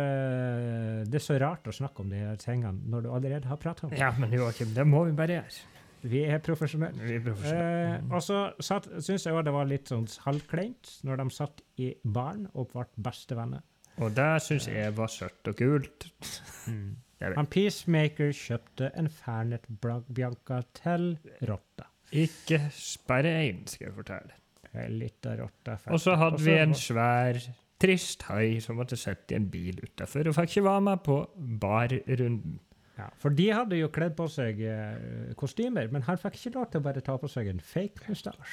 eh, 0.04 1.04
Det 1.08 1.20
er 1.20 1.24
så 1.24 1.38
rart 1.40 1.70
å 1.70 1.76
snakke 1.76 2.04
om 2.04 2.10
de 2.12 2.20
her 2.20 2.40
tingene 2.42 2.82
når 2.92 3.06
du 3.06 3.12
allerede 3.16 3.48
har 3.48 3.60
pratet 3.62 3.88
om 3.88 3.94
det. 3.94 4.02
ja, 4.02 4.12
men 4.20 4.34
Joakim, 4.36 4.74
det 4.76 4.86
må 4.88 5.06
vi 5.08 5.16
bare 5.18 5.40
gjøre. 5.40 5.70
Vi 6.04 6.24
er 6.28 6.42
profesjonelle. 6.44 7.00
Vi 7.00 7.16
er 7.16 7.24
profesjonelle. 7.24 7.94
Eh, 8.02 8.10
og 8.12 8.24
så 8.26 8.42
syns 8.60 9.24
jeg 9.24 9.32
også 9.32 9.46
det 9.48 9.54
var 9.56 9.70
litt 9.70 9.92
sånn 9.92 10.10
halvkleint 10.26 10.98
når 11.08 11.22
de 11.22 11.28
satt 11.32 11.64
i 11.80 11.94
baren 12.04 12.50
og 12.54 12.74
ble 12.74 12.84
bestevenner. 13.08 13.64
Og 14.02 14.12
det 14.18 14.28
syns 14.44 14.68
jeg 14.68 14.92
var 14.98 15.12
søtt 15.14 15.48
og 15.48 15.58
kult. 15.60 16.10
Mm. 16.68 16.92
Han 17.38 17.48
Peacemaker 17.48 18.34
kjøpte 18.36 18.90
en 19.00 19.08
Fernet 19.08 19.68
Bianca 19.80 20.60
til 20.76 21.14
rotta. 21.48 21.88
Ikke 22.12 22.60
bare 23.08 23.32
én, 23.46 23.64
skal 23.70 23.88
jeg 23.88 23.96
fortelle. 23.96 24.36
Ei 24.74 24.90
lita 24.92 25.38
rotte. 25.40 25.78
Og 25.94 26.02
så 26.02 26.18
hadde 26.20 26.42
vi 26.44 26.58
en 26.58 26.74
svær, 26.76 27.40
trist 27.82 28.26
hai 28.30 28.60
som 28.64 28.78
måtte 28.80 28.98
sitte 29.00 29.34
i 29.34 29.40
en 29.40 29.50
bil 29.52 29.82
utafor 29.84 30.30
og 30.30 30.38
fikk 30.38 30.54
ikke 30.54 30.68
være 30.70 30.86
med 30.90 31.04
på 31.06 31.18
barrunden. 31.62 32.60
Ja, 32.94 33.08
for 33.18 33.34
de 33.34 33.48
hadde 33.50 33.80
jo 33.80 33.90
kledd 33.90 34.14
på 34.18 34.28
seg 34.30 34.60
eh, 34.70 35.32
kostymer, 35.40 35.88
men 35.90 36.06
han 36.06 36.20
fikk 36.22 36.38
ikke 36.38 36.60
lov 36.60 36.68
til 36.70 36.84
å 36.84 36.86
bare 36.86 37.02
ta 37.06 37.18
på 37.18 37.30
seg 37.32 37.50
en 37.50 37.62
fake 37.64 38.06
mustasje. 38.06 38.44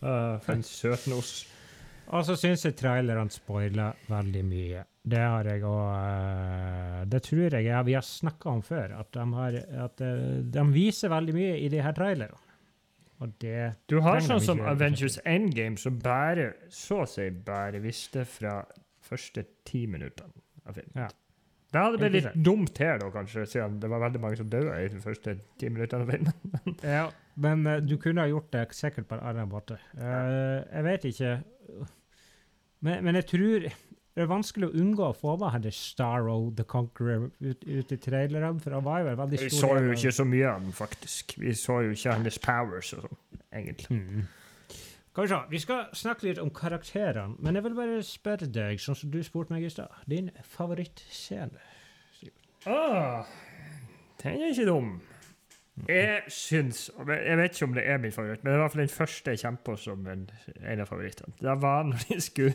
Uh, 0.00 0.38
for 0.40 0.54
en 0.54 0.62
søtnos. 0.64 1.32
Og 2.10 2.24
så 2.26 2.34
syns 2.38 2.64
jeg 2.66 2.78
trailerne 2.78 3.30
spoiler 3.30 3.98
veldig 4.10 4.44
mye. 4.46 4.84
Det 5.00 5.20
har 5.20 5.46
jeg 5.48 5.62
òg 5.64 7.08
Det 7.08 7.20
tror 7.24 7.54
jeg 7.56 7.66
ja, 7.68 7.82
vi 7.86 7.94
har 7.96 8.04
snakka 8.04 8.50
om 8.50 8.62
før, 8.62 8.96
at, 9.00 9.10
de, 9.14 9.26
har, 9.36 9.58
at 9.86 10.02
eh, 10.04 10.40
de 10.44 10.64
viser 10.74 11.12
veldig 11.12 11.36
mye 11.36 11.58
i 11.62 11.68
de 11.72 11.82
her 11.82 11.94
trailerne. 11.96 12.49
Og 13.20 13.32
det 13.42 13.74
Du 13.90 13.98
har 14.04 14.22
sånn 14.24 14.40
som 14.42 14.60
Avengers 14.64 15.18
Endgame, 15.28 15.76
som 15.80 15.98
bare, 16.00 16.54
så 16.72 17.02
å 17.04 17.08
si 17.08 17.28
bare 17.30 17.82
visste 17.84 18.24
fra 18.28 18.62
første 19.04 19.44
ti 19.68 19.84
minuttene 19.90 20.32
av 20.64 20.78
filmen. 20.78 21.04
Ja. 21.04 21.10
Det 21.70 21.78
hadde 21.78 21.98
blitt 22.00 22.16
litt 22.16 22.38
dumt 22.42 22.80
her, 22.82 22.96
da, 22.98 23.10
kanskje, 23.14 23.44
siden 23.46 23.76
det 23.82 23.90
var 23.92 24.02
veldig 24.02 24.20
mange 24.22 24.40
som 24.40 24.48
døde 24.50 24.74
i 24.74 24.88
de 24.90 25.02
første 25.04 25.36
ti 25.60 25.68
minuttene 25.70 26.06
av 26.06 26.14
filmen. 26.14 26.78
Ja, 26.96 27.04
men 27.40 27.62
uh, 27.68 27.76
du 27.78 27.94
kunne 28.00 28.24
ha 28.24 28.30
gjort 28.30 28.50
det 28.56 28.64
sikkert 28.74 29.06
på 29.10 29.18
en 29.18 29.26
annen 29.30 29.52
måte. 29.52 29.78
Uh, 29.94 30.64
jeg 30.64 30.86
vet 30.88 31.06
ikke 31.12 31.36
men, 32.80 33.04
men 33.04 33.18
jeg 33.20 33.28
tror 33.28 33.68
det 34.20 34.26
er 34.26 34.34
vanskelig 34.34 34.68
å 34.68 34.74
unngå 34.76 35.04
å 35.06 35.14
få 35.16 35.34
med 35.40 35.54
henne 35.54 35.70
Starro 35.72 36.34
the 36.56 36.64
Conqueror 36.68 37.30
ut, 37.40 37.62
ut 37.64 37.92
i 37.94 37.96
trailerne, 37.96 38.52
for 38.60 38.76
han 38.76 38.84
var 38.84 39.00
jo 39.00 39.08
en 39.14 39.16
veldig 39.22 39.38
Vi 39.40 39.48
så 39.54 39.70
jo 39.80 39.94
ikke 39.94 40.12
så 40.12 40.26
mye 40.28 40.50
av 40.50 40.60
den, 40.60 40.74
faktisk. 40.76 41.32
Vi 41.40 41.54
så 41.56 41.78
jo 41.86 41.94
ikke 41.96 42.18
hennes 42.18 42.36
powers 42.44 42.92
og 42.98 43.06
sånn, 43.06 43.22
egentlig. 43.56 43.96
Mm. 43.96 44.28
Kanskje, 45.16 45.38
vi 45.50 45.62
skal 45.62 45.86
snakke 45.96 46.28
litt 46.28 46.42
om 46.42 46.52
karakterene, 46.54 47.38
men 47.40 47.56
jeg 47.56 47.64
vil 47.64 47.78
bare 47.80 48.02
spørre 48.04 48.50
deg, 48.52 48.82
sånn 48.84 48.98
som 49.00 49.10
du 49.10 49.22
spurte 49.24 49.56
meg 49.56 49.64
i 49.64 49.72
stad, 49.72 49.96
din 50.10 50.28
favorittscene? 50.52 51.64
Ah, 52.68 53.24
den 54.20 54.44
er 54.44 54.52
ikke 54.52 54.68
dum. 54.68 54.98
Jeg 55.88 56.32
syns 56.34 56.88
Jeg 56.90 57.36
vet 57.40 57.54
ikke 57.54 57.68
om 57.68 57.76
det 57.76 57.84
er 57.88 58.00
min 58.02 58.12
favoritt, 58.14 58.42
men 58.42 58.52
det 58.52 58.56
var 58.56 58.60
i 58.60 58.64
hvert 58.64 58.74
fall 58.74 58.84
den 58.84 58.92
første 58.94 59.36
jeg 59.36 59.60
på 59.64 59.76
som 59.80 60.08
en, 60.10 60.26
en 60.60 60.82
av 60.82 60.90
favorittene. 60.90 61.36
Det 61.40 61.54
var 61.62 61.86
når 61.88 62.08
de 62.08 62.20
skulle 62.24 62.54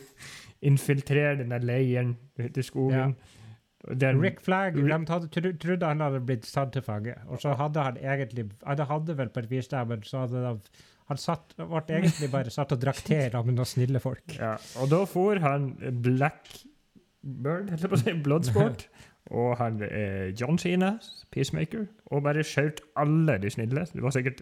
infiltrere 0.66 1.40
den 1.42 1.54
der 1.54 1.66
leiren 1.66 2.16
ute 2.40 2.62
i 2.62 2.66
skogen. 2.66 3.16
Ja. 3.16 3.42
Den, 3.86 4.18
Rick 4.18 4.40
Flagg 4.42 4.80
de 4.80 4.86
hadde, 4.90 5.28
tro, 5.30 5.52
trodde 5.62 5.86
han 5.86 6.02
hadde 6.02 6.24
blitt 6.26 6.48
tatt 6.50 6.72
til 6.74 6.82
fange, 6.82 7.14
og 7.30 7.38
så 7.42 7.54
hadde 7.54 7.84
han 7.86 8.00
egentlig 8.02 8.48
Han 8.66 8.80
hadde 8.90 9.18
vel 9.18 9.30
på 9.30 9.44
et 9.44 9.50
vis 9.52 9.70
det, 9.70 9.84
men 9.88 10.02
så 10.04 10.24
hadde 10.24 10.42
han 10.42 10.62
han 11.06 11.20
satt, 11.22 11.54
ble 11.60 11.82
egentlig 12.00 12.32
bare 12.34 12.50
satt 12.54 12.72
og 12.74 12.82
drakk 12.82 13.04
te 13.06 13.20
sammen 13.28 13.52
med 13.52 13.60
noen 13.60 13.70
snille 13.70 14.02
folk. 14.02 14.38
ja, 14.40 14.56
og 14.82 14.90
da 14.90 15.04
for 15.06 15.38
han 15.44 15.68
Blackbird, 16.02 17.70
holdt 17.70 17.86
jeg 17.86 17.92
på 17.92 18.00
å 18.00 18.02
si, 18.02 18.16
Bloodsport, 18.26 18.88
og 19.32 19.58
han 19.58 19.82
eh, 19.84 20.42
John 20.42 20.58
Cena, 20.58 20.98
Peacemaker, 21.32 21.86
og 22.06 22.24
bare 22.24 22.44
skjøt 22.44 22.82
alle 22.96 23.38
de 23.42 23.50
snille. 23.50 23.86
Det 23.94 24.04
var 24.04 24.14
sikkert 24.14 24.42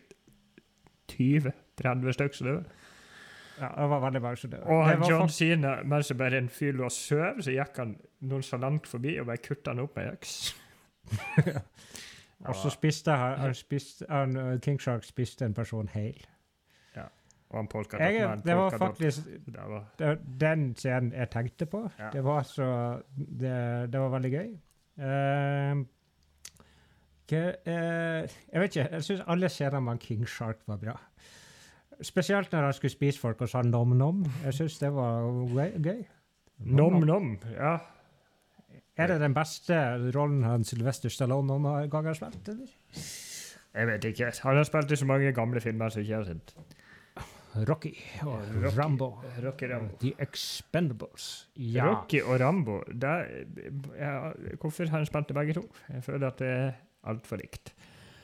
20-30 1.11 2.11
stykker 2.17 2.35
som 2.35 2.47
døde. 2.47 2.63
Ja, 3.61 3.69
det 3.81 3.89
var 3.89 3.99
veldig 3.99 4.21
mange 4.21 4.37
som 4.37 4.51
døde. 4.51 4.63
Og 4.63 4.85
han 4.87 5.03
John 5.09 5.21
fakt- 5.27 5.33
Cena, 5.33 5.75
mens 5.83 6.07
det 6.07 6.17
bare 6.17 6.37
en 6.37 6.49
fyr 6.49 6.71
lå 6.71 6.83
og 6.89 6.91
sov, 6.91 7.41
så 7.41 7.51
gikk 7.51 7.77
han 7.77 7.95
noen 8.21 8.43
så 8.43 8.57
langt 8.57 8.87
forbi 8.87 9.19
og 9.19 9.25
bare 9.29 9.37
kutta 9.37 9.71
han 9.71 9.79
opp 9.79 9.95
med 9.95 10.11
øks. 10.13 10.55
Og 12.43 12.55
så 12.55 12.69
spiste 12.69 13.11
han, 13.11 13.37
han, 13.39 13.53
spiste, 13.55 14.05
han 14.09 14.35
uh, 14.35 14.59
King 14.59 14.81
Shark 14.81 15.03
spiste 15.07 15.45
en 15.45 15.53
person 15.53 15.87
hel. 15.87 16.25
Og 17.53 17.59
han 17.59 17.67
polka 17.69 17.97
Jeg, 18.01 18.41
det 18.45 18.55
var 18.57 18.69
faktisk 18.77 19.25
det, 19.45 19.63
var 19.69 20.15
den 20.41 20.75
scenen 20.75 21.13
jeg 21.13 21.29
tenkte 21.29 21.65
på. 21.69 21.83
Ja. 21.99 22.09
Det 22.13 22.23
var 22.25 22.43
så 22.43 23.01
Det, 23.15 23.91
det 23.93 23.99
var 23.99 24.09
veldig 24.09 24.31
gøy. 24.31 24.55
Ehm, 24.99 25.85
eh, 27.31 28.29
jeg 28.53 28.61
vet 28.61 28.75
ikke. 28.75 28.89
Jeg 28.91 29.03
syns 29.07 29.23
alle 29.27 29.49
scenene 29.49 29.81
med 29.81 29.99
King 30.03 30.27
Shark 30.29 30.61
var 30.67 30.77
bra. 30.77 30.97
Spesielt 32.01 32.51
når 32.51 32.67
han 32.67 32.73
skulle 32.73 32.91
spise 32.91 33.19
folk 33.19 33.41
og 33.41 33.49
sa 33.49 33.61
nom-nom. 33.61 34.25
Jeg 34.43 34.53
syns 34.53 34.79
det 34.79 34.93
var 34.93 35.29
gøy. 35.53 35.81
gøy. 35.83 36.03
Nom-nom. 36.59 37.37
Ja. 37.55 37.77
Er 38.97 39.07
det 39.07 39.21
den 39.21 39.33
beste 39.33 39.75
rollen 40.15 40.43
han 40.43 40.63
Sylvester 40.63 41.09
Stallone 41.09 41.47
noen 41.47 41.89
gang 41.89 42.05
har 42.05 42.13
spilt? 42.17 42.49
eller? 42.49 42.69
Jeg 43.73 43.87
vet 43.89 44.03
ikke. 44.05 44.31
Han 44.43 44.55
har 44.55 44.63
spilt 44.63 44.91
i 44.91 44.95
så 44.95 45.05
mange 45.09 45.31
gamle 45.33 45.61
filmer 45.61 45.89
som 45.89 46.01
ikke 46.01 46.15
har 46.15 46.27
sett. 46.29 46.53
Rocky 47.55 47.93
og 48.25 48.39
Rocky. 48.63 48.77
Rambo. 48.79 49.07
Rocky 49.45 49.63
Rambo. 49.69 49.97
The 50.01 50.13
Expendables. 50.19 51.49
Ja. 51.55 51.85
Rocky 51.85 52.21
og 52.21 52.39
Rambo 52.41 52.79
Der, 53.01 53.25
ja, 53.99 54.31
Hvorfor 54.61 54.89
har 54.89 54.97
han 54.97 55.05
spilt 55.05 55.27
det 55.29 55.35
begge 55.37 55.53
to? 55.53 55.67
Jeg 55.93 56.03
føler 56.03 56.27
at 56.27 56.39
det 56.39 56.47
er 56.47 56.71
altfor 57.03 57.37
likt. 57.41 57.73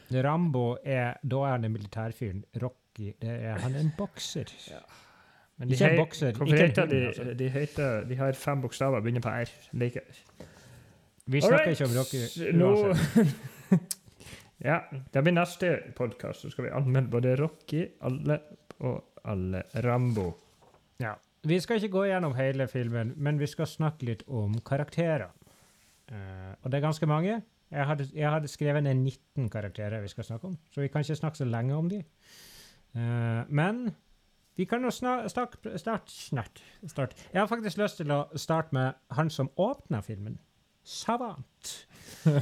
Rambo 0.09 0.77
er 0.83 1.19
Da 1.21 1.43
er 1.45 1.51
han 1.57 1.65
en 1.65 1.71
militærfyr. 1.71 2.33
Rocky 2.63 3.13
det 3.21 3.29
er 3.29 3.59
han 3.61 3.75
er 3.75 3.79
en 3.79 3.93
bokser. 3.97 4.49
Men 5.57 5.71
Ikke 5.71 5.89
en 5.91 5.97
bokser, 5.99 6.31
Hvorfor 6.31 6.53
ikke 6.55 6.67
heter 6.67 6.85
de, 6.85 7.07
altså. 7.07 7.23
de, 7.33 7.49
heter, 7.49 8.03
de 8.07 8.15
har 8.15 8.31
fem 8.33 8.61
bokstaver, 8.61 8.99
begynner 9.01 9.21
på 9.21 9.29
R. 9.29 9.49
Like. 9.71 10.01
Vi 11.25 11.41
snakker 11.41 11.59
Alright, 11.59 11.81
ikke 11.81 11.85
om 11.85 11.97
Rocky 11.99 12.53
uansett. 12.63 13.35
Ja, 14.59 14.79
det 15.13 15.21
blir 15.23 15.31
neste 15.31 15.69
podkast. 15.95 16.41
Så 16.41 16.49
skal 16.51 16.65
vi 16.65 16.71
anmelde 16.75 17.07
både 17.11 17.35
Rocky, 17.39 17.85
alle 18.03 18.39
og 18.79 19.08
alle 19.23 19.63
Rambo. 19.85 20.31
Ja. 20.99 21.15
Vi 21.47 21.59
skal 21.63 21.79
ikke 21.79 21.93
gå 21.93 22.03
gjennom 22.09 22.35
hele 22.35 22.67
filmen, 22.67 23.13
men 23.15 23.39
vi 23.39 23.47
skal 23.47 23.67
snakke 23.67 24.05
litt 24.09 24.25
om 24.27 24.57
karakterer. 24.65 25.29
Uh, 26.11 26.51
og 26.63 26.71
det 26.71 26.79
er 26.79 26.83
ganske 26.83 27.07
mange. 27.07 27.41
Jeg 27.69 27.85
hadde, 27.85 28.07
jeg 28.15 28.31
hadde 28.33 28.49
skrevet 28.49 28.83
ned 28.83 28.95
19 28.97 29.49
karakterer 29.53 30.01
vi 30.01 30.09
skal 30.11 30.25
snakke 30.25 30.49
om, 30.49 30.57
så 30.73 30.81
vi 30.81 30.89
kan 30.89 31.05
ikke 31.05 31.15
snakke 31.15 31.37
så 31.37 31.45
lenge 31.45 31.75
om 31.75 31.89
de. 31.89 32.01
Uh, 32.95 33.45
men 33.47 33.91
vi 34.57 34.65
kan 34.65 34.83
jo 34.83 34.91
snart, 34.91 35.31
start, 35.31 35.57
start. 36.87 37.15
Jeg 37.33 37.41
har 37.41 37.47
faktisk 37.47 37.77
lyst 37.77 38.01
til 38.01 38.11
å 38.11 38.25
starte 38.35 38.75
med 38.75 38.97
han 39.15 39.29
som 39.31 39.51
åpna 39.55 40.01
filmen. 40.03 40.39
Savant. 40.89 41.73
uh, 42.25 42.33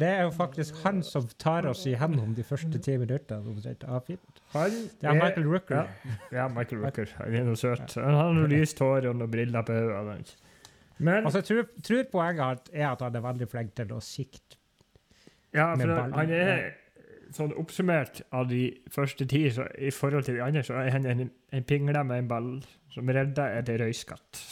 det 0.00 0.08
er 0.08 0.26
jo 0.26 0.32
faktisk 0.36 0.76
han 0.84 1.00
som 1.02 1.24
tar 1.40 1.66
oss 1.70 1.86
igjennom 1.88 2.34
de 2.36 2.44
første 2.44 2.80
ti 2.84 2.98
minuttene 3.00 3.48
omtrent 3.48 3.86
av 3.88 4.04
filmen. 4.06 4.42
Han 4.52 4.76
Det 5.00 5.08
er 5.08 5.16
Michael 5.16 5.48
Rooker. 5.48 5.88
Ja, 5.88 6.12
ja, 6.32 6.48
Michael 6.52 6.84
Rooker. 6.84 7.14
Han 7.18 7.38
er 7.38 7.48
noe 7.48 7.56
søt. 7.56 7.96
Han 7.96 8.18
har 8.18 8.36
noe 8.36 8.50
lyst 8.52 8.80
hår 8.84 9.08
og 9.08 9.16
noen 9.22 9.32
briller 9.32 9.64
på 9.64 9.78
hodet. 9.78 10.36
Men 10.98 11.24
Altså, 11.24 11.38
jeg 11.38 11.48
tror, 11.48 11.66
tror 11.84 12.04
poenget 12.12 12.70
er 12.72 12.88
at 12.90 13.02
han 13.06 13.16
er 13.16 13.24
veldig 13.24 13.48
flink 13.48 13.74
til 13.78 13.92
å 13.94 14.00
sikte. 14.04 14.58
ja, 15.54 15.72
for 15.74 15.94
han 16.18 16.32
er 16.34 16.64
sånn 17.32 17.52
oppsummert 17.60 18.22
av 18.32 18.48
de 18.52 18.62
første 18.92 19.24
ti, 19.28 19.46
så 19.52 19.68
i 19.78 19.90
forhold 19.94 20.28
til 20.28 20.38
de 20.38 20.42
andre, 20.44 20.64
så 20.64 20.80
er 20.80 20.90
han 20.96 21.06
en, 21.06 21.30
en 21.52 21.64
pingle 21.64 22.04
med 22.04 22.24
en 22.24 22.28
ball 22.28 22.50
som 22.92 23.08
redder 23.08 23.60
et 23.60 23.72
røyskatt. 23.80 24.42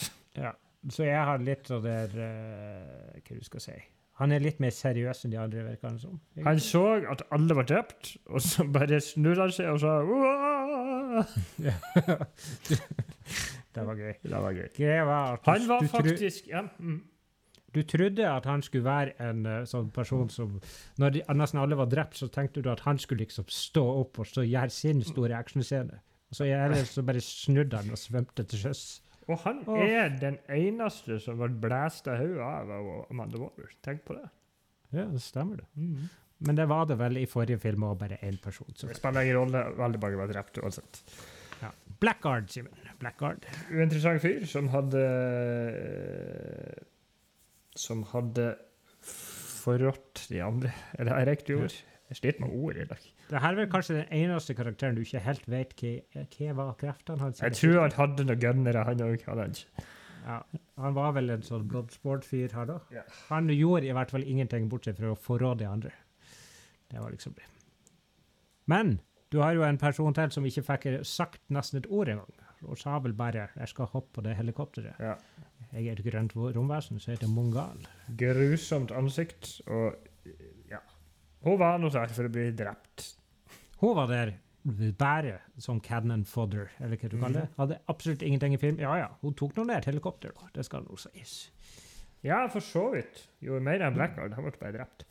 Så 0.93 1.07
jeg 1.07 1.19
har 1.29 1.41
litt 1.43 1.69
av 1.73 1.83
det 1.83 1.99
uh, 2.13 3.17
Hva 3.17 3.35
du 3.35 3.43
skal 3.45 3.63
si 3.63 3.73
Han 4.21 4.31
er 4.31 4.43
litt 4.43 4.61
mer 4.63 4.73
seriøs 4.73 5.25
enn 5.25 5.33
de 5.33 5.39
andre, 5.41 5.65
virker 5.65 5.89
han 5.89 5.99
som. 6.01 6.19
Han 6.45 6.61
så 6.63 6.85
at 7.11 7.21
alle 7.33 7.57
var 7.57 7.67
drept, 7.69 8.15
og 8.29 8.41
så 8.41 8.65
bare 8.65 9.01
snudde 9.03 9.41
han 9.43 9.53
seg 9.53 9.73
og 9.73 9.81
sa 9.83 9.99
det 13.75 13.85
var 13.85 13.99
gøy. 13.99 14.13
Det 14.23 14.41
var 14.41 14.55
gøy. 14.57 14.67
Var 15.05 15.39
Han 15.45 15.67
var 15.69 15.85
faktisk 15.91 16.47
ja, 16.49 16.63
mm. 16.79 17.01
du 17.75 17.81
trodde 17.83 18.29
at 18.29 18.45
han 18.45 18.61
skulle 18.65 18.85
være 18.85 19.29
en 19.29 19.45
uh, 19.45 19.65
sånn 19.69 19.91
person 19.93 20.29
som 20.33 20.59
Når 20.97 21.09
de, 21.13 21.21
nesten 21.37 21.61
alle 21.61 21.77
var 21.77 21.89
drept, 21.91 22.17
så 22.17 22.27
tenkte 22.33 22.63
du 22.65 22.71
at 22.73 22.81
han 22.87 22.97
skulle 23.01 23.25
liksom 23.25 23.45
stå 23.49 23.85
opp 24.01 24.19
og 24.23 24.29
så 24.29 24.45
gjøre 24.45 24.73
sin 24.73 25.03
store 25.05 25.37
actionscene. 25.37 26.01
Så, 26.33 26.43
ellers 26.43 26.89
så 26.91 27.03
bare 27.07 27.21
snudde 27.23 27.77
han 27.77 27.93
og 27.93 28.01
svømte 28.01 28.43
til 28.43 28.65
sjøs. 28.65 28.81
Og 29.27 29.41
han 29.43 29.63
Åh. 29.67 29.81
er 29.83 30.13
den 30.21 30.37
eneste 30.47 31.19
som 31.19 31.39
ble 31.41 31.49
blæst 31.63 32.07
av 32.07 32.21
hodet 32.21 32.39
av 32.43 32.71
Amanda 33.11 33.41
Waller. 33.41 33.73
Tenk 33.83 34.05
på 34.07 34.15
det. 34.15 34.29
Ja, 34.95 35.03
det 35.11 35.19
stemmer 35.21 35.63
det. 35.63 35.67
Men 36.39 36.55
det 36.55 36.67
var 36.69 36.85
det 36.87 36.95
vel 36.99 37.17
i 37.19 37.25
forrige 37.27 37.59
film 37.59 37.83
òg, 37.83 37.97
bare 37.99 38.19
én 38.23 38.37
person. 38.41 38.69
Så. 38.75 38.87
Det 38.87 38.95
spiller 38.95 39.25
ingen 39.25 39.39
rolle. 39.41 39.63
Veldig 39.75 39.99
mange 40.03 40.21
var 40.21 40.31
drept 40.31 40.61
uansett. 40.61 41.01
Blackguard, 41.99 42.45
Simen. 42.53 42.77
Blackguard. 43.01 43.45
Uinteressant 43.73 44.21
fyr 44.21 44.43
som 44.45 44.67
hadde 44.69 45.01
Som 47.77 48.03
hadde 48.11 48.51
forrådt 49.01 50.27
de 50.29 50.43
andre. 50.45 50.73
Er 50.97 51.07
det 51.09 51.15
et 51.17 51.27
riktig 51.31 51.57
ord? 51.57 51.73
Jeg 52.07 52.17
sliter 52.21 52.43
med 52.45 52.53
ord 52.55 52.77
i 52.79 52.85
dag. 52.87 53.07
Det 53.29 53.41
her 53.43 53.51
er 53.51 53.59
vel 53.59 53.69
kanskje 53.71 53.97
den 53.97 54.11
eneste 54.15 54.55
karakteren 54.55 54.95
du 54.95 55.01
ikke 55.03 55.19
helt 55.25 55.47
vet 55.51 55.73
hva, 55.81 56.23
hva 56.37 56.53
var 56.55 56.77
kreftene 56.79 57.19
hans. 57.19 57.41
Jeg 57.43 57.57
tror 57.59 57.81
han 57.81 57.95
hadde 57.97 58.27
noen 58.29 58.39
gunnere, 58.39 58.83
han 58.87 59.03
òg. 59.03 59.25
Ja, 60.27 60.37
han 60.79 60.95
var 60.95 61.13
vel 61.15 61.31
en 61.35 61.43
sånn 61.43 61.67
bloodsport-fyr 61.71 62.55
her, 62.55 62.67
da. 62.67 62.79
Ja. 62.91 63.03
Han 63.27 63.51
gjorde 63.51 63.87
i 63.87 63.95
hvert 63.95 64.11
fall 64.11 64.23
ingenting 64.27 64.69
bortsett 64.71 64.99
fra 64.99 65.11
å 65.13 65.19
forråde 65.19 65.63
de 65.63 65.69
andre. 65.71 65.93
Det 66.91 66.99
var 67.03 67.11
liksom 67.11 67.35
det. 67.35 67.47
Men 68.71 68.97
du 69.31 69.39
har 69.43 69.55
jo 69.55 69.63
en 69.67 69.79
person 69.79 70.15
til 70.15 70.31
som 70.31 70.47
ikke 70.47 70.63
fikk 70.67 70.87
sagt 71.07 71.41
nesten 71.51 71.81
et 71.81 71.89
ord 71.91 72.11
engang. 72.11 72.43
Og 72.65 72.79
sa 72.79 72.97
vel 72.99 73.13
bare 73.13 73.49
'jeg 73.55 73.67
skal 73.67 73.85
hoppe 73.85 74.13
på 74.13 74.23
det 74.23 74.35
helikopteret'. 74.35 74.99
Ja. 74.99 75.15
Jeg 75.73 75.87
er 75.87 75.91
et 75.91 76.03
grønt 76.03 76.35
romvesen 76.35 76.99
som 76.99 77.11
heter 77.11 77.27
Mongal. 77.27 77.87
Grusomt 78.17 78.91
ansikt 78.91 79.61
og. 79.67 79.95
Hun 81.45 81.59
var 81.61 81.77
noe 81.81 81.93
der 81.93 82.13
for 82.13 82.27
å 82.27 82.33
bli 82.33 82.49
drept. 82.57 83.13
Hun 83.81 83.95
var 83.97 84.09
der 84.11 84.33
bare 84.99 85.37
som 85.63 85.79
cannon 85.79 86.25
fodder, 86.27 86.71
eller 86.83 86.99
hva 86.99 87.09
du 87.09 87.17
kaller 87.21 87.45
det. 87.45 87.51
Hadde 87.57 87.77
absolutt 87.87 88.25
ingenting 88.25 88.57
i 88.57 88.59
film. 88.61 88.81
Ja 88.83 88.97
ja, 88.99 89.11
hun 89.21 89.35
tok 89.37 89.55
nå 89.55 89.67
ned 89.69 89.79
et 89.79 89.91
helikopter, 89.91 90.33
da. 90.35 90.49
Det 90.55 90.65
skal 90.67 90.83
nå 90.83 90.97
sies. 90.99 91.37
Ja, 92.25 92.41
for 92.51 92.65
så 92.65 92.89
vidt. 92.95 93.27
Jo 93.43 93.61
mer 93.63 93.85
enn 93.85 93.95
Blackguard. 93.95 94.35
Han 94.35 94.47
ble 94.47 94.57
bare 94.59 94.75
drept. 94.75 95.05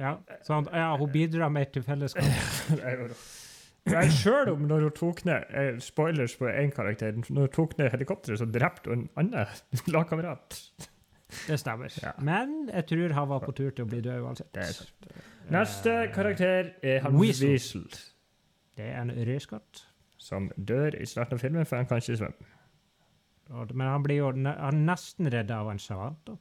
Ja, 0.00 0.16
sånn, 0.46 0.66
ja, 0.72 0.90
hun 0.98 1.10
bidrar 1.12 1.52
mer 1.52 1.68
til 1.70 1.84
fellesskapet. 1.86 3.14
Sjøl 4.16 4.52
om 4.52 4.64
når 4.70 4.86
hun 4.86 4.94
tok 4.94 5.24
ned 5.26 5.54
eh, 5.58 5.76
Spoilers 5.82 6.36
på 6.38 6.48
én 6.50 6.70
karakter. 6.74 7.16
Når 7.28 7.48
hun 7.48 7.54
tok 7.54 7.76
ned 7.80 7.90
helikopteret, 7.94 8.40
så 8.40 8.46
drepte 8.46 8.90
hun 8.92 9.04
en 9.18 9.34
annen 9.34 9.86
lagkamerat. 9.94 10.58
Det 11.46 11.58
stemmer. 11.60 11.92
Ja. 12.02 12.12
Men 12.20 12.68
jeg 12.68 12.86
tror 12.90 13.14
han 13.16 13.28
var 13.30 13.44
på 13.44 13.54
tur 13.56 13.70
til 13.72 13.86
å 13.86 13.88
bli 13.90 14.02
død 14.04 14.26
uansett. 14.26 14.58
Neste 15.50 15.94
karakter 16.14 16.72
er 16.82 17.00
han 17.04 17.16
Weasel. 17.18 17.48
Weasel. 17.50 17.86
Det 18.76 18.86
er 18.88 19.00
en 19.02 19.10
røyskatt. 19.26 19.86
som 20.22 20.46
dør 20.56 20.94
i 21.02 21.06
starten 21.06 21.34
av 21.34 21.40
filmen, 21.42 21.66
for 21.66 21.76
han 21.80 21.86
kan 21.90 21.98
ikke 21.98 22.14
svømme. 22.16 22.50
Men 23.74 23.88
han 23.90 24.02
blir 24.04 24.20
jo 24.20 24.28
han 24.30 24.84
nesten 24.86 25.26
redda 25.32 25.56
av 25.64 25.70
en 25.72 25.78
savant. 25.82 26.20
da. 26.26 26.36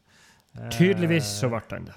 Eh, 0.60 0.70
Tydeligvis 0.70 1.26
så 1.40 1.50
ble 1.50 1.62
han 1.72 1.88
det. 1.90 1.96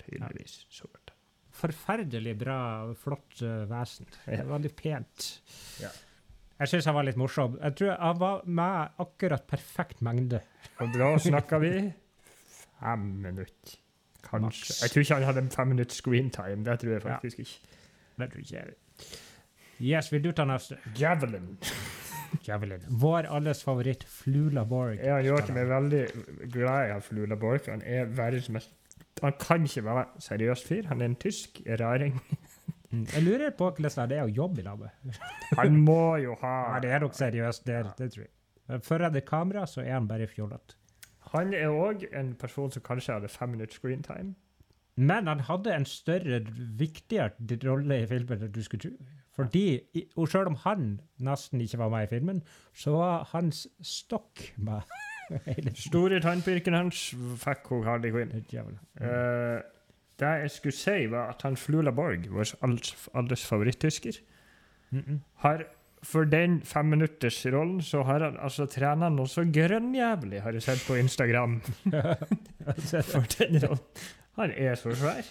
Tydeligvis 0.00 0.54
så 0.72 0.88
ble 0.88 1.02
han. 1.04 1.12
Forferdelig 1.56 2.34
bra, 2.40 2.56
flott 2.96 3.42
eh, 3.44 3.66
vesen. 3.68 4.08
Ja. 4.26 4.42
Veldig 4.48 4.72
pent. 4.76 5.28
Ja. 5.80 5.92
Jeg 6.58 6.68
syns 6.72 6.88
han 6.88 6.94
var 6.96 7.04
litt 7.04 7.20
morsom. 7.20 7.58
Jeg 7.60 7.76
tror 7.76 7.96
han 8.00 8.18
var 8.18 8.42
med 8.48 8.96
akkurat 9.04 9.46
perfekt 9.46 10.00
mengde. 10.00 10.40
Og 10.80 10.92
da 10.96 11.12
snakka 11.20 11.60
vi 11.60 11.72
fem 12.80 13.06
minutter. 13.28 13.76
Kanskje. 14.26 14.74
Jeg 14.82 14.92
tror 14.92 15.04
ikke 15.04 15.14
han 15.20 15.28
hadde 15.28 15.46
fem 15.54 15.72
minutter 15.74 15.94
screentime. 15.94 16.64
Det 16.66 16.78
tror 16.82 16.92
jeg 16.96 17.02
faktisk 17.02 17.38
ikke. 17.44 17.76
Det 18.18 18.30
tror 18.32 18.44
ikke 18.44 18.56
jeg. 18.56 18.76
Yes, 19.80 20.12
vil 20.12 20.24
du 20.24 20.32
ta 20.32 20.46
neste? 20.48 20.78
Javelin. 20.98 21.58
Javelin. 22.46 22.84
Vår 22.88 23.28
alles 23.28 23.62
favoritt, 23.64 24.04
Flula 24.08 24.64
Borg. 24.64 24.98
Ja, 25.04 25.18
Joakim 25.24 25.58
er 25.60 25.68
veldig 25.70 26.02
glad 26.52 26.96
i 26.96 27.00
Flula 27.04 27.36
Borg. 27.36 27.68
Han 27.68 27.82
er 27.84 28.08
verdens 28.16 28.48
mest 28.48 28.72
Han 29.22 29.32
kan 29.40 29.64
ikke 29.64 29.84
være 29.84 30.04
seriøs 30.20 30.64
fyr. 30.64 30.88
Han 30.90 31.00
er 31.00 31.12
en 31.12 31.16
tysk 31.20 31.60
raring. 31.80 32.20
Mm. 32.90 33.06
Jeg 33.14 33.22
lurer 33.22 33.50
på 33.58 33.70
hvordan 33.70 34.10
det 34.10 34.18
er 34.18 34.24
å 34.28 34.32
jobbe 34.32 34.60
i 34.62 34.64
lag 34.64 34.78
med. 34.78 35.20
Han 35.58 35.78
må 35.84 36.16
jo 36.22 36.36
ha 36.40 36.56
Ja, 36.74 36.80
det 36.84 36.90
er 36.94 37.00
nok 37.02 37.16
seriøst, 37.18 37.64
det, 37.66 37.80
det 37.98 38.10
tror 38.14 38.26
jeg. 38.26 38.82
Foran 38.86 39.16
et 39.16 39.26
kamera 39.26 39.64
så 39.66 39.82
er 39.82 39.96
han 39.96 40.06
bare 40.08 40.28
fjollete. 40.30 40.76
Han 41.32 41.54
er 41.54 41.68
òg 41.68 42.06
en 42.12 42.34
person 42.38 42.70
som 42.70 42.82
kanskje 42.82 43.16
hadde 43.16 43.28
fem 43.28 43.48
minutter 43.54 43.74
screentime. 43.74 44.34
Men 44.96 45.26
han 45.26 45.40
hadde 45.44 45.74
en 45.74 45.84
større, 45.84 46.40
viktigere 46.78 47.58
rolle 47.66 48.02
i 48.02 48.06
filmen 48.08 48.42
enn 48.42 48.52
du 48.52 48.62
skulle 48.64 48.88
tro. 48.88 49.08
Fordi, 49.36 49.80
og 50.16 50.28
selv 50.32 50.46
om 50.46 50.54
han 50.62 51.00
nesten 51.20 51.60
ikke 51.60 51.78
var 51.78 51.90
med 51.92 52.06
i 52.06 52.10
filmen, 52.14 52.42
så 52.72 52.94
var 52.96 53.26
hans 53.34 53.66
stokk 53.84 54.46
med. 54.56 54.80
Store 55.88 56.20
tannpirken 56.22 56.74
hans 56.78 57.10
fikk 57.42 57.68
hun 57.68 57.84
Harley 57.84 58.14
Quinn. 58.14 58.32
Eh, 58.32 59.58
det 60.16 60.32
jeg 60.40 60.50
skulle 60.54 60.78
si, 60.78 61.10
var 61.12 61.34
at 61.34 61.42
han 61.44 61.58
Flula 61.60 61.92
Borg, 61.92 62.30
vår 62.30 62.54
alders 62.62 63.08
alles 63.14 63.46
favoritttysker, 63.46 64.22
Mm 64.90 65.02
-mm. 65.02 65.18
har 65.34 65.64
for 66.04 66.28
den 66.28 66.60
femminuttersrollen 66.66 67.80
så 67.82 68.02
har 68.06 68.20
han 68.26 68.36
altså 68.42 68.66
trena 68.70 69.08
noe 69.12 69.28
så 69.30 69.46
grønnjævlig, 69.48 70.42
har 70.44 70.56
jeg 70.56 70.66
sett 70.66 70.84
på 70.86 70.98
Instagram. 71.00 71.58
for 73.14 73.26
den 73.38 73.58
rollen. 73.64 73.82
Han 74.36 74.52
er 74.52 74.74
så 74.76 74.92
svær. 74.94 75.24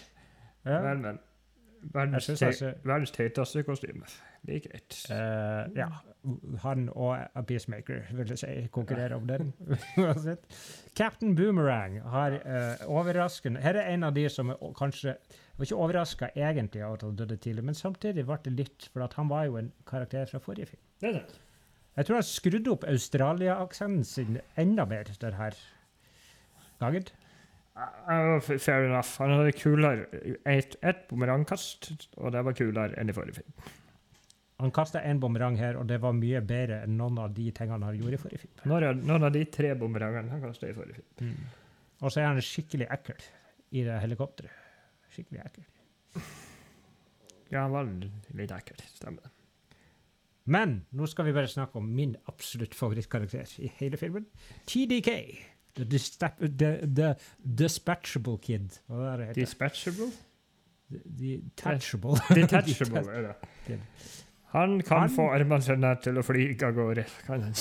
ja. 0.65 0.81
Men, 0.81 1.01
men. 1.01 1.19
Verdens, 1.93 2.29
altså- 2.29 2.73
verdens 2.83 3.11
teiteste 3.11 3.63
kostyme. 3.63 4.07
Det 4.45 4.55
er 4.55 4.59
greit. 4.69 4.97
Uh, 5.09 5.77
ja. 5.77 5.87
Han 6.63 6.89
og 6.93 7.17
A 7.35 7.41
Peacemaker, 7.41 8.01
vil 8.11 8.27
jeg 8.29 8.37
si, 8.37 8.67
konkurrerer 8.71 9.15
om 9.15 9.27
den. 9.27 9.53
Captain 10.99 11.35
Boomerang 11.35 12.01
har 12.01 12.31
uh, 12.31 12.89
overraskende 12.89 13.61
Her 13.61 13.75
er 13.75 13.93
en 13.93 14.03
av 14.03 14.13
de 14.15 14.29
som 14.29 14.53
kanskje 14.77 15.15
jeg 15.55 15.59
var 15.59 15.65
ikke 15.65 15.83
overraska 15.83 16.27
egentlig 16.35 16.81
av 16.83 16.93
at 16.93 17.03
han 17.05 17.15
døde 17.15 17.37
tidlig, 17.39 17.63
men 17.63 17.77
samtidig 17.79 18.25
ble 18.27 18.35
det 18.43 18.51
litt, 18.57 18.87
for 18.91 19.07
han 19.15 19.29
var 19.31 19.45
jo 19.45 19.55
en 19.55 19.69
karakter 19.87 20.25
fra 20.27 20.41
forrige 20.43 20.65
film. 20.73 20.81
Det 20.99 21.09
er 21.09 21.13
sant. 21.21 21.37
Jeg 21.95 22.05
tror 22.05 22.19
han 22.19 22.27
skrudde 22.27 22.71
opp 22.73 22.83
Australia-aksenten 22.91 24.03
sin 24.03 24.39
enda 24.59 24.83
mer 24.85 25.07
denne 25.21 25.51
gangen. 26.81 27.07
Fair 27.75 28.85
enough. 28.87 29.17
Han 29.19 29.33
hadde 29.35 29.51
kulere 29.51 30.05
ett 30.47 30.77
et 30.81 31.01
bumerangkast, 31.09 31.89
og 32.17 32.31
det 32.31 32.43
var 32.47 32.55
kulere 32.55 32.95
enn 33.01 33.11
i 33.11 33.15
forrige 33.15 33.41
film. 33.41 33.71
Han 34.63 34.71
kasta 34.71 35.01
en 35.03 35.19
bumerang 35.19 35.57
her, 35.59 35.75
og 35.75 35.87
det 35.89 35.97
var 35.99 36.13
mye 36.15 36.39
bedre 36.47 36.77
enn 36.85 36.95
noen 36.95 37.17
av 37.19 37.33
de 37.35 37.49
tingene 37.51 37.83
han 37.89 37.97
gjorde 37.99 38.15
i 38.15 38.21
forrige 38.21 38.45
film. 38.45 38.53
Noen 39.03 39.27
av 39.27 39.33
de 39.35 39.41
tre 39.51 39.73
bumerangene 39.75 40.31
han 40.31 40.43
kastet 40.45 40.71
i 40.71 40.77
forrige 40.77 41.01
film. 41.01 41.33
Og 42.01 42.11
så 42.11 42.21
er 42.21 42.29
han 42.29 42.39
skikkelig 42.43 42.87
ekkel 42.95 43.19
i 43.75 43.83
det 43.83 43.97
helikopteret. 43.99 44.63
Skikkelig 45.11 45.41
ekkel. 45.43 45.67
Ja, 47.51 47.65
han 47.65 47.75
var 47.75 47.91
litt 47.91 48.51
ekkel. 48.55 48.79
Stemmer 48.95 49.27
det. 49.27 49.31
Men 50.45 50.85
nå 50.95 51.07
skal 51.09 51.25
vi 51.27 51.33
bare 51.35 51.49
snakke 51.49 51.79
om 51.81 51.87
min 51.97 52.15
absolutt 52.29 52.75
favorittkarakter 52.77 53.51
i 53.65 53.71
hele 53.79 53.97
filmen. 53.97 54.27
TDK. 54.69 55.11
The, 55.75 55.83
the, 56.39 56.69
the 56.87 57.09
Dispatchable 57.63 58.37
Kid. 58.41 58.77
Hva 58.87 59.13
er 59.13 59.17
det 59.25 59.35
Dispatchable? 59.35 60.11
Detachable. 61.03 62.15
Detachable 62.33 63.03
er 63.17 63.21
det. 63.67 63.79
Han 64.55 64.77
kan 64.81 64.99
Han- 64.99 65.09
få 65.11 65.25
armene 65.35 65.61
sine 65.65 65.89
til 66.03 66.19
å 66.21 66.23
fly 66.23 66.45
av 66.63 66.75
gårde. 66.77 67.03
Kan 67.25 67.41
han. 67.49 67.55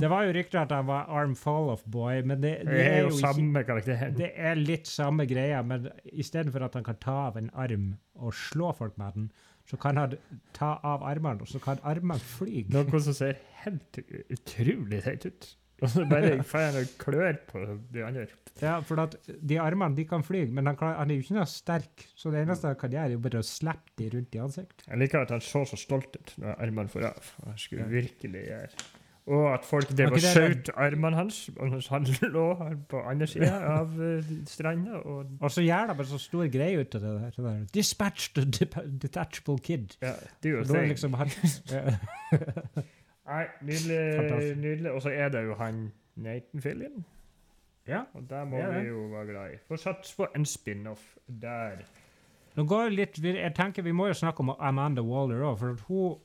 Det 0.00 0.08
var 0.10 0.24
jo 0.26 0.32
rykter 0.34 0.62
at 0.64 0.72
han 0.74 0.86
var 0.88 1.06
arm 1.20 1.36
fall 1.38 1.70
of 1.70 1.84
boy, 1.86 2.22
men 2.26 2.40
det, 2.42 2.56
Det 2.64 2.72
det 2.74 2.86
er 2.86 2.98
jo 3.04 3.12
samme 3.20 3.62
karakter. 3.66 4.10
Det 4.16 4.32
er 4.34 4.58
litt 4.58 4.86
samme 4.90 5.26
greia, 5.30 5.62
men 5.62 5.86
istedenfor 6.10 6.64
at 6.66 6.74
han 6.78 6.84
kan 6.86 6.98
ta 7.02 7.14
av 7.28 7.36
en 7.38 7.50
arm 7.54 7.92
og 8.16 8.34
slå 8.34 8.72
folk 8.74 8.98
med 8.98 9.14
den, 9.14 9.30
så 9.70 9.76
kan 9.78 9.96
han 10.00 10.16
ta 10.56 10.72
av 10.82 11.04
armene, 11.06 11.40
og 11.44 11.48
så 11.48 11.60
kan 11.62 11.78
armene 11.86 12.18
fly. 12.18 12.64
Noe 12.74 13.00
som 13.04 13.14
ser 13.14 13.38
helt 13.62 14.00
utrolig 14.30 15.04
teit 15.06 15.26
ut. 15.30 15.50
Og 15.84 15.88
så 15.92 16.04
bare 16.10 16.42
får 16.44 16.66
han 16.76 16.88
klør 17.00 17.38
på 17.48 17.64
de 17.94 18.04
andre. 18.04 18.26
Ja, 18.60 18.74
for 18.84 19.00
at 19.00 19.14
de 19.26 19.56
armene 19.62 19.96
de 19.96 20.04
kan 20.04 20.22
fly, 20.26 20.42
men 20.52 20.66
han, 20.68 20.76
klar, 20.76 20.96
han 20.98 21.10
er 21.10 21.16
jo 21.16 21.24
ikke 21.24 21.36
noe 21.38 21.46
sterk, 21.48 22.06
så 22.18 22.28
det 22.34 22.42
eneste 22.44 22.68
han 22.68 22.76
kan 22.80 22.92
gjøre, 22.92 23.06
er 23.08 23.14
jo 23.16 23.20
bare 23.24 23.40
å 23.40 23.46
slippe 23.46 23.94
de 23.96 24.08
rundt 24.12 24.34
i 24.36 24.40
ansiktet. 24.42 24.84
Jeg 24.90 25.00
liker 25.00 25.22
at 25.24 25.30
han 25.36 25.40
så 25.44 25.62
så 25.70 25.78
stolt 25.80 26.16
ut 26.18 26.34
når 26.42 26.58
armene 26.66 26.92
får 26.92 27.06
av. 27.14 27.30
Han 27.46 27.56
skulle 27.60 27.86
Ja. 27.86 27.92
virkelig 28.00 28.42
gjøre 28.50 28.68
Og 29.30 29.44
at 29.54 29.64
folk 29.68 29.86
Var 29.92 29.96
drev 29.96 30.14
og 30.16 30.22
skjøt 30.24 30.70
armene 30.80 31.14
hans 31.16 31.36
mens 31.54 31.86
han 31.92 32.04
lå 32.34 32.44
her 32.58 32.76
på 32.90 33.02
andre 33.06 33.26
sida 33.30 33.50
av 33.78 33.92
uh, 34.00 34.30
stranda. 34.48 34.98
Og 35.06 35.36
Og 35.40 35.52
så 35.54 35.62
gjør 35.62 35.92
de 35.92 35.96
bare 36.00 36.10
så 36.10 36.18
stor 36.18 36.48
greie 36.50 36.80
ut 36.80 36.94
av 36.98 37.04
det 37.04 37.12
der. 37.20 37.30
Det 37.36 37.44
der. 37.44 37.60
Dispatch 37.76 38.30
the 38.34 38.44
detachable 38.44 39.58
kid. 39.62 39.94
ja, 40.02 40.14
det 40.42 40.50
er 40.50 40.56
jo 40.58 40.64
thing. 40.64 40.88
liksom 40.90 41.14
han. 41.20 41.30
Nei, 43.26 43.44
nydelig. 43.62 43.98
Fantastisk. 44.16 44.56
nydelig. 44.58 44.90
Og 44.92 45.02
så 45.02 45.10
er 45.12 45.28
det 45.28 45.44
jo 45.46 45.54
han 45.54 45.92
Nathan 46.16 46.60
Fillion. 46.60 47.04
Ja, 47.88 48.02
Og 48.14 48.22
der 48.30 48.44
må 48.44 48.56
er 48.60 48.80
vi 48.80 48.88
jo 48.88 49.06
være 49.10 49.26
glad 49.26 49.52
i. 49.54 49.56
Få 49.68 49.76
satse 49.76 50.14
på 50.16 50.26
en 50.36 50.44
spin-off 50.46 51.02
der. 51.26 51.80
Nå 52.56 52.64
går 52.66 52.84
det 52.90 52.92
litt, 52.92 53.18
jeg 53.24 53.54
tenker 53.54 53.82
Vi 53.82 53.92
må 53.92 54.06
jo 54.10 54.12
snakke 54.14 54.40
om 54.42 54.50
Amanda 54.58 55.02
Waller 55.02 55.40
òg, 55.46 55.58
for 55.58 55.76
hun 55.88 56.18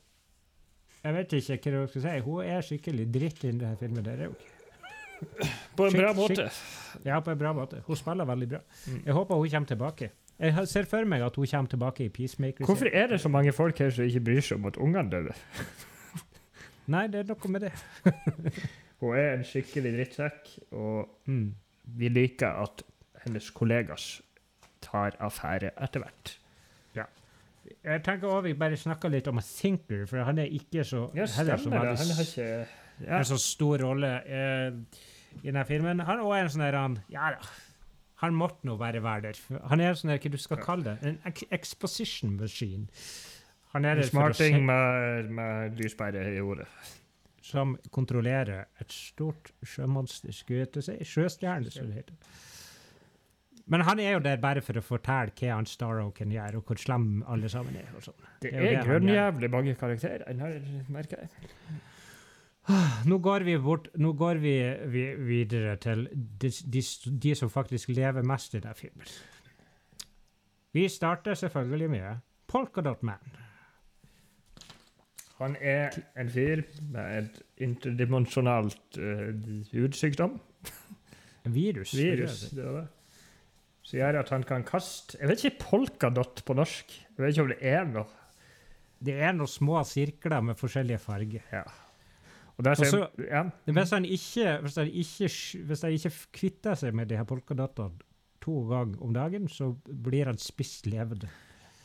Jeg 1.03 1.13
vet 1.13 1.33
ikke 1.33 1.71
hva 1.71 1.79
jeg 1.85 1.89
skal 1.89 2.01
si. 2.01 2.19
Hun 2.25 2.43
er 2.45 2.61
skikkelig 2.65 3.07
dritt 3.13 3.43
i 3.43 3.51
denne 3.51 3.77
filmen. 3.77 4.03
der 4.05 4.11
er. 4.25 4.29
På 5.77 5.85
en 5.85 5.91
Skikk- 5.91 6.01
bra 6.01 6.13
måte. 6.13 6.49
Ja, 7.05 7.19
på 7.19 7.31
en 7.31 7.37
bra 7.39 7.53
måte. 7.53 7.81
Hun 7.87 7.95
spiller 7.95 8.25
veldig 8.25 8.49
bra. 8.49 8.59
Mm. 8.87 9.01
Jeg 9.05 9.13
håper 9.13 9.35
hun 9.35 9.49
kommer 9.49 9.67
tilbake. 9.67 10.09
Jeg 10.39 10.67
ser 10.67 10.83
for 10.83 11.05
meg 11.05 11.21
at 11.21 11.35
hun 11.35 11.45
kommer 11.47 11.69
tilbake 11.69 12.05
i 12.05 12.09
Peacemaker. 12.09 12.65
Hvorfor 12.65 12.89
er 12.93 13.07
det 13.07 13.21
så 13.21 13.29
mange 13.29 13.53
folk 13.53 13.77
her 13.79 13.89
som 13.89 14.03
ikke 14.05 14.19
bryr 14.25 14.41
seg 14.41 14.57
om 14.57 14.65
at 14.65 14.77
ungene 14.77 15.09
dør? 15.11 15.31
Nei, 16.93 17.07
det 17.11 17.23
er 17.23 17.29
noe 17.31 17.51
med 17.51 17.65
det. 17.65 17.71
Hun 19.01 19.15
er 19.17 19.33
en 19.35 19.43
skikkelig 19.47 19.91
drittsekk, 19.97 20.51
og 20.77 21.09
Mm. 21.27 21.55
vi 21.97 22.09
liker 22.09 22.61
at 22.63 22.83
hennes 23.25 23.49
kollegas 23.51 24.21
tar 24.85 25.17
affære 25.19 25.71
etter 25.81 25.99
hvert. 26.05 26.35
Jeg 27.85 28.01
tenker 28.05 28.29
også 28.29 28.43
vi 28.45 28.53
bare 28.53 28.77
snakker 28.77 29.09
litt 29.09 29.27
om 29.27 29.39
Thinker, 29.41 30.03
for 30.05 30.21
han 30.23 30.37
er 30.37 30.51
ikke 30.53 30.83
så 30.85 31.07
Ja, 31.17 31.25
heller 31.37 31.57
så 31.57 31.69
veldig 31.73 31.97
Han 31.97 32.11
har 32.13 32.27
ikke 32.27 32.49
ja. 33.07 33.17
en 33.17 33.25
så 33.25 33.37
stor 33.41 33.81
rolle 33.81 34.11
eh, 34.29 34.67
i 35.41 35.47
denne 35.47 35.63
filmen. 35.65 35.99
Han 36.05 36.19
er 36.19 36.27
også 36.27 36.43
en 36.43 36.51
sånn 36.53 36.61
der 36.67 36.77
han 36.77 36.99
Ja 37.09 37.31
da. 37.33 37.49
Han 38.21 38.37
måtte 38.37 38.69
nå 38.69 38.77
bare 38.77 39.01
være 39.03 39.21
der. 39.31 39.39
Han 39.71 39.81
er 39.81 39.89
en 39.89 39.97
sånn 39.97 40.13
der, 40.13 40.21
hva 40.21 40.31
du 40.31 40.37
skal 40.37 40.61
kalle 40.61 40.83
det, 40.93 41.09
en 41.09 41.17
exposition 41.57 42.37
machine. 42.39 42.85
Han 43.75 43.85
er 43.85 43.99
En 43.99 44.07
smarting 44.07 44.61
med, 44.65 45.29
med 45.35 45.75
lyspære 45.79 46.21
i 46.31 46.39
hodet. 46.39 46.67
som 47.45 47.75
kontrollerer 47.93 48.65
et 48.81 48.91
stort 48.91 49.51
sjømonster, 49.61 50.31
skulle 50.33 50.63
jeg 50.65 50.83
si. 50.83 50.95
Sjøstjerne, 51.05 51.69
som 51.71 51.85
det 51.91 51.99
heter. 51.99 52.15
Men 53.67 53.81
han 53.85 53.99
er 53.99 54.15
jo 54.15 54.19
der 54.23 54.37
bare 54.41 54.61
for 54.65 54.77
å 54.77 54.81
fortelle 54.85 55.33
hva 55.37 55.51
han 55.59 55.65
Starrow 55.69 56.09
kan 56.13 56.31
gjøre, 56.33 56.57
og 56.61 56.65
hvor 56.69 56.79
slem 56.81 57.23
alle 57.27 57.49
sammen 57.49 57.75
er. 57.77 57.91
sånn. 58.01 58.17
Det 58.41 58.51
Det 58.51 58.63
er 58.71 58.79
er 58.79 58.85
grønnjævlig 58.87 59.49
mange 59.51 59.75
karakterer 59.75 60.25
her, 60.41 60.59
merker 60.89 61.17
jeg. 61.25 61.29
Nå 63.05 63.17
går 63.21 63.43
vi, 63.45 63.57
bort, 63.61 63.91
nå 63.97 64.13
går 64.17 64.39
vi, 64.41 64.55
vi 64.89 65.05
videre 65.15 65.75
til 65.77 66.07
de, 66.41 66.49
de, 66.49 66.81
de 67.27 67.35
som 67.37 67.49
faktisk 67.49 67.89
lever 67.93 68.23
mest 68.25 68.55
i 68.57 68.59
den 68.63 68.73
filmen. 68.73 69.05
Vi 70.73 70.87
starter 70.89 71.33
selvfølgelig 71.37 71.89
med 71.89 72.23
Polkadot 72.47 73.03
Man. 73.03 73.21
Han 75.41 75.55
er 75.59 75.95
en 76.15 76.29
fyr 76.31 76.63
med 76.93 77.17
et 77.19 77.39
interdimensjonalt 77.65 78.99
uh, 78.99 79.31
hudsykdom. 79.73 80.37
En 81.45 81.55
virus. 81.55 81.93
Virus. 81.97 82.49
Det 82.55 82.63
det. 82.63 82.85
Som 83.85 83.99
gjør 83.99 84.19
at 84.23 84.31
han 84.33 84.43
kan 84.47 84.63
kaste 84.65 85.19
Jeg 85.19 85.29
vet 85.29 85.43
ikke 85.43 85.65
polkadott 85.69 86.41
på 86.45 86.55
norsk. 86.57 86.93
Jeg 86.95 87.21
vet 87.21 87.35
ikke 87.35 87.43
om 87.45 87.51
det 87.51 87.59
er 87.61 87.83
noe. 87.89 88.21
Det 89.05 89.17
er 89.21 89.35
noen 89.35 89.51
små 89.51 89.83
sirkler 89.85 90.41
med 90.41 90.57
forskjellige 90.57 91.03
farger. 91.03 91.43
Ja. 91.51 91.65
Og 92.55 92.63
der 92.65 92.79
ser, 92.79 93.03
Og 93.03 93.25
ja. 93.27 93.43
Hvis 93.67 93.91
han 93.91 94.05
ikke, 94.05 94.57
hvis 94.63 94.75
han 94.79 94.87
ikke, 94.87 95.29
hvis 95.67 95.81
han 95.81 95.91
ikke 95.91 96.11
kvitter 96.33 96.79
seg 96.79 96.95
med 96.95 97.11
de 97.11 97.19
her 97.19 97.27
polkadottene 97.27 97.99
to 98.41 98.61
ganger 98.69 99.01
om 99.03 99.13
dagen, 99.13 99.49
så 99.49 99.73
blir 99.85 100.29
han 100.29 100.39
spist 100.41 100.87
levende. 100.87 101.29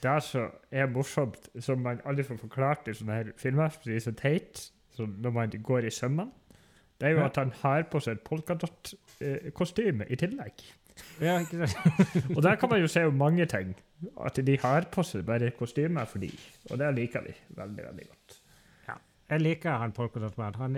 Det 0.03 0.17
som 0.25 0.51
er 0.73 0.87
morsomt, 0.89 1.49
som 1.61 1.83
man 1.85 2.01
aldri 2.09 2.25
får 2.25 2.39
forklart 2.41 2.89
i 2.89 2.95
sånne 2.97 3.19
her 3.19 3.33
filmer, 3.41 3.69
som 3.75 3.93
er 3.93 3.99
så 4.05 4.13
teit, 4.17 4.63
når 4.99 5.31
man 5.37 5.53
går 5.65 5.85
i 5.89 5.93
sømmene, 5.93 6.31
det 7.01 7.09
er 7.09 7.15
jo 7.17 7.25
at 7.25 7.37
han 7.41 7.51
har 7.63 7.87
på 7.89 8.01
seg 8.05 8.19
et 8.19 8.25
polkadott-kostyme 8.29 10.05
i 10.13 10.17
tillegg. 10.21 10.65
Ja, 11.21 11.39
ikke 11.41 11.69
sant? 11.71 12.11
Og 12.37 12.43
der 12.45 12.57
kan 12.61 12.69
man 12.73 12.81
jo 12.83 12.89
se 12.93 13.01
jo 13.07 13.13
mange 13.15 13.47
ting. 13.49 13.73
At 14.21 14.37
de 14.47 14.57
har 14.61 14.85
på 14.93 15.05
seg 15.07 15.25
bare 15.29 15.51
kostymer 15.57 16.05
for 16.09 16.21
de. 16.21 16.29
Og 16.71 16.79
det 16.81 16.91
liker 16.97 17.25
vi 17.25 17.33
veldig, 17.57 17.85
veldig 17.91 18.07
godt. 18.11 18.37
Jeg 19.31 19.41
liker 19.45 19.77
han 19.79 19.93
Polkadot-mannen. 19.95 20.57
Han 20.59 20.75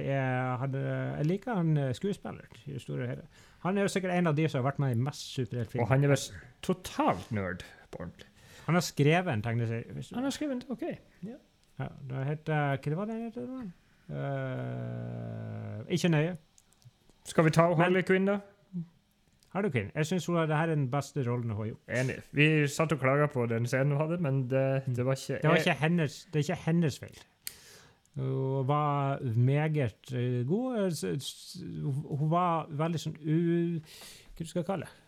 han, 0.61 0.75
er- 0.77 1.17
jeg 1.17 1.27
liker 1.27 1.55
han 1.57 1.71
eh, 1.81 1.95
skuespilleren. 1.97 2.59
i 2.67 2.75
det 2.75 2.83
store 2.83 3.07
og 3.07 3.09
hele. 3.09 3.23
Han 3.65 3.79
er 3.79 3.87
jo 3.87 3.89
sikkert 3.89 4.13
en 4.13 4.27
av 4.29 4.37
de 4.37 4.45
som 4.49 4.61
har 4.61 4.67
vært 4.71 4.79
med 4.83 4.93
i 4.93 4.99
mest 5.01 5.39
Og 5.81 5.89
han 5.89 6.05
er 6.05 6.13
visst 6.13 6.35
totalt 6.61 7.31
nerd 7.33 7.65
på 7.91 8.03
ordentlig. 8.05 8.29
Han 8.67 8.75
har 8.79 8.85
skrevet 8.87 9.33
en 9.33 9.43
tegneserie. 9.43 10.05
Han 10.15 10.25
har 10.25 10.31
skrevet 10.35 10.53
en, 10.59 10.63
OK. 10.71 10.83
Ja, 11.79 11.89
det 12.11 12.25
heter 12.29 12.77
Hva 12.85 12.97
var 13.01 13.09
det 13.11 13.15
den 13.17 13.25
heter? 13.31 13.73
Eh, 14.13 15.95
ikke 15.97 16.09
nøye. 16.13 16.37
Skal 17.25 17.45
vi 17.47 17.51
ta 17.55 17.69
Harley 17.79 18.03
Quinn, 18.03 18.27
da? 18.29 18.39
Har 19.53 19.63
du 19.63 19.69
ikke? 19.69 19.91
Jeg 19.95 20.07
syns 20.09 20.27
det 20.27 20.57
her 20.57 20.63
er 20.71 20.75
den 20.75 20.87
beste 20.91 21.23
rollen 21.27 21.51
hun 21.51 21.57
har 21.59 21.67
gjort. 21.73 21.83
Enig. 22.01 22.17
Vi 22.33 22.47
satt 22.73 22.93
og 22.95 23.01
klaga 23.03 23.27
på 23.29 23.45
den 23.51 23.67
scenen 23.69 23.93
hun 23.93 24.01
hadde, 24.01 24.19
men 24.25 24.43
det, 24.51 24.83
det 24.97 25.05
var 25.07 25.19
ikke 25.19 25.39
Det, 25.43 25.51
var 25.51 25.57
ikke 25.61 25.77
hennes, 25.83 26.17
det 26.33 26.41
er 26.41 26.47
ikke 26.47 26.63
hennes 26.65 26.99
feil. 26.99 27.19
Hun 28.15 28.67
var 28.69 29.21
meget 29.37 30.13
eh, 30.13 30.47
god. 30.49 30.77
eh, 31.05 32.17
Hun 32.19 32.31
var 32.31 32.67
veldig 32.69 33.01
sånn 33.01 33.17
u... 33.21 33.81
Hva 34.33 34.45
du 34.45 34.59
jeg 34.59 34.67
kalle 34.67 34.89
det? 34.89 34.99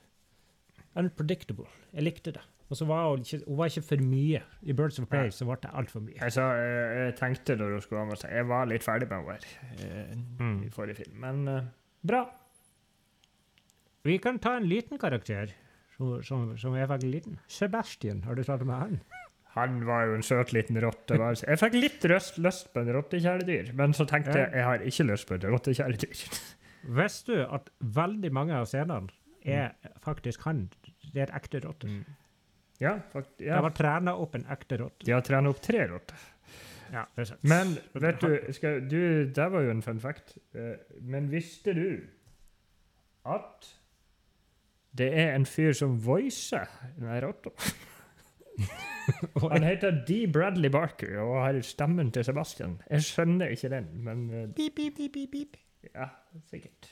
Unpredictable. 1.00 1.66
Jeg 1.92 2.05
likte 2.07 2.32
det. 2.36 2.44
Og 2.75 2.79
så 2.81 2.87
var 2.91 3.05
hun 3.07 3.20
ikke, 3.22 3.39
hun 3.47 3.59
var 3.61 3.68
ikke 3.70 3.85
for 3.87 4.01
mye. 4.03 4.39
I 4.66 4.75
Birds 4.75 4.97
of 4.99 5.07
Prey 5.07 5.29
så 5.31 5.47
ble 5.47 5.55
det 5.62 5.68
altfor 5.79 6.03
mye. 6.03 6.16
Jeg, 6.18 6.35
sa, 6.35 6.47
jeg, 6.59 7.12
tenkte 7.20 7.55
når 7.61 7.77
hun 7.77 7.83
skulle 7.85 8.01
anmelde 8.03 8.25
seg 8.25 8.33
Jeg 8.35 8.47
var 8.51 8.64
litt 8.66 8.83
ferdig 8.83 9.07
med 9.12 9.29
henne 9.29 9.85
eh, 9.87 10.16
Mm. 10.41 10.57
i 10.66 10.70
forrige 10.75 11.05
film, 11.05 11.20
men 11.22 11.45
uh, 11.47 11.68
bra. 12.03 12.25
Vi 14.05 14.16
kan 14.18 14.41
ta 14.43 14.57
en 14.59 14.66
liten 14.66 14.99
karakter 14.99 15.53
som, 15.95 16.16
som, 16.27 16.49
som 16.59 16.75
er 16.75 16.91
faktisk 16.91 17.12
liten. 17.12 17.39
Sebastian, 17.47 18.25
har 18.27 18.35
du 18.35 18.43
snakket 18.43 18.66
med 18.66 18.83
han? 18.83 18.99
Han 19.55 19.79
var 19.87 20.09
jo 20.09 20.18
en 20.18 20.27
søt 20.27 20.51
liten 20.53 20.81
rotte. 20.83 21.14
Jeg 21.47 21.61
fikk 21.62 21.79
litt 21.79 22.09
røst, 22.11 22.43
lyst 22.43 22.72
på 22.75 22.83
en 22.83 22.91
rottekjæledyr, 22.97 23.70
men 23.79 23.95
så 23.95 24.03
tenkte 24.11 24.35
jeg 24.35 24.51
jeg 24.51 24.66
har 24.66 24.83
ikke 24.91 25.07
lyst 25.12 25.31
på 25.31 25.39
et 25.39 25.47
rottekjæledyr. 25.47 26.27
Visste 26.99 27.39
du 27.39 27.47
at 27.47 27.70
veldig 28.03 28.35
mange 28.35 28.59
av 28.59 28.66
scenene 28.66 29.14
er 29.47 29.79
faktisk 30.03 30.43
han? 30.51 30.66
Det 31.14 31.29
er 31.29 31.39
ekte 31.39 31.62
rotte. 31.62 31.87
Ja, 32.83 32.97
fakt, 33.12 33.37
Det 33.39 33.47
ja. 33.47 33.61
var 33.62 33.70
trena 33.77 34.16
opp 34.18 34.35
en 34.35 34.47
ekte 34.51 34.77
rotte. 34.81 35.05
De 35.07 35.12
har 35.14 35.22
trent 35.22 35.47
opp 35.47 35.61
tre 35.62 35.85
rotter. 35.91 36.16
Ja, 36.93 37.05
det 37.16 37.27
sant. 37.29 37.41
Men 37.47 37.77
vet 37.95 38.20
du, 38.20 38.53
skal, 38.55 38.81
du 38.91 39.31
Det 39.35 39.47
var 39.53 39.62
jo 39.64 39.70
en 39.72 39.83
fun 39.83 40.01
fact. 40.03 40.37
Eh, 40.55 40.77
Men 41.03 41.31
visste 41.33 41.72
du 41.75 41.87
at 43.25 43.70
det 44.95 45.09
er 45.18 45.33
en 45.35 45.47
fyr 45.49 45.72
som 45.75 45.97
voicer 46.05 46.68
den 46.99 47.09
rotta? 47.25 47.51
Han 49.43 49.62
heter 49.66 50.05
D. 50.09 50.27
Bradley 50.33 50.70
Barker 50.70 51.18
og 51.20 51.41
har 51.43 51.59
stemmen 51.66 52.12
til 52.14 52.25
Sebastian. 52.25 52.77
Jeg 52.91 53.03
skjønner 53.03 53.51
ikke 53.53 53.68
den, 53.72 53.89
men 54.05 54.22
eh, 54.31 54.45
Beep, 54.57 54.77
beep, 54.77 54.95
beep, 54.97 55.12
beep, 55.12 55.33
beep. 55.33 55.57
ja, 55.95 56.07
sikkert. 56.51 56.91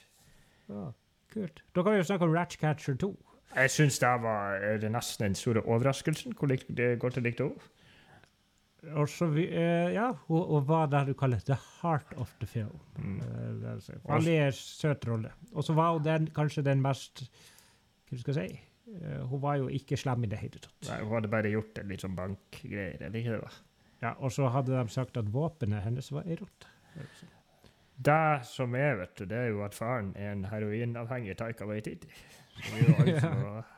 Ja, 0.68 0.88
kult. 1.32 1.62
Da 1.74 1.82
kan 1.84 1.92
vi 1.94 2.00
jo 2.02 2.08
snakke 2.10 2.26
om 2.26 2.34
Ratchcatcher 2.36 2.96
2. 3.00 3.12
Jeg 3.56 3.70
syns 3.70 3.98
det 4.00 4.10
var 4.22 4.56
eh, 4.62 4.80
det 4.80 4.90
nesten 4.92 5.26
den 5.26 5.36
store 5.38 5.62
overraskelsen 5.68 6.36
hvor 6.38 6.50
lik, 6.50 6.64
det 6.68 6.96
godt 7.02 7.18
jeg 7.18 7.26
likte 7.26 7.48
henne. 7.48 7.70
og 8.96 9.08
så 9.08 9.28
vi, 9.30 9.46
eh, 9.46 9.92
ja, 9.94 10.08
hun, 10.26 10.42
hun 10.48 10.66
var 10.68 10.86
det 10.92 11.06
du 11.10 11.14
kaller 11.18 11.40
the 11.46 11.58
heart 11.80 12.14
of 12.16 12.32
the 12.40 12.46
film. 12.46 12.80
Mm. 12.96 13.20
Eh, 13.20 13.48
er 13.62 13.72
altså- 13.74 13.98
Veldig 14.08 14.54
søt 14.54 15.08
rolle. 15.08 15.32
Og 15.52 15.64
så 15.64 15.74
var 15.74 15.92
hun 15.92 16.04
den, 16.04 16.26
kanskje 16.34 16.64
den 16.64 16.82
mest 16.82 17.28
Hva 18.10 18.18
skal 18.20 18.34
jeg 18.34 18.50
si? 18.50 18.60
Uh, 18.92 19.24
hun 19.24 19.40
var 19.40 19.56
jo 19.56 19.68
ikke 19.72 19.96
slem 19.96 20.24
i 20.24 20.28
det 20.28 20.38
hele 20.38 20.58
tatt. 20.60 20.88
Nei, 20.88 20.98
hun 21.00 21.14
hadde 21.14 21.28
bare 21.32 21.48
gjort 21.48 21.78
en 21.80 21.88
litt 21.88 22.02
sånn 22.02 22.16
bankgreier, 22.16 22.98
eller 23.00 23.16
ikke 23.16 23.38
det? 23.38 23.60
Ja, 24.02 24.10
og 24.18 24.34
så 24.34 24.50
hadde 24.52 24.74
de 24.74 24.92
sagt 24.92 25.16
at 25.16 25.30
våpenet 25.32 25.80
hennes 25.86 26.10
var 26.12 26.26
ei 26.28 26.36
rotte. 26.36 26.68
Det 28.02 28.44
som 28.44 28.74
er, 28.74 28.96
vet 28.98 29.14
du, 29.16 29.24
det 29.30 29.38
er 29.38 29.48
jo 29.52 29.62
at 29.64 29.76
faren 29.78 30.10
er 30.18 30.32
en 30.34 30.44
heroinavhengig 30.50 31.38
Taika 31.38 31.64
Waititi. 31.64 32.10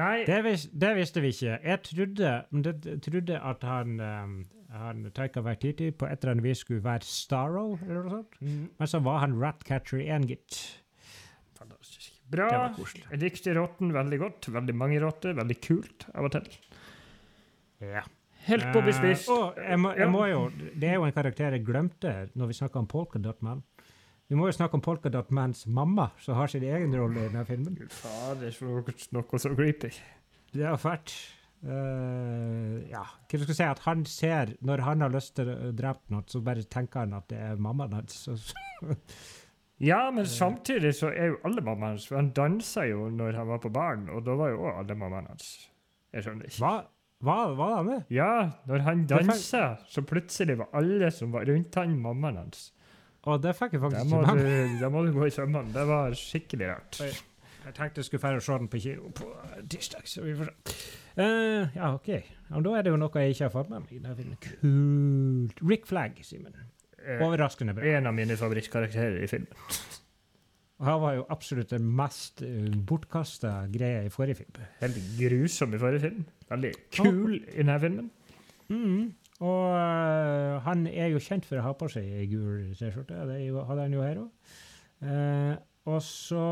Nei, 0.00 0.22
Det, 0.24 0.38
vis, 0.46 0.62
det 0.72 0.94
visste 0.96 1.20
vi 1.20 1.28
ikke. 1.34 1.58
Jeg 1.60 1.82
trodde, 1.84 2.30
det, 2.64 2.94
trodde 3.04 3.36
at 3.44 3.64
han, 3.68 3.98
um, 4.00 4.36
han 4.72 5.02
Taika 5.12 5.42
Waititi 5.44 5.90
på 5.92 6.06
et 6.08 6.22
eller 6.22 6.32
annet 6.32 6.46
vis 6.46 6.62
skulle 6.64 6.84
være 6.84 7.04
Starro, 7.04 7.74
eller 7.84 8.06
noe 8.06 8.14
sånt. 8.14 8.38
Mm, 8.40 8.62
Men 8.78 8.88
så 8.88 9.02
var 9.04 9.18
han 9.26 9.36
Ratcatcher 9.42 10.00
1, 10.00 10.28
gitt. 10.30 10.60
fantastisk. 11.58 12.08
Bra. 12.32 12.48
Jeg 13.10 13.20
likte 13.20 13.52
rotten 13.58 13.92
veldig 13.92 14.18
godt. 14.22 14.48
Veldig 14.54 14.74
mange 14.80 15.02
rotter. 15.04 15.34
Veldig 15.36 15.58
kult 15.60 16.06
av 16.14 16.24
og 16.24 16.32
til. 16.38 16.46
Ja. 17.84 18.06
Helt 18.46 18.64
på 18.72 18.80
bespist. 18.86 19.28
Uh, 19.28 19.52
jeg 19.60 19.78
må, 19.78 19.92
jeg 19.98 20.08
må 20.10 20.24
jo, 20.30 20.40
det 20.80 20.88
er 20.88 20.96
jo 20.96 21.04
en 21.06 21.12
karakter 21.14 21.52
jeg 21.58 21.66
glemte 21.68 22.14
når 22.32 22.48
vi 22.48 22.56
snakker 22.56 22.80
om 22.80 22.88
Polkadot 22.90 23.44
Man. 23.44 23.60
Vi 24.30 24.38
må 24.38 24.48
jo 24.48 24.54
snakke 24.56 24.78
om 24.78 24.84
Polkadot 24.84 25.30
Mans 25.34 25.66
mamma, 25.66 26.08
som 26.22 26.38
har 26.38 26.48
sin 26.48 26.64
egen 26.64 26.94
rolle 26.96 27.20
i 27.20 27.28
denne 27.28 27.44
filmen. 27.48 27.76
Gud 27.76 27.92
fader, 27.92 28.50
så 28.54 28.68
noe, 28.68 28.96
noe 29.12 29.40
så 29.42 29.52
creepy. 29.54 29.92
Det 30.52 30.64
er 30.68 30.78
fælt. 30.80 31.14
Uh, 31.62 32.80
ja, 32.90 33.04
hva 33.06 33.38
skal 33.38 33.52
jeg 33.52 33.54
si, 33.54 33.66
at 33.68 33.84
han 33.84 34.00
ser, 34.08 34.56
når 34.66 34.82
han 34.82 35.04
har 35.04 35.12
lyst 35.14 35.36
til 35.36 35.52
å 35.52 35.70
drepe 35.78 36.10
noe, 36.10 36.24
så 36.26 36.40
bare 36.42 36.64
tenker 36.66 37.04
han 37.04 37.14
at 37.14 37.28
det 37.30 37.38
er 37.38 37.62
mammaen 37.62 38.00
hans. 38.00 38.24
Ja, 39.82 40.12
men 40.14 40.26
samtidig 40.30 40.92
så 40.94 41.08
er 41.10 41.32
jo 41.32 41.38
alle 41.42 41.62
mammaen 41.64 41.96
hans 41.96 42.04
For 42.06 42.14
han 42.14 42.28
dansa 42.36 42.84
jo 42.86 43.08
når 43.10 43.34
han 43.34 43.48
var 43.48 43.58
på 43.64 43.70
baren, 43.74 44.04
og 44.14 44.22
da 44.26 44.36
var 44.38 44.52
jo 44.52 44.60
òg 44.62 44.76
alle 44.78 44.94
mammaen 44.94 45.26
hans. 45.32 45.48
Jeg 46.14 46.22
skjønner 46.22 46.46
ikke. 46.46 46.60
hva, 46.62 46.74
hva 47.26 47.36
var 47.58 47.72
da 47.72 47.80
med? 47.88 48.04
Ja, 48.14 48.28
når 48.70 48.84
han 48.86 49.02
dansa, 49.10 49.64
så 49.90 50.04
plutselig 50.06 50.60
var 50.60 50.70
alle 50.78 51.10
som 51.10 51.34
var 51.34 51.48
rundt 51.50 51.74
han, 51.80 51.96
mammaen 51.98 52.38
hans. 52.44 52.68
Og 53.30 53.42
det 53.42 53.52
fikk 53.54 53.76
jeg 53.76 53.82
faktisk 53.84 54.08
ikke 54.08 54.34
med 54.34 54.48
meg. 54.48 54.80
da 54.80 54.88
må 54.90 55.04
du 55.06 55.12
gå 55.14 55.28
i 55.28 55.34
sømmene. 55.34 55.70
Det 55.74 55.84
var 55.86 56.16
skikkelig 56.18 56.72
rart. 56.72 56.98
Oi. 57.04 57.12
Jeg 57.62 57.74
tenkte 57.76 58.02
jeg 58.02 58.08
skulle 58.08 58.22
dra 58.24 58.40
og 58.40 58.42
se 58.42 58.58
den 58.58 58.68
på 58.72 58.80
kino 58.82 59.10
på 59.14 59.28
eh, 59.30 59.58
tirsdag, 59.70 60.06
så 60.10 60.24
vi 60.24 60.34
får 60.34 60.50
se. 60.50 60.78
Uh, 61.12 61.68
ja, 61.76 61.92
OK. 61.94 62.08
Men 62.48 62.64
da 62.66 62.72
er 62.74 62.86
det 62.86 62.90
jo 62.94 62.98
noe 62.98 63.22
jeg 63.22 63.36
ikke 63.36 63.46
har 63.46 63.54
fått 63.54 63.70
med 63.70 63.84
meg. 63.84 63.92
denne 64.02 64.16
filmen. 64.18 64.38
Kult. 64.42 65.62
Rick 65.70 65.86
Flagg, 65.86 66.18
Simen. 66.26 66.56
Eh, 66.98 67.22
Overraskende 67.22 67.76
bra. 67.76 67.86
en 67.86 68.10
av 68.10 68.16
mine 68.16 68.38
favorittkarakterer 68.40 69.22
i 69.22 69.28
filmen. 69.30 69.52
Og 70.82 70.88
Han 70.88 71.00
var 71.04 71.14
jo 71.14 71.26
absolutt 71.30 71.70
den 71.70 71.86
mest 71.86 72.42
uh, 72.42 72.74
bortkasta 72.88 73.68
greia 73.70 74.02
i 74.02 74.10
forrige 74.10 74.42
film. 74.42 74.66
Veldig 74.80 75.04
grusom 75.20 75.74
i 75.76 75.78
forrige 75.78 76.08
film. 76.08 76.24
Veldig 76.50 76.72
kul 76.98 77.36
i 77.38 77.60
denne 77.60 77.78
filmen. 77.84 78.10
Mm. 78.72 79.12
Og 79.40 79.72
uh, 79.74 80.60
han 80.66 80.86
er 80.86 81.08
jo 81.14 81.18
kjent 81.22 81.46
for 81.48 81.58
å 81.58 81.64
ha 81.66 81.72
på 81.74 81.88
seg 81.90 82.04
ei 82.04 82.26
gul 82.30 82.74
T-skjorte. 82.78 83.16
Det 83.26 83.38
hadde 83.66 83.82
han 83.86 83.92
jo 83.96 84.02
her 84.04 84.20
òg. 84.22 84.30
og 85.90 85.98
så 86.06 86.42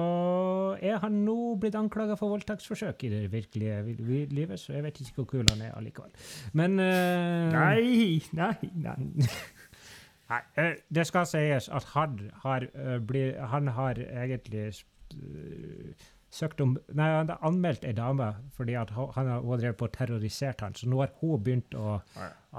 er 0.83 0.97
han 1.05 1.21
nå 1.25 1.55
blitt 1.63 1.77
anklaga 1.79 2.17
for 2.19 2.33
voldtektsforsøk 2.33 3.05
i 3.07 3.11
det 3.13 3.21
virkelige 3.31 3.77
vi- 3.87 3.95
vi- 4.03 4.27
livet, 4.35 4.59
så 4.59 4.73
jeg 4.75 4.83
vet 4.83 4.99
ikke 5.01 5.15
hvor 5.21 5.29
kul 5.31 5.45
han 5.53 5.63
er 5.63 5.77
allikevel. 5.79 6.11
Men 6.53 6.81
uh, 6.81 7.53
Nei, 7.55 8.21
nei, 8.33 8.57
nei. 8.75 8.97
Nei, 10.31 10.41
eh, 10.63 10.75
det 10.95 11.07
skal 11.09 11.25
sies 11.27 11.69
at 11.75 11.85
han 11.95 12.19
har, 12.45 12.63
eh, 12.75 12.99
bli, 13.03 13.23
han 13.51 13.67
har 13.75 13.99
egentlig 13.99 14.69
eh, 15.11 16.05
søkt 16.31 16.61
om 16.63 16.77
Nei, 16.95 17.09
han 17.11 17.31
har 17.33 17.41
anmeldt 17.47 17.85
ei 17.89 17.93
dame 17.97 18.31
fordi 18.57 18.77
at 18.79 18.93
han 18.95 19.31
har 19.31 19.43
drevet 19.61 19.79
på 19.81 19.89
og 19.89 19.95
terrorisert 19.97 20.63
han, 20.65 20.77
så 20.79 20.89
nå 20.91 21.03
har 21.03 21.13
hun 21.21 21.43
begynt 21.45 21.75
å 21.75 21.99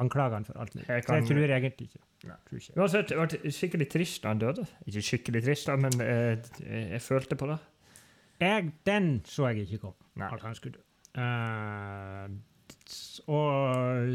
anklage 0.02 0.40
han 0.40 0.48
for 0.48 0.60
alt 0.62 0.76
mulig. 0.76 0.88
Jeg 0.90 1.06
tror 1.08 1.40
jeg 1.40 1.52
egentlig 1.56 1.90
ikke. 1.90 2.04
Nei. 2.28 2.38
Ikke. 2.54 2.76
Uansett, 2.78 3.10
det 3.10 3.18
ble 3.18 3.52
skikkelig 3.56 3.88
trist 3.90 4.22
da 4.22 4.34
han 4.34 4.42
døde. 4.44 4.68
Ikke 4.86 5.02
skikkelig 5.08 5.42
trist, 5.48 5.72
da, 5.72 5.78
men 5.82 6.04
eh, 6.06 6.52
jeg 6.94 7.02
følte 7.02 7.38
på 7.40 7.50
det. 7.50 7.58
Jeg, 8.42 8.72
den 8.86 9.10
så 9.26 9.50
jeg 9.50 9.66
ikke 9.66 9.88
komme, 9.88 10.10
Nei. 10.22 10.30
at 10.36 10.46
han 10.46 10.58
skulle 10.58 10.78
dø. 10.78 10.86
Eh, 11.22 12.40
og 13.32 14.08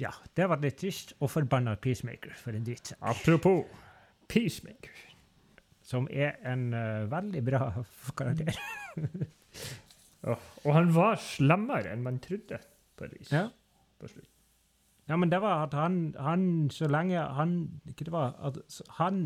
ja, 0.00 0.12
det 0.36 0.48
var 0.50 0.60
litt 0.62 0.78
trist. 0.80 1.14
Og 1.20 1.30
forbanna 1.32 1.76
Peacemaker, 1.80 2.36
for 2.36 2.56
en 2.56 2.64
dritt. 2.66 2.92
Apropos 3.00 3.64
Peacemaker. 4.28 5.05
Som 5.86 6.08
er 6.10 6.40
en 6.46 6.68
uh, 6.74 7.06
veldig 7.10 7.42
bra 7.46 7.66
karakter. 8.18 8.58
oh, 10.30 10.48
og 10.64 10.72
han 10.74 10.90
var 10.94 11.20
slemmere 11.22 11.92
enn 11.92 12.02
man 12.06 12.18
trodde, 12.22 12.58
på 12.96 13.10
vis. 13.12 13.30
Ja. 13.30 13.46
På 14.00 14.10
slutt. 14.10 14.32
Ja, 15.06 15.16
men 15.16 15.30
det 15.30 15.38
var 15.38 15.68
at 15.68 15.74
han, 15.78 16.16
han 16.18 16.70
så 16.74 16.88
lenge 16.90 17.20
han 17.36 17.52
Ikke 17.86 18.08
det 18.08 18.10
var 18.10 18.32
at 18.42 18.56
han 18.98 19.20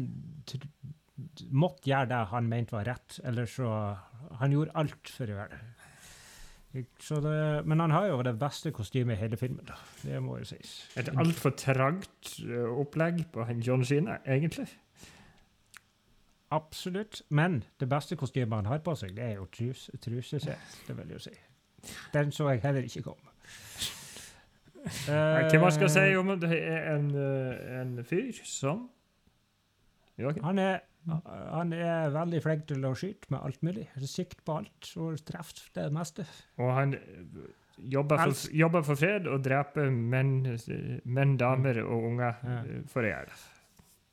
måtte 1.49 1.89
gjøre 1.89 2.11
det 2.11 2.19
han 2.31 2.49
mente 2.49 2.77
var 2.77 2.85
rett, 2.89 3.17
eller 3.25 3.49
så 3.49 3.71
Han 4.41 4.53
gjorde 4.53 4.77
alt 4.77 5.09
for 5.09 5.25
å 5.25 5.39
gjøre 5.39 5.57
det. 5.57 5.61
Så 7.03 7.19
det. 7.25 7.67
Men 7.67 7.81
han 7.81 7.91
har 7.91 8.07
jo 8.07 8.21
det 8.23 8.37
beste 8.39 8.71
kostymet 8.71 9.17
i 9.17 9.21
hele 9.25 9.37
filmen, 9.37 9.65
da. 9.67 9.75
Det 10.05 10.21
må 10.23 10.37
jo 10.39 10.47
sies. 10.53 10.77
Et 11.01 11.09
altfor 11.19 11.57
trangt 11.59 12.37
eh, 12.45 12.69
opplegg 12.69 13.25
på 13.35 13.47
John 13.67 13.83
Cena, 13.85 14.21
egentlig. 14.23 14.69
Absolutt. 16.51 17.23
Men 17.29 17.63
det 17.81 17.89
beste 17.89 18.17
kostymet 18.19 18.63
han 18.63 18.67
har 18.67 18.83
på 18.85 18.95
seg, 18.99 19.15
det 19.17 19.25
er 19.29 19.39
jo 19.39 19.47
trus, 19.55 19.89
trusesett, 20.03 20.79
det 20.89 20.97
vil 20.99 21.15
jeg 21.15 21.29
si. 21.29 21.35
Den 22.13 22.33
så 22.35 22.51
jeg 22.51 22.65
heller 22.65 22.87
ikke 22.87 23.03
komme. 23.07 23.31
Hva 24.81 25.61
man 25.61 25.75
skal 25.75 25.91
si 25.93 26.07
Eh, 26.09 26.19
om 26.19 26.33
det 26.41 26.51
er 26.57 26.95
en, 26.95 27.11
eh, 27.15 27.81
en 27.81 28.05
fyr 28.05 28.33
som 28.45 28.89
Joakim? 30.19 30.45
Han 30.45 30.59
er, 30.59 30.81
han 31.53 31.73
er 31.73 32.11
veldig 32.11 32.43
flink 32.43 32.67
til 32.69 32.85
å 32.85 32.95
skyte 32.97 33.31
med 33.31 33.41
alt 33.41 33.63
mulig. 33.63 33.87
Sikt 34.05 34.45
på 34.45 34.59
alt 34.61 34.93
og 34.97 35.21
treffer 35.25 35.71
det 35.77 35.87
meste. 35.93 36.27
Og 36.59 36.73
han 36.77 36.95
eh, 36.95 37.47
jobber 37.93 38.25
for, 38.25 38.51
jobber 38.53 38.83
for 38.83 39.01
fred 39.01 39.29
og 39.29 39.45
dreper 39.45 39.91
menn, 39.91 40.43
menn 41.05 41.37
damer 41.41 41.83
og 41.85 42.11
unger 42.13 42.85
for 42.89 43.05
å 43.05 43.13
gjøre 43.13 43.31
det. 43.31 43.41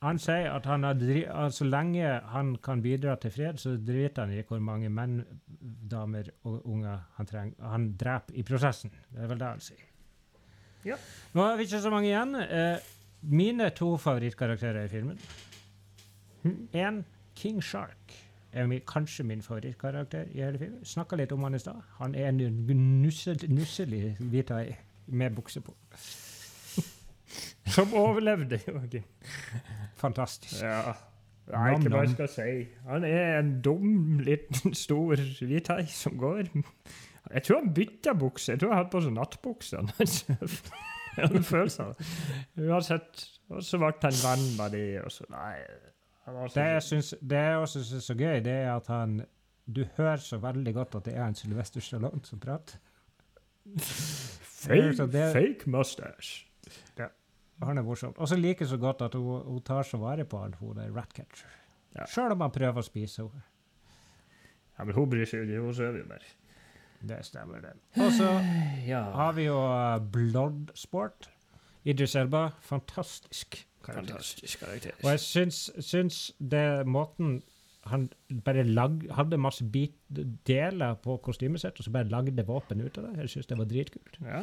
Han 0.06 0.20
sier 0.22 0.52
at 0.54 0.68
han 0.70 0.86
har 0.86 1.50
så 1.50 1.66
lenge 1.66 2.10
han 2.30 2.52
kan 2.62 2.84
bidra 2.86 3.16
til 3.18 3.32
fred, 3.34 3.58
så 3.58 3.74
driter 3.82 4.28
han 4.28 4.34
i 4.36 4.44
hvor 4.46 4.60
mange 4.62 4.92
menn, 4.94 5.24
damer 5.90 6.30
og 6.46 6.68
unger 6.70 7.00
han, 7.18 7.30
treng, 7.30 7.56
han 7.58 7.88
dreper 7.98 8.38
i 8.38 8.44
prosessen. 8.46 8.94
Det 9.10 9.24
er 9.24 9.32
vel 9.32 9.42
det 9.42 9.48
han 9.50 9.64
sier. 9.66 9.88
Ja. 10.86 11.00
Nå 11.34 11.48
har 11.48 11.58
vi 11.58 11.66
ikke 11.66 11.82
så 11.82 11.90
mange 11.90 12.12
igjen. 12.12 12.36
Eh, 12.38 12.78
mine 13.34 13.72
to 13.74 13.96
favorittkarakterer 13.98 14.86
i 14.86 14.92
filmen. 14.92 15.18
Én, 16.78 17.02
King 17.36 17.58
Shark, 17.64 18.14
er 18.54 18.70
kanskje 18.88 19.26
min 19.26 19.42
favorittkarakter 19.42 20.30
i 20.32 20.46
hele 20.46 20.62
filmen. 20.62 20.86
Snakka 20.86 21.18
litt 21.18 21.34
om 21.34 21.44
han 21.44 21.58
i 21.58 21.60
stad. 21.60 21.82
Han 21.98 22.16
er 22.16 22.30
en 22.30 22.40
nussel, 23.02 23.42
nusselig 23.50 24.16
hvithai 24.20 24.76
med 25.08 25.36
bukse 25.36 25.62
på. 25.62 25.74
Som 27.68 27.94
overlevde, 27.94 28.60
Joakim. 28.68 29.04
Fantastisk. 29.98 30.64
Ja. 30.64 30.94
Nei, 31.48 31.78
ikke 31.78 31.92
hva 31.94 32.02
jeg 32.04 32.12
skal 32.12 32.30
si. 32.32 32.54
Han 32.90 33.06
er 33.08 33.38
en 33.40 33.54
dum, 33.64 34.20
liten, 34.20 34.74
stor 34.76 35.16
hvithai 35.16 35.86
som 35.92 36.18
går. 36.20 36.50
Jeg 37.34 37.44
tror 37.44 37.62
han 37.62 37.74
bytta 37.76 38.14
bukse. 38.20 38.52
Jeg 38.52 38.60
tror 38.60 38.74
han 38.74 38.82
hadde 38.82 38.92
på 38.92 39.02
seg 39.04 39.16
nattbukse. 39.16 39.84
Uansett. 42.68 43.24
Og 43.50 43.64
så 43.64 43.80
ble 43.80 43.94
han 44.04 44.20
venn 44.22 44.46
med 44.60 44.76
de, 44.76 44.84
og 45.02 45.12
så 45.12 45.26
Nei. 45.32 45.56
Så 46.28 46.60
Det 46.60 46.68
jeg 46.68 46.84
syns 46.84 47.14
det 47.24 47.40
jeg 47.40 47.60
også 47.64 47.82
syns 47.86 47.94
er 47.96 48.04
så 48.04 48.16
gøy, 48.20 48.40
det 48.44 48.56
er 48.66 48.74
at 48.74 48.90
han 48.92 49.22
Du 49.64 49.86
hører 49.96 50.20
så 50.20 50.38
veldig 50.44 50.74
godt 50.76 50.98
at 51.00 51.08
det 51.08 51.16
er 51.16 51.26
en 51.26 51.36
Sylvester 51.36 51.84
Stallone 51.84 52.20
som 52.24 52.40
prater. 52.40 52.80
fake, 53.78 55.08
fake 55.34 55.70
mustache. 55.70 56.46
Han 57.64 57.78
er 57.80 57.86
morsom. 57.86 58.14
Og 58.22 58.30
så 58.30 58.38
liker 58.38 58.66
jeg 58.66 58.70
så 58.76 58.78
godt 58.82 59.02
at 59.08 59.16
hun, 59.18 59.42
hun 59.48 59.62
tar 59.66 59.84
så 59.88 59.98
vare 60.02 60.26
på 60.30 60.42
han, 60.44 60.54
hun 60.60 60.76
der 60.78 60.92
Ratcatcher. 60.94 61.54
Ja. 61.96 62.06
Sjøl 62.12 62.36
om 62.36 62.44
han 62.46 62.54
prøver 62.54 62.84
å 62.84 62.86
spise 62.86 63.26
henne. 63.26 63.46
Ja, 64.78 64.86
men 64.86 64.94
hun 64.94 65.10
bryr 65.10 65.26
seg 65.26 65.50
jo. 65.50 65.64
Hun 65.66 65.74
sover 65.74 66.04
jo 66.04 66.10
bare. 66.12 66.36
Det 67.08 67.18
stemmer, 67.26 67.62
det. 67.66 67.74
Og 68.02 68.12
så 68.14 68.30
Ja. 68.92 69.02
har 69.18 69.34
vi 69.38 69.48
jo 69.48 69.58
uh, 69.58 69.98
Bloodsport. 70.14 71.30
Idris 71.88 72.14
Elba. 72.20 72.50
Fantastisk 72.68 73.58
karakter. 73.86 74.14
Fantastisk 74.14 74.60
karakter. 74.62 74.98
Og 75.04 75.12
jeg 75.16 75.24
syns, 75.24 75.62
syns 75.82 76.22
det 76.38 76.66
måten 76.86 77.40
han 77.88 78.10
bare 78.44 78.66
lag, 78.68 79.00
hadde 79.16 79.38
masse 79.40 79.64
bit, 79.72 79.94
deler 80.48 80.98
på 81.00 81.16
kostymet 81.24 81.62
sitt, 81.64 81.78
og 81.80 81.86
så 81.88 81.94
bare 81.96 82.10
lagde 82.12 82.44
våpen 82.44 82.82
ut 82.84 82.98
av 83.00 83.06
det. 83.08 83.14
Jeg 83.24 83.32
syns 83.38 83.48
det 83.48 83.58
var 83.62 83.70
dritkult. 83.70 84.18
Ja. 84.26 84.42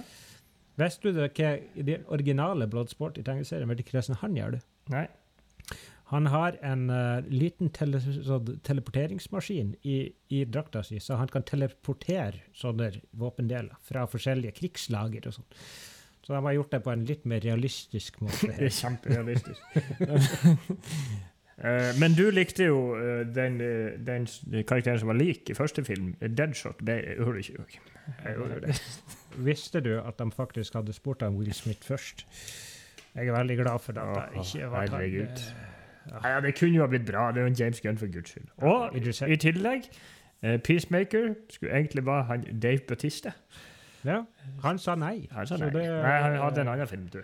Visste 0.80 1.10
du 1.10 1.20
det, 1.20 1.30
hva 1.38 1.54
i 1.78 1.84
det 1.86 2.00
originale 2.12 2.66
Bloodsport 2.70 3.18
i 3.20 3.24
tegneserien, 3.26 3.70
vet 3.70 3.80
du 3.80 3.90
hvordan 3.90 4.20
han 4.22 4.38
gjør? 4.38 4.56
det? 4.56 4.62
Nei. 4.94 5.06
Han 6.12 6.26
har 6.28 6.58
en 6.62 6.90
uh, 6.92 7.24
liten 7.32 7.70
tele, 7.74 7.98
sånn 8.02 8.58
teleporteringsmaskin 8.66 9.72
i, 9.88 9.96
i 10.34 10.44
drakta 10.44 10.82
si, 10.84 11.00
så 11.00 11.16
han 11.18 11.30
kan 11.32 11.46
teleportere 11.48 12.44
sånne 12.54 12.90
våpendeler 13.18 13.78
fra 13.88 14.04
forskjellige 14.10 14.58
krigslager 14.60 15.30
og 15.30 15.38
sånn. 15.38 15.48
Så 16.24 16.32
de 16.32 16.40
har 16.40 16.56
gjort 16.56 16.72
det 16.72 16.80
på 16.84 16.92
en 16.92 17.04
litt 17.08 17.24
mer 17.28 17.40
realistisk 17.44 18.20
måte. 18.24 18.50
Det 18.58 18.68
er 18.68 18.76
kjemperealistisk. 18.80 19.62
Eh, 21.54 21.92
men 22.02 22.16
du 22.18 22.24
likte 22.34 22.64
jo 22.66 22.78
eh, 22.98 23.20
den, 23.30 23.60
den 24.02 24.24
karakteren 24.66 24.98
som 24.98 25.12
var 25.12 25.20
lik 25.20 25.52
i 25.52 25.54
første 25.54 25.84
film. 25.86 26.08
Deadshot. 26.18 26.80
Det 26.82 26.96
gjorde 27.14 27.36
du 27.36 27.38
ikke. 27.44 27.82
Jeg 28.24 28.34
gjorde 28.34 28.56
det. 28.64 28.74
Visste 29.38 29.80
du 29.80 30.00
at 30.00 30.18
de 30.18 30.30
faktisk 30.32 30.74
hadde 30.74 30.92
spurt 30.92 31.22
om 31.22 31.36
Will 31.36 31.52
Smith 31.52 31.82
først? 31.86 32.26
Jeg 33.14 33.26
er 33.28 33.32
veldig 33.38 33.56
glad 33.56 33.78
for 33.78 33.92
at 33.98 34.32
det 34.32 34.38
Åh, 34.38 34.54
ikke 34.54 34.70
var 34.70 34.80
han, 34.80 34.88
herregud. 34.88 35.42
eh, 36.24 36.30
ja, 36.30 36.40
det 36.40 36.58
kunne 36.58 36.74
jo 36.76 36.82
ha 36.82 36.86
blitt 36.86 37.06
bra. 37.06 37.28
Det 37.32 37.36
er 37.38 37.40
jo 37.40 37.46
en 37.46 37.54
James 37.60 37.80
Gunn, 37.80 37.98
for 37.98 38.06
guds 38.12 38.30
skyld. 38.30 38.48
Og 38.58 38.96
i 39.30 39.36
tillegg 39.36 39.82
uh, 40.42 40.56
Peacemaker 40.58 41.34
skulle 41.50 41.72
egentlig 41.74 42.06
være 42.06 42.22
han 42.24 42.60
Dave 42.60 42.78
Bautista. 42.88 43.32
Ja, 44.04 44.22
han 44.62 44.78
sa 44.78 44.94
nei. 44.94 45.28
Han 45.32 45.46
sa 45.46 45.56
nei. 45.56 45.70
det- 45.70 45.86
nei, 46.02 46.18
han 46.20 46.36
hadde 46.36 46.60
en 46.60 46.68
annen 46.68 46.88
film, 46.88 47.06
du. 47.08 47.22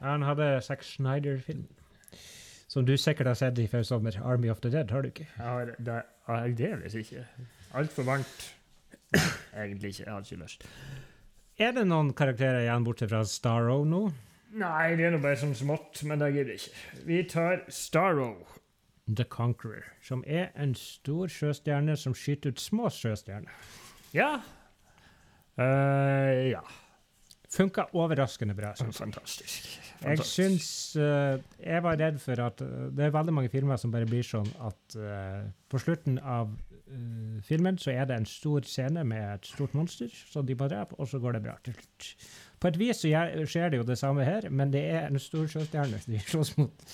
Han 0.00 0.22
hadde 0.22 0.60
Zack 0.62 0.82
Snyder-film. 0.82 1.64
Som 2.68 2.86
du 2.86 2.96
sikkert 2.96 3.26
har 3.26 3.34
sett 3.34 3.58
i 3.58 3.66
før 3.66 3.82
sommer. 3.82 4.10
'Army 4.10 4.50
of 4.50 4.60
the 4.60 4.70
Dead', 4.70 4.90
har 4.90 5.00
du 5.02 5.08
ikke? 5.08 5.26
Ja, 5.38 5.64
det 5.64 5.88
er 5.88 6.02
aldeles 6.28 6.94
ikke. 6.94 7.24
Altfor 7.74 8.02
varmt. 8.02 8.54
Egentlig 9.56 9.88
ikke. 9.88 10.02
Jeg 10.06 10.12
hadde 10.14 10.26
ikke 10.30 10.42
lyst. 10.42 10.66
Er 11.54 11.70
det 11.70 11.84
noen 11.86 12.08
karakterer 12.18 12.64
igjen, 12.64 12.82
bortsett 12.86 13.12
fra 13.12 13.20
Starro 13.30 13.84
nå? 13.86 14.08
Nei, 14.58 14.94
det 14.98 15.06
er 15.06 15.12
nå 15.14 15.20
bare 15.22 15.38
sånn 15.38 15.54
smått, 15.54 16.00
men 16.06 16.18
det 16.18 16.32
gidder 16.34 16.56
jeg 16.56 16.64
ikke. 16.64 17.02
Vi 17.06 17.18
tar 17.30 17.62
Starro. 17.70 18.32
The 19.06 19.26
Conqueror, 19.28 19.84
som 20.02 20.24
er 20.26 20.48
en 20.58 20.72
stor 20.78 21.30
sjøstjerne 21.30 21.94
som 22.00 22.14
skyter 22.16 22.54
ut 22.54 22.62
små 22.62 22.90
sjøstjerner. 22.90 23.52
Ja. 24.16 24.30
Uh, 25.58 26.54
ja. 26.54 26.62
Funka 27.54 27.86
overraskende 27.94 28.56
bra. 28.58 28.72
synes 28.74 28.98
jeg. 28.98 29.12
Fantastisk. 29.12 29.66
Jeg 30.00 30.18
Fantastisk. 30.18 30.34
syns 30.34 30.96
uh, 30.98 31.38
Jeg 31.62 31.82
var 31.86 32.00
redd 32.00 32.18
for 32.18 32.40
at 32.42 32.62
uh, 32.66 32.88
Det 32.90 33.04
er 33.06 33.12
veldig 33.14 33.34
mange 33.36 33.52
filmer 33.52 33.78
som 33.78 33.92
bare 33.94 34.08
blir 34.10 34.26
sånn 34.26 34.48
at 34.66 34.96
eh, 34.98 35.44
på 35.70 35.78
slutten 35.78 36.18
av 36.18 36.50
eh, 36.90 37.40
filmen 37.42 37.78
så 37.78 37.90
er 37.94 38.04
det 38.10 38.16
en 38.16 38.26
stor 38.26 38.60
scene 38.68 39.04
med 39.04 39.22
et 39.34 39.46
stort 39.46 39.74
monster 39.74 40.08
som 40.30 40.46
de 40.46 40.54
må 40.58 40.68
drepe, 40.68 40.94
og 40.98 41.08
så 41.08 41.18
går 41.22 41.32
det 41.38 41.42
bra 41.46 41.56
til 41.64 41.74
slutt. 41.74 42.08
På 42.60 42.68
et 42.68 42.78
vis 42.80 43.02
så 43.04 43.10
skjer 43.46 43.70
det 43.70 43.78
jo 43.82 43.84
det 43.88 43.98
samme 44.00 44.24
her, 44.24 44.48
men 44.50 44.70
det 44.72 44.84
er 44.90 45.06
en 45.10 45.18
stor 45.20 45.46
sjøstjerne 45.46 46.00
de 46.06 46.18
slåss 46.24 46.56
mot. 46.58 46.86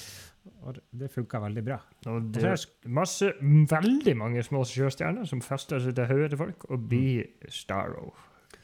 Og 0.65 0.79
det 0.97 1.11
funka 1.13 1.39
veldig 1.43 1.63
bra. 1.67 1.77
Og 2.09 2.31
det 2.33 2.43
er 2.49 2.63
masse, 2.89 3.29
veldig 3.43 4.15
mange 4.17 4.43
små 4.43 4.63
sjøstjerner 4.65 5.27
som 5.29 5.43
fester 5.45 5.79
seg 5.85 5.95
til 5.99 6.09
hodet 6.09 6.31
til 6.33 6.39
folk 6.41 6.65
og 6.71 6.87
blir 6.89 7.27
Starro. 7.53 8.15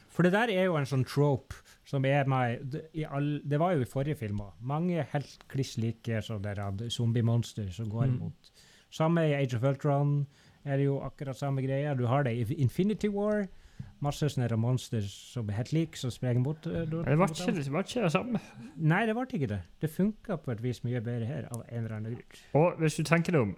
For 0.09 0.25
det 0.25 0.31
der 0.33 0.49
er 0.49 0.63
jo 0.65 0.75
en 0.79 0.87
sånn 0.89 1.05
trope 1.05 1.53
som 1.85 2.03
er 2.09 2.25
med 2.25 2.73
all, 3.05 3.27
det 3.45 3.59
var 3.61 3.75
jo 3.77 3.85
i 3.85 3.89
forrige 3.89 4.17
film 4.23 4.41
òg. 4.41 4.55
Mange 4.59 5.05
helt 5.13 5.43
kliss 5.53 5.75
like 5.77 6.17
zombie-monster 6.25 7.69
som 7.71 7.89
går 7.93 8.07
Mm. 8.07 8.15
imot. 8.15 8.51
Samme 8.89 9.27
i 9.29 9.33
Age 9.37 9.53
of 9.55 9.63
Ultron 9.63 10.25
er 10.67 10.77
det 10.81 10.85
jo 10.89 10.99
akkurat 11.05 11.37
samme 11.39 11.61
greia. 11.65 11.93
Du 11.97 12.05
har 12.07 12.23
det 12.27 12.33
i 12.37 12.57
Infinity 12.61 13.07
War. 13.13 13.47
Masse 14.01 14.27
sånne 14.29 14.57
monster 14.57 15.01
som 15.09 15.49
er 15.49 15.57
helt 15.57 15.71
like, 15.73 15.97
som 15.97 16.11
sprenger 16.13 16.41
mot, 16.43 16.65
uh, 16.69 16.83
Det 16.85 17.17
var 17.17 17.31
ikke 17.33 17.53
det 17.55 17.71
var 17.73 17.85
ikke 17.85 18.03
det 18.03 18.11
samme. 18.13 18.39
Nei, 18.77 18.99
det 19.09 19.15
ble 19.17 19.25
ikke 19.39 19.49
det. 19.49 19.59
Det 19.81 19.89
funka 19.89 20.37
på 20.43 20.51
et 20.53 20.61
vis 20.61 20.83
mye 20.85 21.01
bedre 21.01 21.25
her, 21.25 21.47
av 21.53 21.63
en 21.69 21.79
eller 21.83 21.95
annen 21.95 22.13
grunn. 22.17 22.43
Og 22.61 22.77
hvis 22.81 22.97
du 22.99 23.03
tenker 23.09 23.33
deg 23.33 23.41
om, 23.41 23.55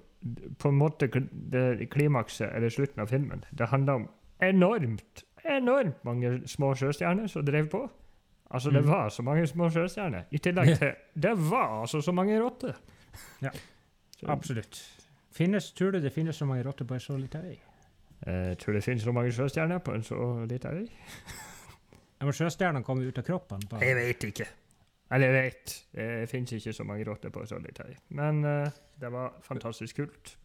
på 0.60 0.72
en 0.72 0.78
måte 0.80 1.10
det 1.52 1.90
klimakset 1.92 2.52
eller 2.56 2.72
slutten 2.72 3.04
av 3.04 3.12
filmen, 3.12 3.44
det 3.52 3.68
handler 3.72 3.94
om 4.02 4.08
enormt, 4.44 5.24
enormt 5.44 6.04
mange 6.08 6.34
små 6.48 6.74
sjøstjerner 6.76 7.28
som 7.32 7.44
drev 7.48 7.68
på. 7.72 7.86
Altså, 8.52 8.72
det 8.72 8.82
Mm. 8.84 8.90
var 8.90 9.10
så 9.10 9.22
mange 9.24 9.48
små 9.48 9.68
sjøstjerner. 9.70 10.24
I 10.32 10.38
tillegg 10.38 10.72
til 10.80 10.94
Det 11.16 11.36
var 11.52 11.82
altså 11.82 12.02
så 12.02 12.12
mange 12.12 12.40
rotter. 12.42 12.74
Ja. 13.42 13.52
Absolutt. 14.28 14.80
Finnes, 15.40 15.72
tror 15.78 15.92
du 15.96 16.00
det 16.04 16.12
finnes 16.14 16.36
så 16.36 16.46
mange 16.50 16.66
rotter 16.68 16.86
på 16.90 16.98
en 16.98 17.04
så 17.04 17.16
liten 17.18 17.46
øy? 17.48 17.58
Jeg 18.28 18.58
tror 18.60 18.76
det 18.76 18.84
finnes 18.84 19.04
så 19.06 19.12
mange 19.16 19.32
sjøstjerner 19.32 19.80
på 19.80 19.94
en 19.96 20.04
så 20.04 20.18
liten 20.50 20.82
øy. 20.82 20.88
Ja, 22.20 22.26
men 22.28 22.34
Sjøstjernene 22.36 22.84
kommer 22.84 23.08
ut 23.08 23.18
av 23.18 23.24
kroppen. 23.24 23.62
på- 23.70 23.80
Jeg 23.80 23.96
vet 23.96 24.24
ikke. 24.28 24.48
Eller 25.12 25.28
jeg 25.32 25.44
vet. 25.44 25.76
Det 25.96 26.30
finnes 26.30 26.52
ikke 26.52 26.74
så 26.76 26.84
mange 26.84 27.06
rotter 27.08 27.30
på 27.32 27.40
en 27.42 27.48
så 27.48 27.58
liten 27.64 27.86
øy. 27.88 27.96
Men 28.10 28.44
uh, 28.46 28.68
det 29.00 29.12
var 29.12 29.38
fantastisk 29.42 29.96
kult. 29.96 30.36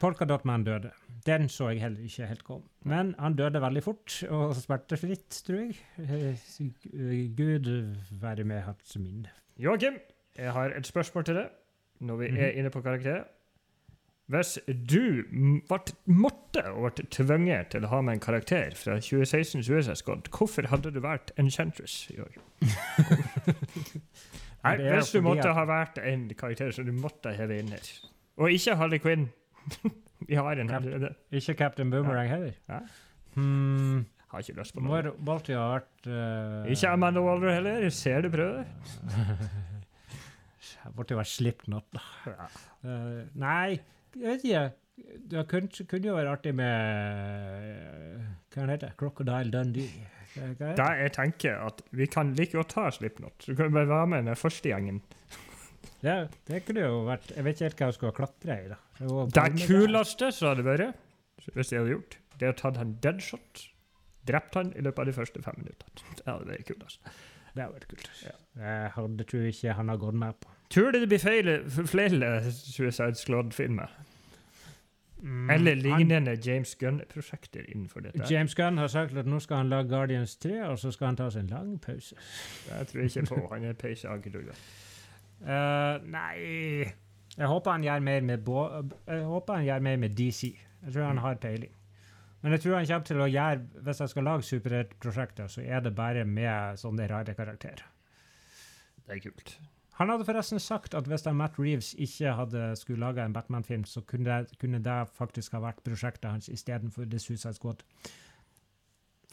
Polkadotman 0.00 0.64
døde. 0.64 0.90
Den 1.26 1.46
så 1.48 1.68
jeg 1.70 1.80
heller 1.80 2.02
ikke 2.04 2.26
helt 2.26 2.42
kom. 2.44 2.64
Men 2.84 3.14
han 3.18 3.36
døde 3.36 3.60
veldig 3.62 3.82
fort 3.82 4.16
og 4.28 4.56
smertefritt, 4.56 5.30
tror 5.46 5.62
jeg. 5.62 5.78
Eh, 5.98 7.30
Gud 7.36 7.70
være 8.20 8.44
med 8.44 8.60
hans 8.66 8.96
minne. 8.98 9.30
Joakim, 9.58 9.96
jeg 10.36 10.52
har 10.52 10.74
et 10.76 10.86
spørsmål 10.86 11.24
til 11.24 11.34
deg 11.34 11.48
når 12.00 12.16
vi 12.16 12.28
Mhm. 12.28 12.36
er 12.36 12.50
inne 12.58 12.70
på 12.70 12.82
karakterer. 12.82 13.24
Hvis 14.26 14.56
du 14.66 15.22
ble, 15.30 15.78
måtte 16.10 16.64
og 16.72 16.88
ble 16.88 17.04
tvunget 17.14 17.68
til 17.70 17.84
å 17.86 17.90
ha 17.92 18.00
med 18.02 18.16
en 18.16 18.22
karakter 18.24 18.74
fra 18.74 18.96
2016 18.98 19.62
Suicide 19.62 19.94
Squad, 20.00 20.30
hvorfor 20.34 20.66
hadde 20.72 20.90
du 20.90 20.98
vært 21.04 21.30
Enchantress? 21.38 22.08
Joakim? 22.10 22.42
Nei, 24.66 24.72
er 24.74 24.96
hvis 24.96 25.12
du 25.14 25.20
måtte 25.22 25.52
ha 25.54 25.64
vært 25.68 26.00
en 26.02 26.26
karakter 26.34 26.74
som 26.74 26.88
du 26.88 26.90
måtte 26.96 27.36
heve 27.38 27.60
inn 27.62 27.70
her, 27.70 27.92
og 28.42 28.50
ikke 28.50 28.74
Harley 28.80 28.98
Quinn 29.02 29.28
Vi 30.26 30.34
har 30.34 30.58
en 30.58 30.70
her. 30.72 31.10
Ikke 31.30 31.54
Captain 31.54 31.90
Boomerang 31.92 32.30
heller. 32.30 32.54
Ja. 32.70 32.78
Hmm, 33.34 34.06
Har 34.32 34.40
ikke 34.40 34.56
lyst 34.58 34.74
på 34.74 34.80
noe. 34.80 35.02
alltid 35.04 35.58
ha 35.58 35.66
vært 35.74 36.08
uh, 36.08 36.70
Ikke 36.72 36.88
Amanda 36.88 37.20
Waller 37.22 37.52
heller. 37.52 37.84
Ser 37.92 38.24
du 38.24 38.30
prøver? 38.32 38.64
Burde 40.96 41.12
jo 41.12 41.18
vært 41.20 41.30
Slipknot, 41.34 41.84
da. 41.92 42.02
Ja. 42.32 42.48
Uh, 42.86 43.22
nei, 43.36 43.76
jeg 44.20 44.28
vet 44.32 44.44
ikke. 44.48 44.64
Det 45.30 45.42
kunne, 45.50 45.68
kunne 45.90 46.08
jo 46.08 46.14
vært 46.16 46.30
artig 46.32 46.52
med 46.56 46.72
eh, 46.72 48.28
Hva 48.54 48.64
heter 48.70 48.86
det? 48.86 48.92
Crocodile 49.00 49.50
Dundee. 49.52 50.06
Hva- 50.36 50.72
er 50.90 51.02
jeg 51.06 51.12
tenker 51.16 51.58
at 51.66 51.82
vi 51.96 52.06
kan 52.12 52.34
like 52.36 52.56
godt 52.56 52.72
ta 52.74 52.86
Slipknot. 52.92 53.44
Du 53.46 53.54
kan 53.56 53.72
bare 53.72 53.88
være 53.88 54.06
med 54.12 54.24
den 54.30 54.36
første 54.40 54.68
gjengen. 54.72 55.02
Ja, 56.04 56.26
det 56.48 56.62
kunne 56.66 56.82
jo 56.84 56.98
vært 57.06 57.30
Jeg 57.34 57.44
vet 57.46 57.56
ikke 57.56 57.68
helt 57.68 57.78
hva 57.80 57.86
jeg 57.90 57.96
skulle 57.96 58.12
ha 58.12 58.16
klatra 58.18 58.56
i, 58.60 58.66
da. 58.72 58.80
Det 59.00 59.46
Det 59.56 59.68
kuleste 59.68 60.28
som 60.32 60.50
hadde 60.52 60.64
vært, 60.66 60.98
hvis 61.54 61.72
jeg 61.72 61.80
hadde 61.82 61.94
gjort, 61.94 62.18
det 62.40 62.48
er 62.48 62.52
å 62.52 62.58
ta 62.60 62.72
en 62.80 62.96
deadshot. 63.04 63.62
Drept 64.26 64.58
han 64.58 64.72
i 64.76 64.82
løpet 64.84 64.98
av 65.04 65.06
de 65.06 65.14
første 65.16 65.42
fem 65.44 65.56
minuttene. 65.60 66.04
Det 66.18 66.26
hadde 66.26 66.48
vært 66.50 66.66
kulest. 66.72 67.00
Det 67.56 67.62
hadde 67.64 67.78
vært 67.78 67.88
kult. 67.92 68.10
Jeg 68.60 68.90
hadde, 68.96 69.24
tror 69.30 69.46
ikke 69.48 69.76
han 69.78 69.88
har 69.92 70.00
gått 70.02 70.18
med 70.20 70.40
på. 70.42 70.52
Tror 70.74 70.90
du 70.92 70.98
det 71.00 71.08
blir 71.12 71.22
feil, 71.22 71.52
flere 71.86 72.30
Suicide 72.52 73.14
Squad-filmer? 73.16 73.92
Mm, 75.22 75.50
Eller 75.50 75.74
han- 75.74 75.98
lignende 75.98 76.34
James 76.44 76.74
Gunn-prosjekter 76.74 77.70
innenfor 77.70 78.00
dette? 78.00 78.26
James 78.30 78.54
Gunn 78.54 78.78
har 78.78 78.88
sagt 78.88 79.16
at 79.16 79.26
nå 79.26 79.38
skal 79.40 79.56
han 79.56 79.68
lage 79.68 79.88
Guardians 79.88 80.36
3, 80.36 80.66
og 80.68 80.78
så 80.78 80.92
skal 80.92 81.06
han 81.06 81.16
ta 81.16 81.30
seg 81.30 81.40
en 81.40 81.46
lang 81.54 81.78
pause. 81.80 82.16
Jeg 82.68 82.86
tror 82.86 83.00
ikke 83.02 83.26
på. 83.26 83.48
Han 83.52 83.64
er 83.64 83.72
peiseaggrugga. 83.72 84.52
Uh, 85.40 86.00
nei 86.08 86.92
Jeg 87.36 87.46
håper 87.46 87.70
han 87.70 87.82
gjør 87.84 88.00
mer 88.00 88.20
med 88.24 88.38
Bo 88.44 88.62
Jeg 89.06 89.24
håper 89.28 89.54
han 89.54 89.64
gjør 89.66 89.82
mer 89.84 89.96
med 89.96 90.14
DC. 90.16 90.42
Jeg 90.84 90.92
tror 90.92 91.04
han 91.06 91.18
har 91.18 91.34
peiling. 91.34 91.72
Men 92.42 92.52
jeg 92.52 92.60
tror 92.60 92.76
han 92.76 92.86
kommer 92.86 93.04
til 93.04 93.16
å 93.16 93.26
gjøre 93.28 93.82
Hvis 93.82 94.00
jeg 94.00 94.08
skal 94.08 94.24
lage 94.24 94.42
superheltprosjekter, 94.42 95.46
så 95.48 95.60
er 95.66 95.80
det 95.80 95.94
bare 95.94 96.24
med 96.24 96.78
sånne 96.80 97.08
rare 97.10 97.34
karakterer. 97.34 97.84
Det 99.06 99.16
er 99.16 99.20
kult. 99.20 99.58
Han 99.96 100.10
hadde 100.12 100.24
forresten 100.28 100.60
sagt 100.60 100.94
at 100.94 101.06
hvis 101.08 101.24
Matt 101.32 101.58
Reeves 101.58 101.94
ikke 101.98 102.32
hadde 102.36 102.76
skulle 102.76 103.00
lage 103.00 103.24
en 103.24 103.32
Batman-film, 103.32 103.84
så 103.88 104.00
kunne 104.04 104.24
det, 104.28 104.58
kunne 104.60 104.78
det 104.84 104.96
faktisk 105.16 105.52
ha 105.56 105.60
vært 105.64 105.78
prosjektet 105.86 106.30
hans 106.30 106.48
istedenfor 106.52 107.04
The 107.08 107.18
Suicide 107.18 107.54
Squad. 107.56 107.80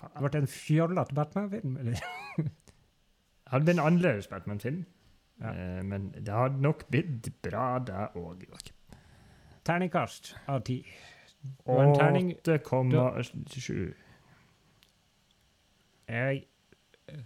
Det 0.03 0.23
ble 0.23 0.39
en 0.39 0.47
fjollete 0.47 1.15
Batman-film, 1.15 1.75
eller? 1.77 1.99
det 2.37 2.51
Hadde 3.51 3.65
blitt 3.65 3.77
en 3.77 3.83
annerledes 3.85 4.27
Batman-film, 4.31 4.85
Ja. 5.41 5.51
eh, 5.51 5.83
men 5.83 6.11
det 6.15 6.31
hadde 6.33 6.61
nok 6.61 6.87
blitt 6.91 7.27
bra, 7.43 7.79
det 7.79 8.07
òg. 8.15 8.45
Terningkast 9.65 10.35
av 10.47 10.61
ti. 10.67 10.79
Og 11.65 11.83
en 11.83 11.95
terning 11.95 12.33
8,7. 12.47 13.93
Jeg 16.07 16.43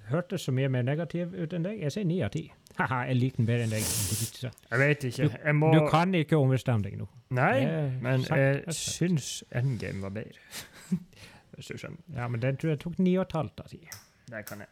hørte 0.10 0.38
så 0.38 0.52
mye 0.52 0.70
mer 0.70 0.82
negativ 0.82 1.34
ut 1.38 1.54
enn 1.54 1.66
deg. 1.66 1.80
Jeg 1.82 1.92
sier 1.94 2.06
ni 2.06 2.22
av 2.26 2.32
ti. 2.34 2.48
Haha, 2.78 3.00
jeg 3.10 3.16
liker 3.18 3.38
den 3.42 3.48
bedre 3.48 3.64
enn 3.66 3.72
deg. 3.74 3.86
Jeg 4.72 4.80
vet 4.82 5.06
ikke. 5.10 5.30
Jeg 5.34 5.56
må 5.56 5.72
Du 5.74 5.80
kan 5.90 6.14
ikke 6.18 6.38
ombestemme 6.38 6.84
deg 6.86 6.98
nå. 7.00 7.08
Nei, 7.38 7.66
men 8.04 8.26
jeg 8.28 8.76
syns 8.76 9.44
Endgame 9.56 10.04
var 10.06 10.14
bedre. 10.20 10.44
Hvis 11.58 11.72
du 11.72 11.80
skjønner. 11.80 12.04
Ja, 12.14 12.28
men 12.30 12.44
den 12.44 12.60
tror 12.60 12.76
jeg 12.76 12.82
tok 12.84 13.00
ni 13.02 13.16
og 13.18 13.26
et 13.26 13.34
halvt 13.40 13.64
av 13.64 13.72
ti. 13.74 13.82
Det 14.30 14.44
kan 14.46 14.62
jeg. 14.62 14.70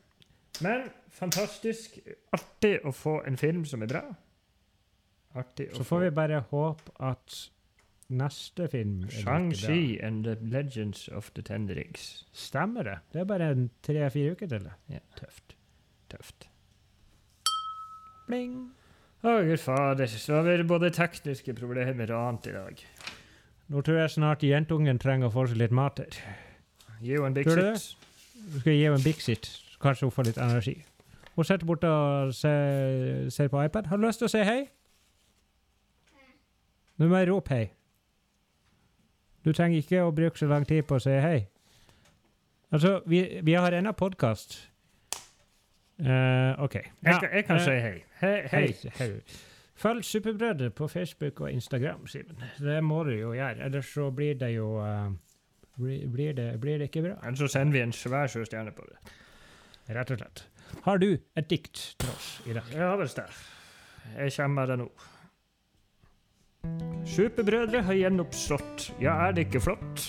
Men 0.64 0.86
fantastisk. 1.12 1.98
Artig 2.36 2.78
å 2.86 2.94
få 2.96 3.18
en 3.28 3.40
film 3.42 3.66
som 3.68 3.84
er 3.84 3.92
bra. 3.92 4.04
Artig 5.36 5.72
å 5.74 5.80
Så 5.82 5.88
får 5.88 6.06
vi 6.06 6.14
bare 6.16 6.44
håpe 6.52 6.94
at 7.04 7.40
neste 8.14 8.68
film. 8.72 9.08
Shang-Chi 9.10 9.98
and 10.06 10.28
the 10.30 10.38
Legends 10.42 11.08
of 11.10 11.32
the 11.34 11.42
Ten 11.42 11.68
Rings. 11.68 12.26
Stemmer 12.32 12.86
det? 12.88 13.00
Det 13.12 13.24
er 13.24 13.32
bare 13.34 13.50
en 13.56 13.70
tre-fire 13.84 14.36
uker 14.38 14.52
til 14.52 14.68
det. 14.70 14.76
Ja, 14.94 15.02
tøft. 15.18 15.58
Tøft. 16.14 16.48
Bling! 18.26 18.56
Å, 19.26 19.40
gud 19.46 19.62
fader. 19.62 20.10
Så 20.10 20.38
har 20.38 20.46
vi 20.48 20.64
både 20.68 20.92
tekniske 20.94 21.54
problemer 21.58 22.10
og 22.14 22.18
annet 22.30 22.50
i 22.50 22.56
dag. 22.56 22.82
Nå 23.74 23.82
tror 23.86 24.02
jeg 24.04 24.14
snart 24.14 24.44
jentungen 24.46 25.00
trenger 25.02 25.32
å 25.32 25.34
få 25.34 25.48
seg 25.50 25.62
litt 25.62 25.74
mat 25.74 26.02
her. 26.02 26.18
Gi 27.02 27.16
henne 27.16 27.32
en 27.32 27.38
big 27.38 27.48
Tror 27.48 27.62
du 27.62 27.66
det? 27.66 27.80
Du 28.54 28.60
skal 28.62 28.76
gi 28.76 28.84
henne 28.86 29.00
en 29.00 29.06
Bixit, 29.06 29.50
så 29.50 29.82
kanskje 29.82 30.06
hun 30.06 30.14
får 30.14 30.30
litt 30.30 30.42
energi. 30.42 30.76
Hun 31.36 31.48
sitter 31.48 31.68
borte 31.68 31.90
og 31.90 32.36
ser, 32.38 33.26
ser 33.34 33.50
på 33.52 33.64
iPad. 33.66 33.90
Har 33.90 33.98
du 33.98 34.06
lyst 34.06 34.22
til 34.22 34.30
å 34.30 34.32
si 34.32 34.44
hei? 34.46 34.62
Nå 36.96 37.10
må 37.12 37.20
jeg 37.20 37.30
rope 37.32 37.52
hei. 37.52 37.66
Du 39.44 39.52
trenger 39.54 39.82
ikke 39.82 40.06
å 40.06 40.14
bruke 40.16 40.40
så 40.40 40.48
lang 40.50 40.64
tid 40.66 40.86
på 40.88 40.98
å 40.98 41.04
si 41.04 41.18
hei. 41.22 41.48
Altså, 42.74 43.00
vi, 43.10 43.42
vi 43.46 43.58
har 43.58 43.76
ennå 43.76 43.92
podkast. 43.98 44.58
OK. 46.00 46.76
Jeg, 46.76 47.20
kan- 47.22 47.30
jeg 47.34 47.46
kan 47.48 47.56
eh, 47.56 47.64
si 47.64 47.72
hei. 47.72 48.04
Hei. 48.22 48.48
hei. 48.52 48.66
Hei. 49.00 49.12
Følg 49.76 50.06
Superbrødre 50.08 50.70
på 50.72 50.88
Facebook 50.88 51.42
og 51.42 51.52
Instagram, 51.52 52.08
Simen. 52.08 52.38
Det 52.60 52.84
må 52.84 53.04
du 53.04 53.12
jo 53.12 53.34
gjøre. 53.36 53.64
Ellers 53.66 53.86
så 53.94 54.10
blir 54.16 54.34
det 54.40 54.54
jo 54.56 54.70
uh, 54.80 55.12
blir, 55.78 56.08
blir, 56.12 56.34
det, 56.34 56.60
blir 56.62 56.78
det 56.80 56.88
ikke 56.90 57.02
bra, 57.10 57.16
Ellers 57.28 57.40
så 57.44 57.48
sender 57.48 57.72
vi 57.76 57.82
en 57.84 57.92
svær 57.94 58.28
sjøstjerne 58.32 58.72
på 58.76 58.86
det. 58.88 59.16
rett 59.96 60.12
og 60.12 60.18
slett. 60.22 60.46
Har 60.86 60.98
du 60.98 61.10
et 61.36 61.50
dikt 61.50 61.96
til 62.00 62.10
oss 62.10 62.30
i 62.48 62.54
dag? 62.56 62.72
Ja 62.74 62.96
visst 63.00 63.12
Stær. 63.18 63.36
Jeg 64.18 64.32
kommer 64.38 64.62
med 64.62 64.72
det 64.72 64.78
nå. 64.80 64.88
Superbrødre 67.06 67.82
har 67.86 67.94
gjenoppstått, 67.94 68.88
ja, 69.02 69.14
er 69.28 69.36
det 69.38 69.46
ikke 69.48 69.62
flott? 69.62 70.06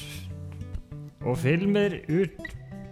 Og 1.26 1.36
filmer 1.38 1.98
ut 2.08 2.38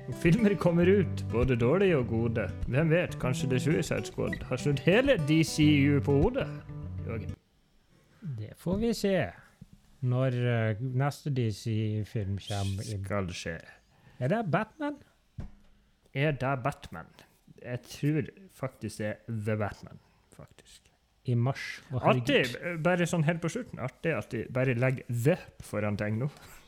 Filmer 0.23 0.55
kommer 0.55 0.87
ut, 0.87 1.25
både 1.33 1.57
dårlige 1.57 1.97
og 1.97 2.07
gode. 2.09 2.49
Hvem 2.69 2.91
vet, 2.91 3.17
kanskje 3.21 3.49
The 3.51 3.61
Suicide 3.61 4.05
Squad 4.05 4.43
har 4.49 4.61
snudd 4.61 4.83
hele 4.85 5.17
DCU 5.29 6.01
på 6.05 6.17
hodet? 6.23 6.47
Jørgen. 7.07 7.33
Det 8.39 8.53
får 8.61 8.77
vi 8.83 8.93
se 8.97 9.17
når 10.05 10.37
uh, 10.45 10.83
neste 11.01 11.33
DC-film 11.33 12.39
kommer 12.45 12.85
inn. 12.85 13.05
Skal 13.05 13.31
skje. 13.33 13.59
Er 14.21 14.33
det 14.33 14.43
Batman? 14.53 14.99
Er 16.15 16.37
det 16.37 16.55
Batman? 16.65 17.09
Jeg 17.65 17.81
tror 17.89 18.29
faktisk 18.53 19.01
det 19.01 19.07
er 19.07 19.17
The 19.29 19.57
Batman, 19.57 20.01
faktisk. 20.37 20.83
I 21.25 21.35
mars. 21.35 21.81
Artig, 21.97 22.45
bare 22.85 23.09
sånn 23.09 23.25
helt 23.25 23.41
på 23.41 23.49
slutten, 23.49 23.81
artig 23.81 24.13
at 24.13 24.29
de 24.35 24.45
bare 24.53 24.77
legger 24.77 25.09
The 25.09 25.39
foran 25.65 25.97
ting 25.97 26.21
nå. 26.21 26.29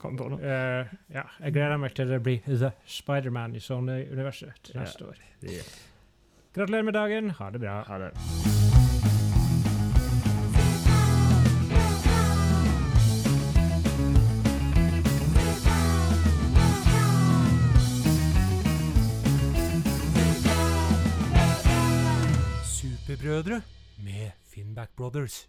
Kom 0.00 0.16
på 0.16 0.28
nå 0.32 0.38
Eh, 0.40 0.86
ja, 1.12 1.24
jeg 1.40 1.52
gleder 1.52 1.76
meg 1.76 1.94
til 1.94 2.08
det 2.08 2.22
blir 2.24 2.40
The 2.46 2.70
Spiderman 2.88 3.54
i 3.54 3.60
Sony-universet 3.60 4.52
til 4.64 4.80
neste 4.80 5.04
år. 5.10 5.20
Yeah. 5.44 5.64
Gratulerer 6.54 6.82
med 6.82 6.92
dagen. 6.96 7.30
Ha 7.30 7.50
det 7.50 7.60
bra. 7.60 7.82
Ha 7.82 7.98
det. 7.98 8.10
Superbrødre 22.64 23.62
med 23.98 24.30
Finnback 24.54 24.90
Brothers. 24.96 25.48